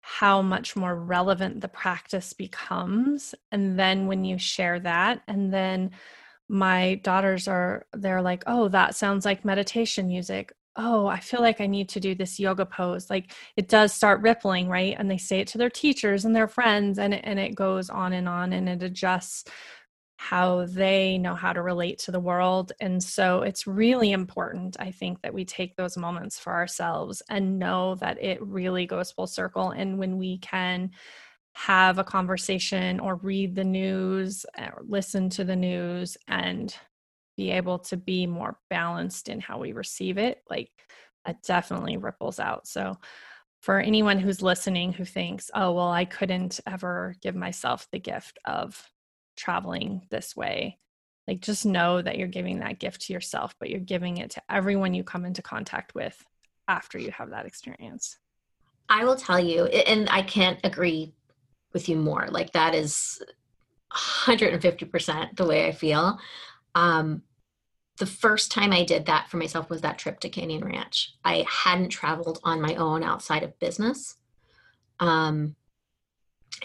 how 0.03 0.43
much 0.43 0.75
more 0.77 0.95
relevant 0.95 1.61
the 1.61 1.69
practice 1.69 2.33
becomes 2.33 3.35
and 3.53 3.79
then 3.79 4.07
when 4.07 4.25
you 4.25 4.39
share 4.39 4.81
that 4.81 5.23
and 5.29 5.53
then 5.53 5.91
my 6.49 6.95
daughters 7.05 7.47
are 7.47 7.87
they're 7.93 8.23
like 8.23 8.43
oh 8.47 8.69
that 8.69 8.95
sounds 8.97 9.25
like 9.25 9.45
meditation 9.45 10.09
music 10.09 10.53
oh 10.77 11.07
i 11.07 11.19
feel 11.19 11.41
like 11.41 11.61
i 11.61 11.67
need 11.67 11.89
to 11.89 12.01
do 12.01 12.15
this 12.15 12.39
yoga 12.39 12.65
pose 12.65 13.11
like 13.11 13.33
it 13.57 13.69
does 13.69 13.93
start 13.93 14.21
rippling 14.23 14.69
right 14.69 14.95
and 14.99 15.11
they 15.11 15.19
say 15.19 15.41
it 15.41 15.49
to 15.49 15.59
their 15.59 15.71
teachers 15.71 16.25
and 16.25 16.35
their 16.35 16.49
friends 16.49 16.99
and 16.99 17.15
it, 17.15 17.21
and 17.25 17.39
it 17.39 17.55
goes 17.55 17.91
on 17.91 18.13
and 18.13 18.29
on 18.29 18.53
and 18.53 18.69
it 18.69 18.83
adjusts 18.83 19.45
how 20.21 20.67
they 20.67 21.17
know 21.17 21.35
how 21.35 21.51
to 21.51 21.63
relate 21.63 21.99
to 21.99 22.11
the 22.11 22.21
world. 22.21 22.73
And 22.79 23.03
so 23.03 23.41
it's 23.41 23.67
really 23.67 24.13
important, 24.13 24.77
I 24.79 24.91
think, 24.91 25.23
that 25.23 25.33
we 25.33 25.47
take 25.47 25.77
those 25.77 25.97
moments 25.97 26.39
for 26.39 26.53
ourselves 26.53 27.23
and 27.31 27.59
know 27.59 27.95
that 27.97 28.23
it 28.23 28.39
really 28.43 28.85
goes 28.85 29.11
full 29.11 29.27
circle. 29.27 29.71
And 29.71 29.99
when 29.99 30.19
we 30.19 30.37
can 30.37 30.91
have 31.55 31.99
a 31.99 32.05
conversation 32.05 33.01
or 33.01 33.17
read 33.17 33.55
the 33.55 33.65
news 33.65 34.45
eh, 34.59 34.69
or 34.69 34.83
listen 34.87 35.31
to 35.31 35.43
the 35.43 35.57
news 35.57 36.19
and 36.29 36.77
be 37.41 37.51
able 37.51 37.79
to 37.79 37.97
be 37.97 38.27
more 38.27 38.59
balanced 38.69 39.29
in 39.29 39.41
how 39.41 39.59
we 39.59 39.73
receive 39.73 40.19
it, 40.19 40.43
like 40.51 40.71
that 41.25 41.43
definitely 41.43 41.97
ripples 41.97 42.39
out. 42.39 42.67
So, 42.67 42.99
for 43.63 43.79
anyone 43.79 44.19
who's 44.19 44.43
listening 44.43 44.93
who 44.93 45.05
thinks, 45.05 45.51
oh, 45.55 45.73
well, 45.73 45.91
I 45.91 46.05
couldn't 46.05 46.61
ever 46.67 47.15
give 47.23 47.35
myself 47.35 47.87
the 47.93 47.99
gift 47.99 48.39
of 48.45 48.83
traveling 49.37 50.03
this 50.11 50.37
way 50.37 50.79
like 51.27 51.41
just 51.41 51.65
know 51.65 52.03
that 52.03 52.19
you're 52.19 52.29
giving 52.29 52.59
that 52.59 52.79
gift 52.79 53.01
to 53.03 53.13
yourself 53.13 53.55
but 53.59 53.71
you're 53.71 53.81
giving 53.81 54.19
it 54.19 54.31
to 54.31 54.43
everyone 54.51 54.93
you 54.93 55.05
come 55.05 55.25
into 55.25 55.41
contact 55.41 55.95
with 55.95 56.23
after 56.69 56.99
you 56.99 57.11
have 57.11 57.31
that 57.31 57.47
experience 57.47 58.19
i 58.89 59.05
will 59.05 59.17
tell 59.17 59.39
you 59.39 59.65
and 59.65 60.09
i 60.11 60.21
can't 60.21 60.59
agree 60.65 61.15
with 61.73 61.89
you 61.89 61.97
more 61.97 62.27
like 62.31 62.53
that 62.53 62.75
is 62.75 63.23
150% 63.93 65.37
the 65.37 65.47
way 65.47 65.67
i 65.67 65.73
feel 65.73 66.19
um, 66.75 67.23
the 68.01 68.07
first 68.07 68.51
time 68.51 68.73
i 68.73 68.83
did 68.83 69.07
that 69.07 69.31
for 69.31 69.37
myself 69.37 69.71
was 69.71 69.83
that 69.83 69.99
trip 69.99 70.19
to 70.21 70.29
canyon 70.29 70.65
ranch. 70.65 71.15
I 71.25 71.45
hadn't 71.49 71.91
traveled 71.91 72.41
on 72.43 72.61
my 72.61 72.75
own 72.75 73.05
outside 73.05 73.45
of 73.45 73.59
business. 73.61 74.17
Um, 74.99 75.55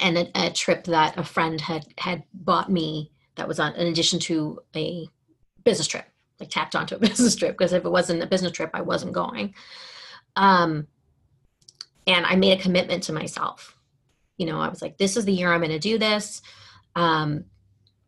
and 0.01 0.17
a, 0.17 0.47
a, 0.47 0.51
trip 0.51 0.85
that 0.85 1.17
a 1.17 1.23
friend 1.23 1.61
had 1.61 1.85
had 1.97 2.23
bought 2.33 2.71
me 2.71 3.11
that 3.35 3.47
was 3.47 3.59
on 3.59 3.75
in 3.75 3.87
addition 3.87 4.19
to 4.19 4.59
a 4.75 5.07
business 5.63 5.87
trip 5.87 6.05
like 6.39 6.49
tapped 6.49 6.75
onto 6.75 6.95
a 6.95 6.99
business 7.07 7.35
trip 7.35 7.51
because 7.51 7.71
if 7.71 7.85
it 7.85 7.91
wasn't 7.91 8.23
a 8.23 8.27
business 8.27 8.51
trip 8.51 8.71
i 8.73 8.81
wasn't 8.81 9.13
going. 9.13 9.53
Um 10.35 10.87
and 12.07 12.25
i 12.25 12.35
made 12.35 12.57
a 12.57 12.61
commitment 12.61 13.03
to 13.03 13.13
myself. 13.13 13.77
You 14.37 14.47
know 14.47 14.59
i 14.59 14.69
was 14.69 14.81
like 14.81 14.97
this 14.97 15.17
is 15.17 15.25
the 15.25 15.33
year 15.33 15.53
i'm 15.53 15.61
going 15.61 15.71
to 15.71 15.79
do 15.79 15.97
this. 15.97 16.41
Um 16.95 17.45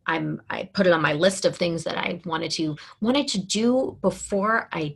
i'm 0.07 0.41
i 0.49 0.63
put 0.73 0.87
it 0.87 0.93
on 0.93 1.01
my 1.01 1.13
list 1.13 1.45
of 1.45 1.55
things 1.55 1.83
that 1.83 1.97
i 1.97 2.19
wanted 2.25 2.51
to 2.51 2.75
wanted 3.01 3.27
to 3.27 3.39
do 3.39 3.97
before 4.01 4.67
i 4.71 4.95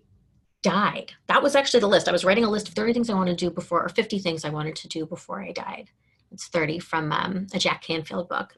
died 0.64 1.12
that 1.28 1.42
was 1.42 1.56
actually 1.56 1.80
the 1.80 1.88
list 1.88 2.08
i 2.08 2.12
was 2.12 2.26
writing 2.26 2.44
a 2.44 2.50
list 2.50 2.68
of 2.68 2.74
30 2.74 2.94
things 2.94 3.10
i 3.10 3.14
wanted 3.14 3.38
to 3.38 3.46
do 3.46 3.52
before 3.52 3.84
or 3.84 3.90
50 3.90 4.20
things 4.20 4.46
i 4.46 4.50
wanted 4.50 4.76
to 4.76 4.88
do 4.88 5.06
before 5.06 5.42
i 5.42 5.52
died 5.52 5.90
it's 6.32 6.48
30 6.48 6.80
from 6.80 7.12
um, 7.12 7.48
a 7.54 7.60
Jack 7.60 7.84
Canfield 7.84 8.30
book, 8.30 8.56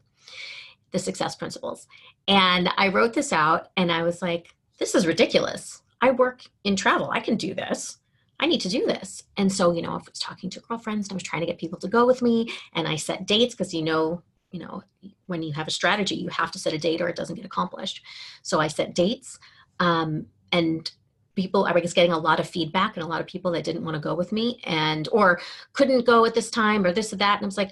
The 0.91 0.99
Success 0.99 1.35
Principles. 1.35 1.87
And 2.27 2.69
I 2.77 2.89
wrote 2.89 3.13
this 3.13 3.33
out 3.33 3.69
and 3.75 3.91
I 3.91 4.03
was 4.03 4.21
like, 4.21 4.55
this 4.79 4.95
is 4.95 5.07
ridiculous. 5.07 5.81
I 6.01 6.11
work 6.11 6.43
in 6.63 6.75
travel. 6.75 7.09
I 7.11 7.19
can 7.19 7.35
do 7.35 7.53
this. 7.53 7.97
I 8.39 8.45
need 8.45 8.61
to 8.61 8.69
do 8.69 8.85
this. 8.85 9.23
And 9.37 9.51
so, 9.51 9.71
you 9.71 9.81
know, 9.81 9.91
I 9.91 9.97
was 9.97 10.19
talking 10.19 10.49
to 10.51 10.59
girlfriends 10.59 11.07
and 11.07 11.13
I 11.13 11.15
was 11.15 11.23
trying 11.23 11.41
to 11.41 11.45
get 11.45 11.57
people 11.57 11.79
to 11.79 11.87
go 11.87 12.05
with 12.05 12.21
me 12.21 12.51
and 12.73 12.87
I 12.87 12.95
set 12.95 13.25
dates 13.25 13.55
because 13.55 13.73
you 13.73 13.83
know, 13.83 14.21
you 14.53 14.59
know, 14.59 14.83
when 15.25 15.41
you 15.41 15.51
have 15.51 15.67
a 15.67 15.71
strategy, 15.71 16.15
you 16.15 16.29
have 16.29 16.51
to 16.51 16.59
set 16.59 16.73
a 16.73 16.77
date 16.77 17.01
or 17.01 17.09
it 17.09 17.15
doesn't 17.15 17.35
get 17.35 17.43
accomplished. 17.43 18.01
So 18.43 18.61
I 18.61 18.67
set 18.67 18.93
dates. 18.93 19.39
Um, 19.79 20.27
and 20.51 20.89
people 21.35 21.65
i 21.65 21.71
was 21.71 21.93
getting 21.93 22.11
a 22.11 22.17
lot 22.17 22.39
of 22.39 22.47
feedback 22.47 22.95
and 22.95 23.03
a 23.03 23.07
lot 23.07 23.19
of 23.19 23.25
people 23.25 23.49
that 23.51 23.63
didn't 23.63 23.83
want 23.83 23.95
to 23.95 23.99
go 23.99 24.13
with 24.13 24.31
me 24.31 24.61
and 24.65 25.09
or 25.11 25.41
couldn't 25.73 26.05
go 26.05 26.25
at 26.25 26.35
this 26.35 26.51
time 26.51 26.85
or 26.85 26.93
this 26.93 27.11
or 27.11 27.15
that 27.15 27.37
and 27.37 27.43
i 27.43 27.47
was 27.47 27.57
like 27.57 27.71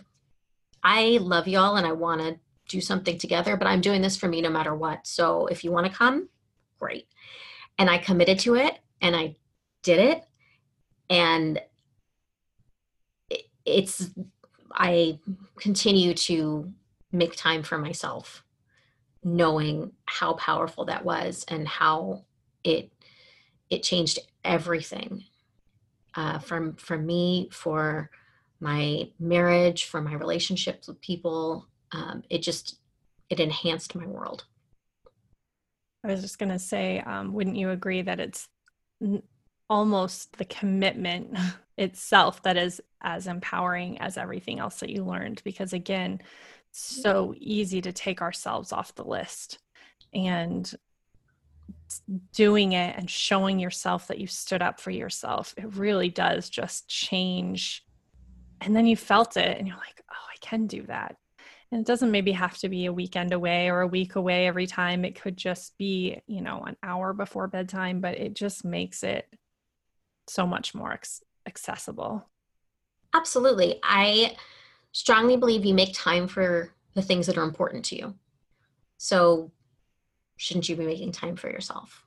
i 0.82 1.20
love 1.22 1.48
y'all 1.48 1.76
and 1.76 1.86
i 1.86 1.92
want 1.92 2.20
to 2.20 2.40
do 2.68 2.82
something 2.82 3.20
together 3.20 3.56
but 3.56 3.68
i'm 3.68 3.80
doing 3.80 4.02
this 4.02 4.18
for 4.18 4.28
me 4.28 4.42
no 4.42 4.50
matter 4.50 4.74
what 4.74 5.06
so 5.06 5.46
if 5.46 5.64
you 5.64 5.72
want 5.72 5.86
to 5.86 5.92
come 5.92 6.28
great 6.80 7.08
and 7.78 7.88
i 7.88 8.00
committed 8.00 8.40
to 8.40 8.56
it 8.56 8.80
and 9.00 9.16
i 9.16 9.36
did 9.84 10.00
it 10.00 10.24
and 11.12 11.62
it's 13.64 14.10
i 14.76 15.18
continue 15.60 16.14
to 16.14 16.72
make 17.12 17.36
time 17.36 17.64
for 17.64 17.78
myself 17.78 18.44
knowing 19.24 19.92
how 20.06 20.34
powerful 20.34 20.86
that 20.86 21.06
was 21.06 21.46
and 21.48 21.68
how 21.68 22.24
it 22.64 22.92
it 23.70 23.84
changed 23.84 24.20
everything 24.44 25.24
uh, 26.16 26.40
from 26.40 26.74
for 26.76 26.98
me 26.98 27.48
for 27.52 28.10
my 28.62 29.10
marriage 29.20 29.86
for 29.86 30.02
my 30.02 30.14
relationships 30.14 30.88
with 30.88 31.02
people. 31.02 31.68
Um, 31.92 32.24
it 32.30 32.42
just 32.42 32.78
it 33.30 33.40
enhanced 33.40 33.96
my 33.96 34.06
world. 34.06 34.46
I 36.04 36.08
was 36.08 36.22
just 36.22 36.40
going 36.40 36.52
to 36.52 36.60
say 36.60 37.00
um, 37.00 37.34
wouldn't 37.34 37.58
you 37.58 37.72
agree 37.72 38.02
that 38.04 38.20
it's 38.20 38.48
n- 39.02 39.24
almost 39.70 40.38
the 40.38 40.46
commitment 40.46 41.36
itself 41.78 42.44
that 42.44 42.58
is 42.58 42.82
as 43.02 43.28
empowering 43.28 43.98
as 44.00 44.18
everything 44.18 44.60
else 44.60 44.80
that 44.80 44.90
you 44.90 45.04
learned 45.04 45.42
because 45.44 45.74
again 45.74 46.22
so 46.72 47.34
easy 47.38 47.82
to 47.82 47.92
take 47.92 48.22
ourselves 48.22 48.72
off 48.72 48.96
the 48.96 49.04
list 49.04 49.60
and 50.14 50.74
doing 52.34 52.74
it 52.74 52.96
and 52.98 53.10
showing 53.10 53.60
yourself 53.60 54.08
that 54.08 54.20
you 54.20 54.28
stood 54.28 54.62
up 54.62 54.80
for 54.80 54.92
yourself, 54.92 55.54
it 55.58 55.76
really 55.76 56.10
does 56.10 56.50
just 56.50 56.88
change. 56.88 57.84
And 58.62 58.76
then 58.76 58.86
you 58.86 58.96
felt 58.96 59.38
it 59.38 59.58
and 59.58 59.68
you're 59.68 59.78
like, 59.78 60.02
oh, 60.12 60.26
I 60.30 60.38
can 60.40 60.68
do 60.68 60.84
that. 60.84 61.16
And 61.72 61.80
it 61.80 61.88
doesn't 61.88 62.12
maybe 62.12 62.34
have 62.34 62.58
to 62.60 62.70
be 62.70 62.86
a 62.86 62.94
weekend 62.94 63.32
away 63.32 63.70
or 63.70 63.82
a 63.82 63.88
week 63.88 64.16
away 64.16 64.48
every 64.48 64.68
time. 64.68 65.06
It 65.06 65.20
could 65.20 65.38
just 65.38 65.78
be, 65.78 66.22
you 66.28 66.42
know, 66.42 66.62
an 66.64 66.76
hour 66.84 67.14
before 67.14 67.48
bedtime, 67.48 68.02
but 68.02 68.18
it 68.18 68.34
just 68.34 68.66
makes 68.66 69.04
it 69.04 69.26
so 70.28 70.46
much 70.46 70.76
more 70.76 70.92
accessible? 71.46 72.28
Absolutely. 73.14 73.80
I 73.84 74.36
strongly 74.92 75.38
believe 75.38 75.66
you 75.66 75.74
make 75.74 75.94
time 75.94 76.28
for 76.28 76.74
the 76.94 77.02
things 77.02 77.28
that 77.28 77.38
are 77.38 77.44
important 77.44 77.86
to 77.86 77.96
you. 77.96 78.16
So, 78.98 79.52
shouldn't 80.38 80.70
you 80.70 80.76
be 80.76 80.86
making 80.86 81.12
time 81.12 81.36
for 81.36 81.50
yourself? 81.50 82.06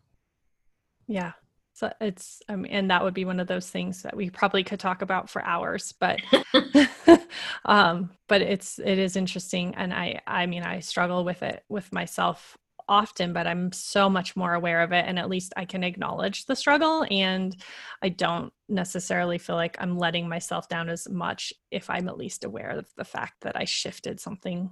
Yeah. 1.07 1.33
So 1.73 1.93
it's, 2.01 2.41
I 2.49 2.55
mean, 2.55 2.73
and 2.73 2.91
that 2.91 3.03
would 3.03 3.15
be 3.15 3.25
one 3.25 3.41
of 3.41 3.49
those 3.49 3.69
things 3.69 4.03
that 4.03 4.17
we 4.17 4.31
probably 4.31 4.63
could 4.63 4.79
talk 4.79 5.03
about 5.03 5.29
for 5.29 5.43
hours, 5.45 5.93
but, 5.99 6.21
um, 7.65 8.11
but 8.29 8.43
it's, 8.43 8.79
it 8.79 8.99
is 8.99 9.17
interesting. 9.17 9.75
And 9.75 9.93
I, 9.93 10.21
I 10.27 10.47
mean, 10.47 10.63
I 10.63 10.81
struggle 10.81 11.25
with 11.25 11.43
it 11.43 11.65
with 11.69 11.93
myself 11.93 12.57
often, 12.89 13.33
but 13.33 13.47
I'm 13.47 13.73
so 13.73 14.09
much 14.09 14.37
more 14.37 14.55
aware 14.55 14.83
of 14.83 14.93
it. 14.93 15.05
And 15.07 15.19
at 15.19 15.29
least 15.29 15.53
I 15.57 15.65
can 15.65 15.85
acknowledge 15.85 16.47
the 16.47 16.57
struggle. 16.57 17.07
And 17.11 17.57
I 18.03 18.09
don't 18.11 18.53
necessarily 18.69 19.39
feel 19.39 19.57
like 19.57 19.77
I'm 19.79 19.99
letting 19.99 20.29
myself 20.29 20.69
down 20.69 20.89
as 20.89 21.09
much 21.09 21.53
if 21.71 21.91
I'm 21.91 22.09
at 22.09 22.19
least 22.19 22.45
aware 22.45 22.71
of 22.71 22.87
the 22.97 23.05
fact 23.05 23.35
that 23.43 23.57
I 23.57 23.65
shifted 23.65 24.21
something 24.21 24.71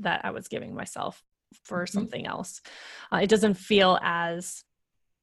that 0.00 0.24
I 0.24 0.30
was 0.30 0.48
giving 0.48 0.74
myself 0.74 1.22
for 1.64 1.84
mm-hmm. 1.84 1.98
something 1.98 2.26
else. 2.26 2.60
Uh, 3.12 3.18
it 3.18 3.28
doesn't 3.28 3.54
feel 3.54 3.98
as 4.02 4.64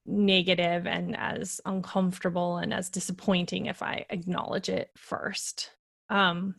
negative 0.06 0.86
and 0.86 1.16
as 1.16 1.62
uncomfortable 1.66 2.58
and 2.58 2.74
as 2.74 2.90
disappointing 2.90 3.68
if 3.68 3.82
I 3.82 4.06
acknowledge 4.10 4.70
it 4.70 4.90
first. 4.98 5.72
Um, 6.10 6.56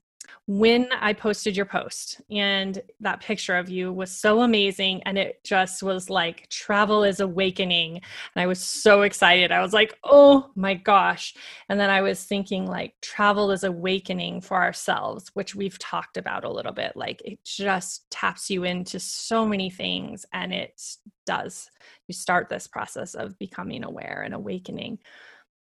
when 0.46 0.88
I 1.00 1.12
posted 1.12 1.56
your 1.56 1.66
post 1.66 2.20
and 2.30 2.80
that 3.00 3.20
picture 3.20 3.56
of 3.56 3.70
you 3.70 3.92
was 3.92 4.10
so 4.10 4.42
amazing 4.42 5.02
and 5.04 5.16
it 5.16 5.42
just 5.42 5.82
was 5.82 6.10
like 6.10 6.48
travel 6.50 7.02
is 7.02 7.20
awakening 7.20 7.96
and 7.96 8.42
I 8.42 8.46
was 8.46 8.60
so 8.60 9.02
excited. 9.02 9.52
I 9.52 9.62
was 9.62 9.72
like, 9.72 9.98
"Oh 10.04 10.50
my 10.54 10.74
gosh." 10.74 11.34
And 11.68 11.80
then 11.80 11.90
I 11.90 12.02
was 12.02 12.24
thinking 12.24 12.66
like 12.66 12.94
travel 13.00 13.50
is 13.50 13.64
awakening 13.64 14.42
for 14.42 14.62
ourselves, 14.62 15.30
which 15.34 15.54
we've 15.54 15.78
talked 15.78 16.16
about 16.16 16.44
a 16.44 16.52
little 16.52 16.72
bit. 16.72 16.92
Like 16.94 17.22
it 17.24 17.38
just 17.44 18.10
taps 18.10 18.50
you 18.50 18.64
into 18.64 19.00
so 19.00 19.46
many 19.46 19.70
things 19.70 20.26
and 20.32 20.52
it 20.52 20.80
does. 21.26 21.70
You 22.06 22.14
start 22.14 22.48
this 22.48 22.66
process 22.66 23.14
of 23.14 23.38
becoming 23.38 23.84
aware 23.84 24.22
and 24.24 24.34
awakening. 24.34 24.98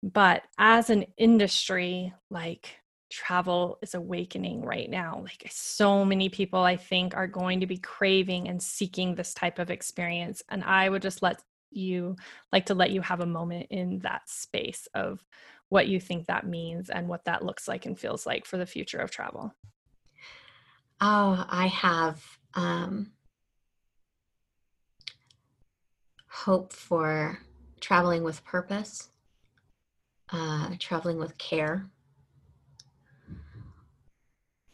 But 0.02 0.44
as 0.58 0.90
an 0.90 1.06
industry, 1.18 2.14
like 2.30 2.78
travel 3.14 3.78
is 3.84 3.94
awakening 3.94 4.64
right 4.66 4.90
now. 4.90 5.22
Like 5.24 5.46
so 5.52 6.04
many 6.04 6.30
people 6.30 6.62
I 6.62 6.76
think 6.76 7.16
are 7.16 7.28
going 7.28 7.60
to 7.60 7.68
be 7.68 7.78
craving 7.78 8.48
and 8.48 8.62
seeking 8.62 9.14
this 9.14 9.36
type 9.36 9.60
of 9.60 9.70
experience 9.70 10.42
and 10.50 10.64
I 10.64 10.90
would 10.90 11.04
just 11.04 11.22
let 11.22 11.42
you 11.70 12.16
like 12.52 12.66
to 12.68 12.74
let 12.74 12.92
you 12.92 13.02
have 13.02 13.20
a 13.20 13.26
moment 13.26 13.68
in 13.70 14.00
that 14.00 14.28
space 14.30 14.88
of 14.96 15.24
what 15.70 15.88
you 15.88 16.00
think 16.00 16.26
that 16.26 16.48
means 16.48 16.90
and 16.90 17.08
what 17.08 17.26
that 17.26 17.46
looks 17.46 17.68
like 17.68 17.86
and 17.86 18.00
feels 18.00 18.26
like 18.26 18.46
for 18.46 18.58
the 18.58 18.66
future 18.66 19.00
of 19.00 19.12
travel. 19.12 19.54
Oh, 21.00 21.46
I 21.50 21.68
have 21.68 22.24
um 22.56 23.12
hope 26.28 26.74
for 26.74 27.40
traveling 27.80 28.24
with 28.24 28.44
purpose, 28.44 29.10
uh, 30.32 30.72
traveling 30.80 31.18
with 31.18 31.38
care, 31.38 31.86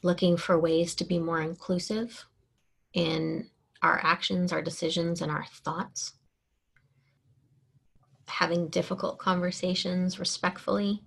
looking 0.01 0.37
for 0.37 0.59
ways 0.59 0.95
to 0.95 1.03
be 1.03 1.19
more 1.19 1.41
inclusive 1.41 2.25
in 2.93 3.49
our 3.81 3.99
actions, 4.03 4.51
our 4.51 4.61
decisions, 4.61 5.21
and 5.21 5.31
our 5.31 5.45
thoughts. 5.63 6.13
Having 8.27 8.69
difficult 8.69 9.17
conversations 9.17 10.19
respectfully, 10.19 11.01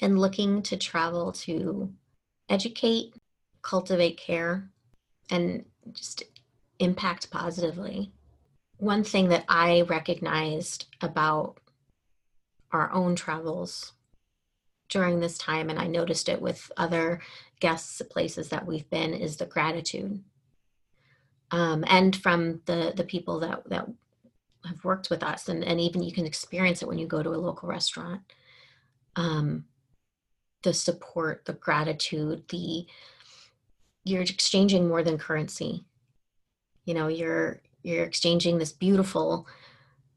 and 0.00 0.18
looking 0.18 0.62
to 0.62 0.76
travel 0.76 1.32
to 1.32 1.92
educate, 2.48 3.14
cultivate 3.62 4.18
care, 4.18 4.68
and 5.30 5.64
just 5.92 6.24
impact 6.78 7.30
positively. 7.30 8.12
One 8.78 9.04
thing 9.04 9.28
that 9.28 9.44
I 9.48 9.82
recognized 9.82 10.86
about 11.00 11.58
our 12.72 12.92
own 12.92 13.14
travels 13.14 13.92
during 14.88 15.20
this 15.20 15.38
time, 15.38 15.70
and 15.70 15.78
I 15.78 15.86
noticed 15.86 16.28
it 16.28 16.42
with 16.42 16.70
other 16.76 17.20
guests 17.62 18.02
places 18.10 18.48
that 18.48 18.66
we've 18.66 18.90
been, 18.90 19.14
is 19.14 19.36
the 19.36 19.46
gratitude. 19.46 20.22
Um, 21.52 21.84
and 21.86 22.14
from 22.16 22.60
the 22.66 22.92
the 22.96 23.04
people 23.04 23.38
that 23.40 23.62
that 23.70 23.86
have 24.64 24.84
worked 24.84 25.10
with 25.10 25.22
us, 25.22 25.48
and, 25.48 25.62
and 25.64 25.80
even 25.80 26.02
you 26.02 26.12
can 26.12 26.26
experience 26.26 26.82
it 26.82 26.88
when 26.88 26.98
you 26.98 27.06
go 27.06 27.22
to 27.22 27.34
a 27.34 27.44
local 27.48 27.68
restaurant. 27.68 28.22
Um, 29.16 29.64
the 30.62 30.74
support, 30.74 31.44
the 31.44 31.52
gratitude, 31.52 32.42
the 32.48 32.86
you're 34.04 34.22
exchanging 34.22 34.88
more 34.88 35.04
than 35.04 35.18
currency. 35.18 35.84
You 36.84 36.94
know, 36.94 37.08
you're 37.08 37.60
you're 37.84 38.04
exchanging 38.04 38.58
this 38.58 38.72
beautiful 38.72 39.46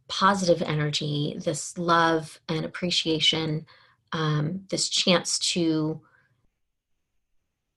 positive 0.08 0.62
energy, 0.62 1.39
this 1.46 1.78
love 1.78 2.39
and 2.50 2.66
appreciation 2.66 3.66
um, 4.12 4.62
this 4.70 4.89
chance 4.89 5.38
to 5.54 6.02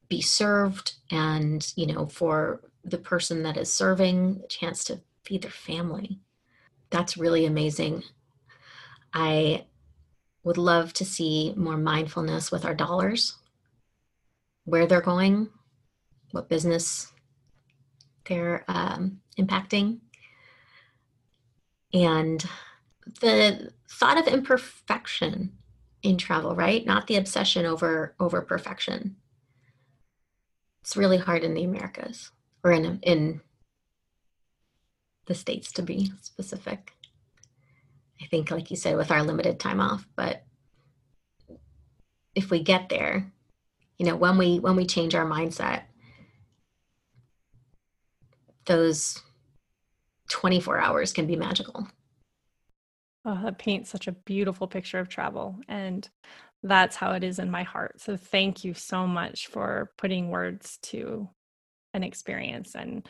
be 0.09 0.21
served 0.21 0.95
and 1.11 1.73
you 1.77 1.87
know 1.87 2.07
for 2.07 2.61
the 2.85 2.99
person 2.99 3.43
that 3.43 3.57
is 3.57 3.73
serving 3.73 4.41
a 4.45 4.47
chance 4.49 4.85
to 4.85 5.01
feed 5.25 5.43
their 5.43 5.51
family 5.51 6.19
that's 6.91 7.17
really 7.17 7.45
amazing 7.45 8.03
i 9.13 9.65
would 10.45 10.59
love 10.59 10.93
to 10.93 11.05
see 11.05 11.53
more 11.57 11.77
mindfulness 11.77 12.51
with 12.51 12.65
our 12.65 12.75
dollars 12.75 13.37
where 14.65 14.87
they're 14.87 15.01
going 15.01 15.49
what 16.33 16.49
business 16.49 17.13
they're 18.27 18.65
um, 18.69 19.21
impacting 19.39 19.99
and 21.93 22.45
the 23.21 23.73
thought 23.91 24.19
of 24.19 24.27
imperfection 24.27 25.53
in 26.03 26.17
travel, 26.17 26.55
right? 26.55 26.85
Not 26.85 27.07
the 27.07 27.17
obsession 27.17 27.67
over 27.67 28.15
over 28.21 28.43
perfection. 28.43 29.17
It's 30.89 30.97
really 30.97 31.19
hard 31.19 31.45
in 31.45 31.53
the 31.53 31.65
Americas 31.65 32.31
or 32.65 32.73
in 32.73 32.99
in 33.03 33.43
the 35.27 35.35
states 35.35 35.71
to 35.73 35.83
be 35.83 36.11
specific. 36.23 36.95
I 38.23 38.25
think, 38.25 38.51
like 38.51 38.71
you 38.71 38.77
said, 38.79 38.97
with 38.97 39.11
our 39.11 39.23
limited 39.23 39.61
time 39.61 39.81
off, 39.81 40.09
but 40.17 40.45
if 42.35 42.51
we 42.51 42.63
get 42.63 42.89
there, 42.89 43.31
you 43.99 44.07
know, 44.07 44.17
when 44.17 44.39
we 44.39 44.61
when 44.61 44.77
we 44.77 44.87
change 44.87 45.15
our 45.15 45.27
mindset, 45.27 45.83
those 48.65 49.21
24 50.31 50.81
hours 50.81 51.13
can 51.13 51.27
be 51.27 51.37
magical. 51.37 51.87
Oh, 53.27 53.39
that 53.45 53.59
paints 53.59 53.91
such 53.91 54.07
a 54.07 54.13
beautiful 54.13 54.67
picture 54.67 54.99
of 54.99 55.11
travel. 55.11 55.61
And 55.69 56.09
that's 56.63 56.97
how 56.97 57.13
it 57.13 57.23
is 57.23 57.39
in 57.39 57.51
my 57.51 57.63
heart. 57.63 58.01
So 58.01 58.17
thank 58.17 58.65
you 58.65 58.75
so 58.75 59.07
much 59.07 59.47
for 59.47 59.93
putting 59.97 60.31
words 60.31 60.79
to 60.85 61.29
an 61.95 62.03
experience. 62.03 62.75
And 62.75 63.07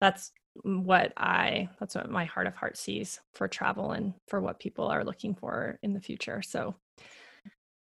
that's 0.00 0.32
what 0.62 1.12
I, 1.16 1.68
that's 1.78 1.94
what 1.94 2.10
my 2.10 2.24
heart 2.24 2.46
of 2.46 2.54
heart 2.54 2.76
sees 2.76 3.20
for 3.34 3.48
travel 3.48 3.92
and 3.92 4.14
for 4.28 4.40
what 4.40 4.60
people 4.60 4.86
are 4.86 5.04
looking 5.04 5.34
for 5.34 5.78
in 5.82 5.94
the 5.94 6.00
future. 6.00 6.42
So 6.42 6.74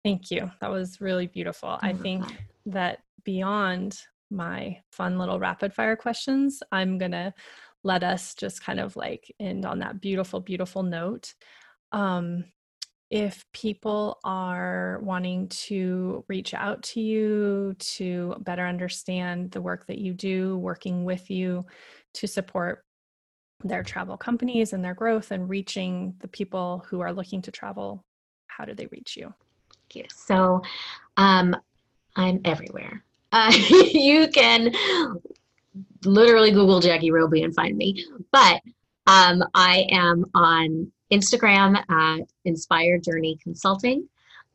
thank 0.05 0.31
you. 0.31 0.51
That 0.61 0.71
was 0.71 1.01
really 1.01 1.27
beautiful. 1.27 1.79
I 1.81 1.93
think 1.93 2.25
that 2.67 3.01
beyond 3.25 3.99
my 4.31 4.79
fun 4.93 5.19
little 5.19 5.41
rapid 5.41 5.75
fire 5.75 5.97
questions, 5.97 6.63
I'm 6.71 6.99
going 6.99 7.13
to 7.13 7.35
let 7.83 8.05
us 8.05 8.35
just 8.35 8.65
kind 8.65 8.79
of 8.79 8.95
like 8.95 9.35
end 9.41 9.65
on 9.65 9.81
that 9.81 10.01
beautiful, 10.01 10.41
beautiful 10.41 10.83
note 10.83 11.35
um, 11.93 12.45
if 13.11 13.45
people 13.53 14.19
are 14.23 15.01
wanting 15.03 15.49
to 15.49 16.25
reach 16.29 16.55
out 16.55 16.83
to 16.83 17.01
you 17.01 17.75
to 17.79 18.37
better 18.41 18.67
understand 18.67 19.51
the 19.51 19.61
work 19.61 19.87
that 19.87 19.99
you 19.99 20.15
do, 20.15 20.57
working 20.59 21.05
with 21.05 21.29
you 21.31 21.67
to 22.15 22.29
support 22.29 22.85
their 23.65 23.83
travel 23.83 24.17
companies 24.17 24.73
and 24.73 24.85
their 24.85 24.95
growth 24.95 25.33
and 25.33 25.51
reaching 25.51 26.15
the 26.21 26.29
people 26.29 26.85
who 26.89 27.01
are 27.01 27.13
looking 27.13 27.43
to 27.43 27.51
travel, 27.51 28.05
how 28.47 28.65
do 28.65 28.75
they 28.75 28.87
reach 28.87 29.17
you? 29.17 29.35
you. 29.95 30.05
So 30.15 30.63
um, 31.17 31.57
I'm 32.17 32.41
everywhere. 32.45 33.05
Uh, 33.33 33.53
you 33.93 34.27
can 34.27 34.75
literally 36.05 36.51
Google 36.51 36.81
Jackie 36.81 37.13
Roby 37.13 37.45
and 37.45 37.55
find 37.55 37.77
me. 37.77 38.05
But 38.33 38.61
um, 39.07 39.45
I 39.55 39.87
am 39.89 40.25
on 40.35 40.91
Instagram 41.11 41.83
at 41.89 42.29
Inspired 42.45 43.03
Journey 43.03 43.39
Consulting. 43.43 44.09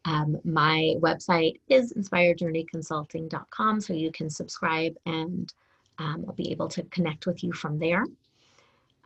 Um, 0.06 0.38
my 0.44 0.94
website 1.00 1.60
is 1.68 1.94
inspiredjourneyconsulting.com, 1.94 3.82
so 3.82 3.94
you 3.94 4.12
can 4.12 4.30
subscribe 4.30 4.96
and 5.06 5.52
um, 5.98 6.26
I'll 6.28 6.36
be 6.36 6.52
able 6.52 6.68
to 6.70 6.84
connect 6.84 7.26
with 7.26 7.44
you 7.44 7.52
from 7.54 7.80
there. 7.80 8.06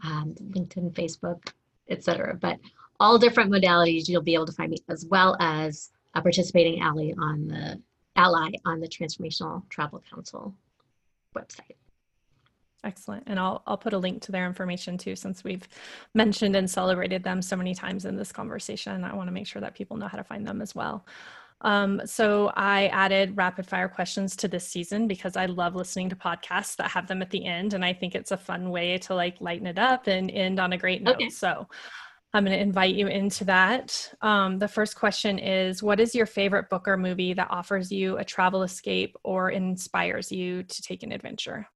Um, 0.03 0.35
LinkedIn, 0.41 0.93
Facebook, 0.93 1.51
etc. 1.89 2.37
But 2.39 2.59
all 2.99 3.17
different 3.17 3.51
modalities, 3.51 4.09
you'll 4.09 4.21
be 4.21 4.33
able 4.33 4.45
to 4.45 4.51
find 4.51 4.71
me 4.71 4.77
as 4.89 5.05
well 5.05 5.37
as 5.39 5.91
a 6.15 6.21
participating 6.21 6.81
ally 6.81 7.11
on 7.17 7.47
the 7.47 7.81
ally 8.15 8.49
on 8.65 8.79
the 8.79 8.87
Transformational 8.87 9.67
Travel 9.69 10.03
Council 10.09 10.53
website. 11.35 11.75
Excellent. 12.83 13.23
And 13.27 13.39
I'll, 13.39 13.61
I'll 13.67 13.77
put 13.77 13.93
a 13.93 13.97
link 13.97 14.21
to 14.23 14.31
their 14.31 14.45
information 14.45 14.97
too, 14.97 15.15
since 15.15 15.43
we've 15.43 15.67
mentioned 16.13 16.55
and 16.55 16.69
celebrated 16.69 17.23
them 17.23 17.41
so 17.41 17.55
many 17.55 17.75
times 17.75 18.05
in 18.05 18.15
this 18.15 18.31
conversation. 18.31 19.03
I 19.03 19.13
want 19.13 19.27
to 19.27 19.33
make 19.33 19.47
sure 19.47 19.61
that 19.61 19.75
people 19.75 19.97
know 19.97 20.07
how 20.07 20.17
to 20.17 20.23
find 20.23 20.47
them 20.47 20.61
as 20.61 20.73
well. 20.73 21.05
Um, 21.61 22.01
so 22.05 22.53
I 22.55 22.87
added 22.87 23.35
rapid 23.35 23.65
fire 23.65 23.89
questions 23.89 24.35
to 24.37 24.47
this 24.47 24.65
season 24.65 25.07
because 25.07 25.35
I 25.35 25.45
love 25.47 25.75
listening 25.75 26.09
to 26.09 26.15
podcasts 26.15 26.77
that 26.77 26.89
have 26.91 27.07
them 27.07 27.21
at 27.21 27.31
the 27.31 27.45
end. 27.45 27.73
And 27.73 27.83
I 27.83 27.91
think 27.91 28.15
it's 28.15 28.31
a 28.31 28.37
fun 28.37 28.69
way 28.69 28.97
to 28.99 29.13
like 29.13 29.41
lighten 29.41 29.67
it 29.67 29.77
up 29.77 30.07
and 30.07 30.31
end 30.31 30.59
on 30.59 30.71
a 30.73 30.77
great 30.77 31.01
note. 31.03 31.15
Okay. 31.15 31.29
So 31.29 31.67
I'm 32.33 32.45
going 32.45 32.55
to 32.55 32.61
invite 32.61 32.95
you 32.95 33.07
into 33.07 33.43
that. 33.45 34.13
Um, 34.21 34.59
the 34.59 34.67
first 34.69 34.95
question 34.95 35.37
is 35.37 35.83
What 35.83 35.99
is 35.99 36.15
your 36.15 36.27
favorite 36.27 36.69
book 36.69 36.87
or 36.87 36.95
movie 36.95 37.33
that 37.33 37.47
offers 37.49 37.91
you 37.91 38.17
a 38.17 38.23
travel 38.23 38.63
escape 38.63 39.17
or 39.23 39.49
inspires 39.49 40.31
you 40.31 40.63
to 40.63 40.81
take 40.81 41.03
an 41.03 41.11
adventure? 41.11 41.67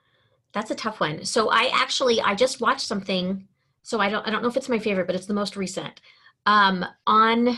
That's 0.53 0.71
a 0.71 0.75
tough 0.75 0.99
one. 0.99 1.25
So 1.25 1.49
I 1.49 1.69
actually 1.73 2.21
I 2.21 2.35
just 2.35 2.61
watched 2.61 2.87
something. 2.87 3.47
So 3.81 3.99
I 3.99 4.09
don't 4.09 4.25
I 4.25 4.29
don't 4.29 4.41
know 4.41 4.49
if 4.49 4.57
it's 4.57 4.69
my 4.69 4.79
favorite, 4.79 5.07
but 5.07 5.15
it's 5.15 5.25
the 5.25 5.33
most 5.33 5.55
recent. 5.55 5.99
Um, 6.45 6.85
on 7.07 7.57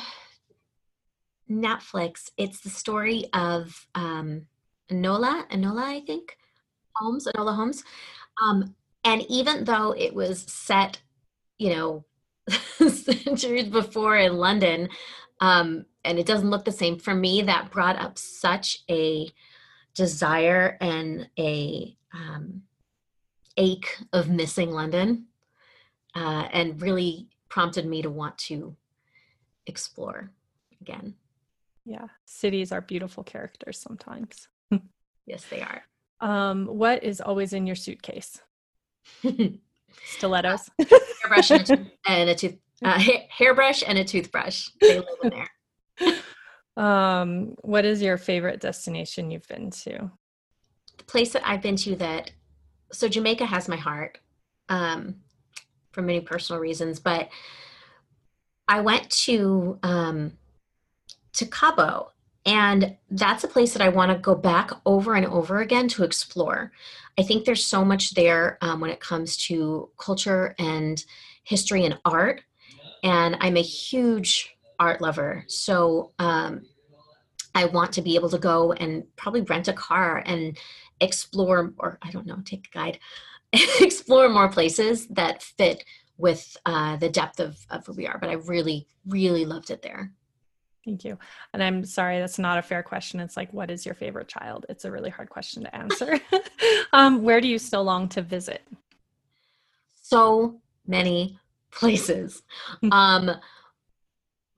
Netflix, 1.50 2.30
it's 2.38 2.62
the 2.62 2.70
story 2.70 3.26
of 3.34 3.88
um, 3.96 4.48
Enola, 4.90 5.48
Enola, 5.50 5.84
I 5.84 6.02
think, 6.02 6.38
Holmes, 6.96 7.28
Enola 7.28 7.56
Holmes. 7.56 7.84
Um, 8.42 8.76
and 9.04 9.24
even 9.30 9.64
though 9.64 9.92
it 9.92 10.14
was 10.14 10.44
set, 10.44 11.00
you 11.58 11.76
know, 11.76 12.06
centuries 12.90 13.70
before 13.70 14.18
in 14.18 14.38
London, 14.38 14.90
um, 15.42 15.86
and 16.04 16.20
it 16.20 16.26
doesn't 16.26 16.50
look 16.50 16.66
the 16.66 16.72
same 16.72 16.98
for 16.98 17.14
me, 17.14 17.42
that 17.44 17.72
brought 17.72 17.98
up 17.98 18.18
such 18.18 18.80
a 18.90 19.30
desire 19.94 20.78
and 20.82 21.30
a 21.38 21.96
um, 22.14 22.62
ache 23.58 23.98
of 24.14 24.30
missing 24.30 24.72
London 24.72 25.26
uh, 26.16 26.48
and 26.52 26.82
really 26.82 27.28
prompted 27.50 27.86
me 27.86 28.02
to 28.02 28.10
want 28.10 28.38
to 28.38 28.76
explore 29.68 30.32
again. 30.82 31.16
Yeah, 31.86 32.08
cities 32.26 32.72
are 32.72 32.82
beautiful 32.82 33.24
characters 33.24 33.80
sometimes. 33.80 34.48
yes, 35.26 35.46
they 35.50 35.62
are. 35.62 35.84
Um, 36.22 36.66
what 36.66 37.04
is 37.04 37.22
always 37.22 37.54
in 37.54 37.68
your 37.68 37.76
suitcase? 37.76 38.40
Stilettos. 40.18 40.70
Uh, 40.80 40.86
hairbrush 41.22 41.52
and 41.52 41.70
a, 41.70 41.86
and 42.08 42.30
a 42.30 42.36
tooth, 42.36 42.58
uh, 42.84 43.00
ha- 43.00 43.28
hairbrush 43.30 43.84
and 43.86 43.98
a 43.98 44.04
toothbrush. 44.04 44.70
They 44.82 45.00
live 45.00 45.08
in 45.24 45.30
there. 45.30 46.84
um, 46.84 47.56
what 47.62 47.86
is 47.86 48.02
your 48.02 48.18
favorite 48.18 48.62
destination 48.62 49.32
you've 49.32 49.48
been 49.48 49.70
to? 49.72 50.12
The 50.98 51.04
place 51.06 51.34
that 51.34 51.48
I've 51.48 51.62
been 51.62 51.76
to 51.78 51.96
that 51.98 52.32
so 52.96 53.08
Jamaica 53.08 53.46
has 53.46 53.68
my 53.68 53.76
heart 53.76 54.20
um, 54.70 55.16
for 55.92 56.02
many 56.02 56.22
personal 56.22 56.62
reasons, 56.62 57.00
but 57.00 57.30
I 58.68 58.82
went 58.82 59.10
to 59.12 59.78
um, 59.84 60.34
to 61.34 61.46
Cabo, 61.46 62.12
and 62.46 62.96
that's 63.10 63.44
a 63.44 63.50
place 63.50 63.74
that 63.74 63.82
I 63.82 63.90
want 63.90 64.12
to 64.12 64.18
go 64.18 64.34
back 64.34 64.72
over 64.86 65.14
and 65.14 65.26
over 65.26 65.60
again 65.60 65.88
to 65.90 66.04
explore. 66.04 66.72
I 67.18 67.24
think 67.24 67.46
there's 67.46 67.66
so 67.66 67.84
much 67.86 68.14
there 68.14 68.58
um, 68.62 68.80
when 68.80 68.90
it 68.90 69.00
comes 69.00 69.38
to 69.48 69.90
culture 69.98 70.56
and 70.58 71.04
history 71.44 71.86
and 71.86 72.00
art, 72.06 72.42
and 73.04 73.38
I'm 73.40 73.58
a 73.58 73.62
huge 73.62 74.56
art 74.80 75.02
lover. 75.02 75.44
So 75.48 76.12
um, 76.18 76.66
I 77.54 77.66
want 77.66 77.94
to 77.94 78.02
be 78.02 78.16
able 78.16 78.30
to 78.30 78.38
go 78.38 78.74
and 78.74 79.06
probably 79.16 79.42
rent 79.42 79.68
a 79.68 79.74
car 79.74 80.24
and 80.26 80.58
explore, 81.00 81.74
or 81.78 82.00
I 82.02 82.12
don't 82.12 82.26
know, 82.26 82.38
take 82.44 82.68
a 82.72 82.78
guide, 82.78 83.00
explore 83.80 84.30
more 84.30 84.50
places 84.50 85.08
that 85.08 85.44
fit 85.44 85.84
with 86.18 86.56
uh, 86.66 86.96
the 86.98 87.10
depth 87.10 87.40
of, 87.40 87.58
of 87.70 87.86
who 87.86 87.94
we 87.94 88.08
are. 88.08 88.18
But 88.18 88.30
I 88.30 88.34
really, 88.34 88.88
really 89.08 89.46
loved 89.46 89.70
it 89.72 89.82
there. 89.82 90.12
Thank 90.86 91.04
you. 91.04 91.18
And 91.54 91.64
I'm 91.64 91.84
sorry, 91.84 92.20
that's 92.20 92.38
not 92.38 92.60
a 92.60 92.62
fair 92.62 92.84
question. 92.84 93.20
It's 93.20 93.36
like, 93.36 93.52
what 93.52 93.72
is 93.72 93.86
your 93.86 93.96
favorite 93.96 94.28
child? 94.28 94.68
It's 94.70 94.86
a 94.86 94.92
really 94.92 95.10
hard 95.10 95.30
question 95.30 95.64
to 95.64 95.76
answer. 95.76 96.20
um, 96.94 97.24
where 97.24 97.42
do 97.42 97.48
you 97.48 97.58
still 97.58 97.84
long 97.84 98.08
to 98.10 98.22
visit? 98.22 98.62
So 100.04 100.62
many 100.86 101.40
places. 101.72 102.44
um, 102.92 103.32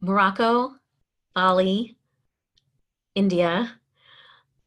Morocco, 0.02 0.76
Bali, 1.34 1.96
India, 3.16 3.72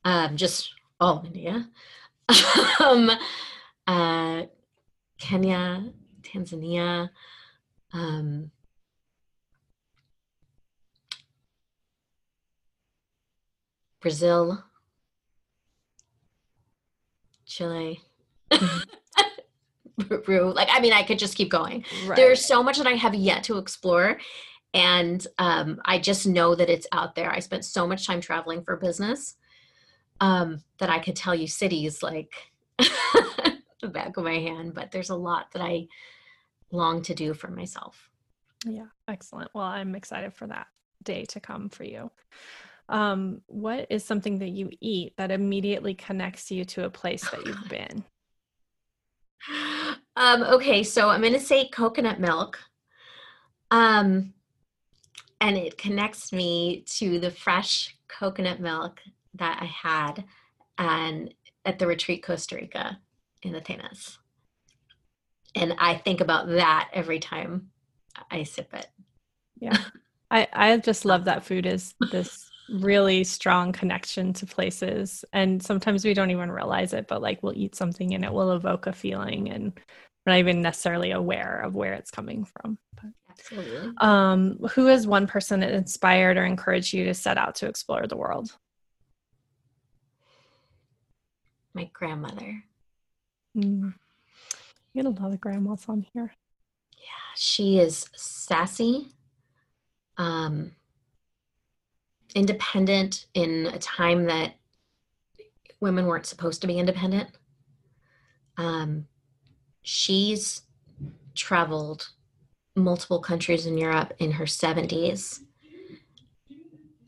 um, 0.05 0.37
just 0.37 0.75
all 1.01 1.25
India, 1.27 1.69
um, 2.81 3.11
uh, 3.87 4.43
Kenya, 5.19 5.93
Tanzania, 6.23 7.11
um, 7.93 8.51
Brazil, 14.01 14.63
Chile. 17.47 18.01
Peru. 20.09 20.53
Like, 20.53 20.69
I 20.71 20.81
mean, 20.81 20.93
I 20.93 21.03
could 21.03 21.19
just 21.19 21.37
keep 21.37 21.51
going. 21.51 21.85
Right. 22.07 22.17
There's 22.17 22.45
so 22.45 22.63
much 22.63 22.79
that 22.79 22.87
I 22.87 22.93
have 22.93 23.15
yet 23.15 23.45
to 23.45 23.59
explore. 23.59 24.19
And 24.73 25.25
um, 25.39 25.81
I 25.85 25.99
just 25.99 26.27
know 26.27 26.55
that 26.55 26.71
it's 26.71 26.87
out 26.93 27.15
there. 27.15 27.31
I 27.31 27.41
spent 27.41 27.65
so 27.65 27.87
much 27.87 28.07
time 28.07 28.21
traveling 28.21 28.63
for 28.63 28.77
business 28.77 29.37
um, 30.21 30.62
that 30.79 30.91
I 30.91 30.99
could 30.99 31.16
tell 31.16 31.35
you 31.35 31.47
cities 31.47 32.03
like 32.03 32.33
the 32.79 33.89
back 33.89 34.16
of 34.16 34.25
my 34.25 34.39
hand, 34.39 34.75
but 34.75 34.91
there's 34.91 35.11
a 35.11 35.16
lot 35.16 35.53
that 35.53 35.62
I 35.62 35.89
long 36.71 37.03
to 37.03 37.14
do 37.14 37.35
for 37.35 37.49
myself. 37.49 38.11
Yeah, 38.66 38.87
excellent. 39.09 39.51
Well, 39.55 39.64
I'm 39.64 39.95
excited 39.95 40.35
for 40.35 40.47
that 40.49 40.66
day 41.03 41.25
to 41.27 41.41
come 41.41 41.68
for 41.68 41.85
you. 41.85 42.11
Um, 42.89 43.41
what 43.47 43.87
is 43.89 44.05
something 44.05 44.39
that 44.41 44.51
you 44.51 44.71
eat 44.81 45.16
that 45.16 45.31
immediately 45.31 45.95
connects 45.95 46.51
you 46.51 46.64
to 46.66 46.85
a 46.85 46.91
place 46.91 47.29
that 47.31 47.47
you've 47.47 47.68
been? 47.68 48.05
Um, 50.16 50.43
okay, 50.43 50.83
so 50.83 51.09
I'm 51.09 51.21
going 51.21 51.33
to 51.33 51.41
say 51.41 51.68
coconut 51.68 52.21
milk. 52.21 52.59
Um, 53.71 54.35
and 55.41 55.57
it 55.57 55.79
connects 55.79 56.33
me 56.33 56.85
to 56.87 57.18
the 57.18 57.31
fresh 57.31 57.97
coconut 58.09 58.61
milk 58.61 59.01
that 59.35 59.59
I 59.61 59.66
had 59.66 60.24
and 60.78 61.33
at 61.64 61.78
the 61.78 61.87
retreat 61.87 62.22
Costa 62.22 62.57
Rica 62.57 62.99
in 63.43 63.55
Atenas. 63.55 64.18
And 65.55 65.74
I 65.78 65.95
think 65.97 66.20
about 66.20 66.49
that 66.49 66.91
every 66.93 67.18
time 67.18 67.70
I 68.31 68.45
sip 68.45 68.72
it. 68.72 68.87
Yeah. 69.59 69.76
I, 70.31 70.49
I 70.53 70.76
just 70.78 71.05
love 71.05 71.24
that 71.24 71.45
food 71.45 71.66
is 71.66 71.95
this 72.12 72.49
really 72.70 73.24
strong 73.24 73.72
connection 73.72 74.33
to 74.35 74.47
places. 74.47 75.24
And 75.33 75.62
sometimes 75.62 76.05
we 76.05 76.14
don't 76.14 76.31
even 76.31 76.53
realize 76.53 76.93
it, 76.93 77.09
but 77.09 77.20
like 77.20 77.43
we'll 77.43 77.57
eat 77.57 77.74
something 77.74 78.14
and 78.14 78.24
it 78.24 78.33
will 78.33 78.53
evoke 78.53 78.87
a 78.87 78.93
feeling 78.93 79.51
and 79.51 79.72
we're 80.24 80.33
not 80.33 80.39
even 80.39 80.62
necessarily 80.62 81.11
aware 81.11 81.61
of 81.61 81.74
where 81.74 81.95
it's 81.95 82.11
coming 82.11 82.45
from. 82.45 82.78
But, 82.95 83.11
Absolutely. 83.31 83.93
Um, 83.99 84.59
who 84.74 84.89
is 84.89 85.07
one 85.07 85.26
person 85.26 85.61
that 85.61 85.72
inspired 85.72 86.37
or 86.37 86.45
encouraged 86.45 86.93
you 86.93 87.05
to 87.07 87.14
set 87.14 87.39
out 87.39 87.57
to 87.57 87.66
explore 87.66 88.07
the 88.07 88.16
world? 88.16 88.57
My 91.75 91.91
grandmother. 91.93 92.62
Mm. 93.57 93.95
You 94.93 95.03
get 95.03 95.07
a 95.07 95.23
lot 95.23 95.33
of 95.33 95.41
grandmas 95.41 95.85
on 95.89 96.07
here. 96.12 96.35
Yeah, 96.97 97.35
she 97.37 97.79
is 97.79 98.09
sassy, 98.14 99.09
um, 100.16 100.73
independent 102.35 103.27
in 103.35 103.66
a 103.66 103.79
time 103.79 104.27
that 104.27 104.55
women 105.81 106.07
weren't 106.07 106.27
supposed 106.27 106.61
to 106.61 106.66
be 106.66 106.79
independent. 106.79 107.31
Um, 108.57 109.07
she's 109.83 110.62
traveled 111.35 112.11
multiple 112.77 113.21
countries 113.21 113.66
in 113.66 113.79
Europe 113.79 114.12
in 114.18 114.33
her 114.33 114.45
70s 114.45 115.41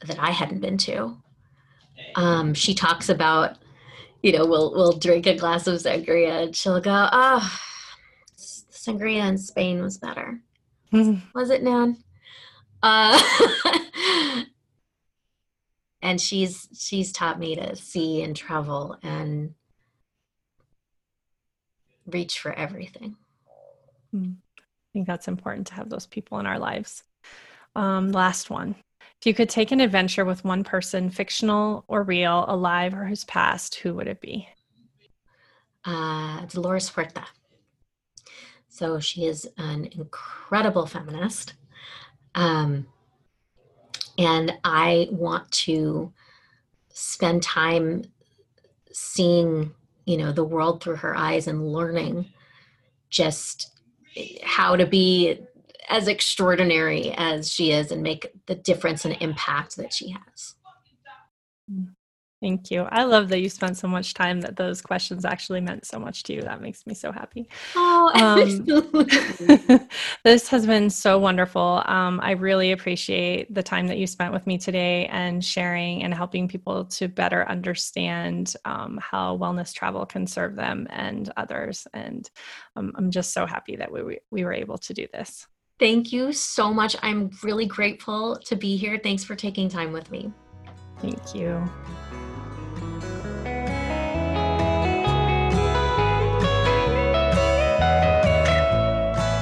that 0.06 0.18
I 0.18 0.30
hadn't 0.30 0.60
been 0.60 0.78
to. 0.78 1.16
Um, 2.14 2.54
she 2.54 2.74
talks 2.74 3.08
about 3.08 3.58
you 4.22 4.32
know, 4.32 4.46
we'll 4.46 4.72
we'll 4.72 4.98
drink 4.98 5.26
a 5.26 5.36
glass 5.36 5.66
of 5.66 5.80
sangria 5.80 6.44
and 6.44 6.56
she'll 6.56 6.80
go, 6.80 7.08
"Oh, 7.12 7.60
sangria 8.36 9.28
in 9.28 9.38
Spain 9.38 9.82
was 9.82 9.98
better." 9.98 10.40
Mm-hmm. 10.92 11.26
Was 11.38 11.50
it, 11.50 11.62
Nan? 11.62 11.96
Uh, 12.82 13.20
and 16.02 16.20
she's 16.20 16.68
she's 16.74 17.12
taught 17.12 17.38
me 17.38 17.56
to 17.56 17.74
see 17.76 18.22
and 18.22 18.36
travel 18.36 18.96
and 19.02 19.54
reach 22.06 22.40
for 22.40 22.52
everything. 22.52 23.16
Mm. 24.14 24.36
I 24.58 24.92
think 24.92 25.06
that's 25.06 25.28
important 25.28 25.68
to 25.68 25.74
have 25.74 25.88
those 25.88 26.06
people 26.06 26.38
in 26.38 26.46
our 26.46 26.58
lives. 26.58 27.02
Um, 27.74 28.12
last 28.12 28.50
one. 28.50 28.74
If 29.22 29.26
you 29.26 29.34
could 29.34 29.50
take 29.50 29.70
an 29.70 29.78
adventure 29.78 30.24
with 30.24 30.44
one 30.44 30.64
person, 30.64 31.08
fictional 31.08 31.84
or 31.86 32.02
real, 32.02 32.44
alive 32.48 32.92
or 32.92 33.04
who's 33.04 33.22
passed, 33.22 33.76
who 33.76 33.94
would 33.94 34.08
it 34.08 34.20
be? 34.20 34.48
Uh, 35.84 36.44
Dolores 36.46 36.88
Huerta. 36.88 37.22
So 38.68 38.98
she 38.98 39.26
is 39.26 39.48
an 39.58 39.88
incredible 39.92 40.86
feminist. 40.86 41.54
Um, 42.34 42.88
and 44.18 44.58
I 44.64 45.06
want 45.12 45.48
to 45.52 46.12
spend 46.92 47.44
time 47.44 48.02
seeing, 48.90 49.72
you 50.04 50.16
know, 50.16 50.32
the 50.32 50.42
world 50.42 50.82
through 50.82 50.96
her 50.96 51.16
eyes 51.16 51.46
and 51.46 51.72
learning 51.72 52.26
just 53.08 53.70
how 54.42 54.74
to 54.74 54.84
be 54.84 55.38
as 55.88 56.08
extraordinary 56.08 57.12
as 57.16 57.52
she 57.52 57.72
is 57.72 57.92
and 57.92 58.02
make 58.02 58.32
the 58.46 58.54
difference 58.54 59.04
and 59.04 59.16
impact 59.20 59.76
that 59.76 59.92
she 59.92 60.10
has. 60.10 60.54
Thank 62.42 62.72
you. 62.72 62.88
I 62.90 63.04
love 63.04 63.28
that 63.28 63.40
you 63.40 63.48
spent 63.48 63.76
so 63.76 63.86
much 63.86 64.14
time 64.14 64.40
that 64.40 64.56
those 64.56 64.82
questions 64.82 65.24
actually 65.24 65.60
meant 65.60 65.86
so 65.86 66.00
much 66.00 66.24
to 66.24 66.32
you. 66.32 66.42
That 66.42 66.60
makes 66.60 66.84
me 66.88 66.92
so 66.92 67.12
happy. 67.12 67.48
Oh, 67.76 68.10
um, 68.16 69.88
this 70.24 70.48
has 70.48 70.66
been 70.66 70.90
so 70.90 71.20
wonderful. 71.20 71.84
Um, 71.86 72.18
I 72.20 72.32
really 72.32 72.72
appreciate 72.72 73.54
the 73.54 73.62
time 73.62 73.86
that 73.86 73.98
you 73.98 74.08
spent 74.08 74.32
with 74.32 74.44
me 74.48 74.58
today 74.58 75.06
and 75.06 75.44
sharing 75.44 76.02
and 76.02 76.12
helping 76.12 76.48
people 76.48 76.84
to 76.86 77.06
better 77.06 77.48
understand 77.48 78.56
um, 78.64 78.98
how 79.00 79.38
wellness 79.38 79.72
travel 79.72 80.04
can 80.04 80.26
serve 80.26 80.56
them 80.56 80.88
and 80.90 81.32
others. 81.36 81.86
And 81.94 82.28
um, 82.74 82.92
I'm 82.96 83.12
just 83.12 83.32
so 83.32 83.46
happy 83.46 83.76
that 83.76 83.92
we, 83.92 84.18
we 84.32 84.44
were 84.44 84.52
able 84.52 84.78
to 84.78 84.92
do 84.92 85.06
this. 85.12 85.46
Thank 85.82 86.12
you 86.12 86.32
so 86.32 86.72
much. 86.72 86.94
I'm 87.02 87.28
really 87.42 87.66
grateful 87.66 88.36
to 88.44 88.54
be 88.54 88.76
here. 88.76 89.00
Thanks 89.02 89.24
for 89.24 89.34
taking 89.34 89.68
time 89.68 89.92
with 89.92 90.12
me. 90.12 90.32
Thank 91.00 91.34
you. 91.34 91.60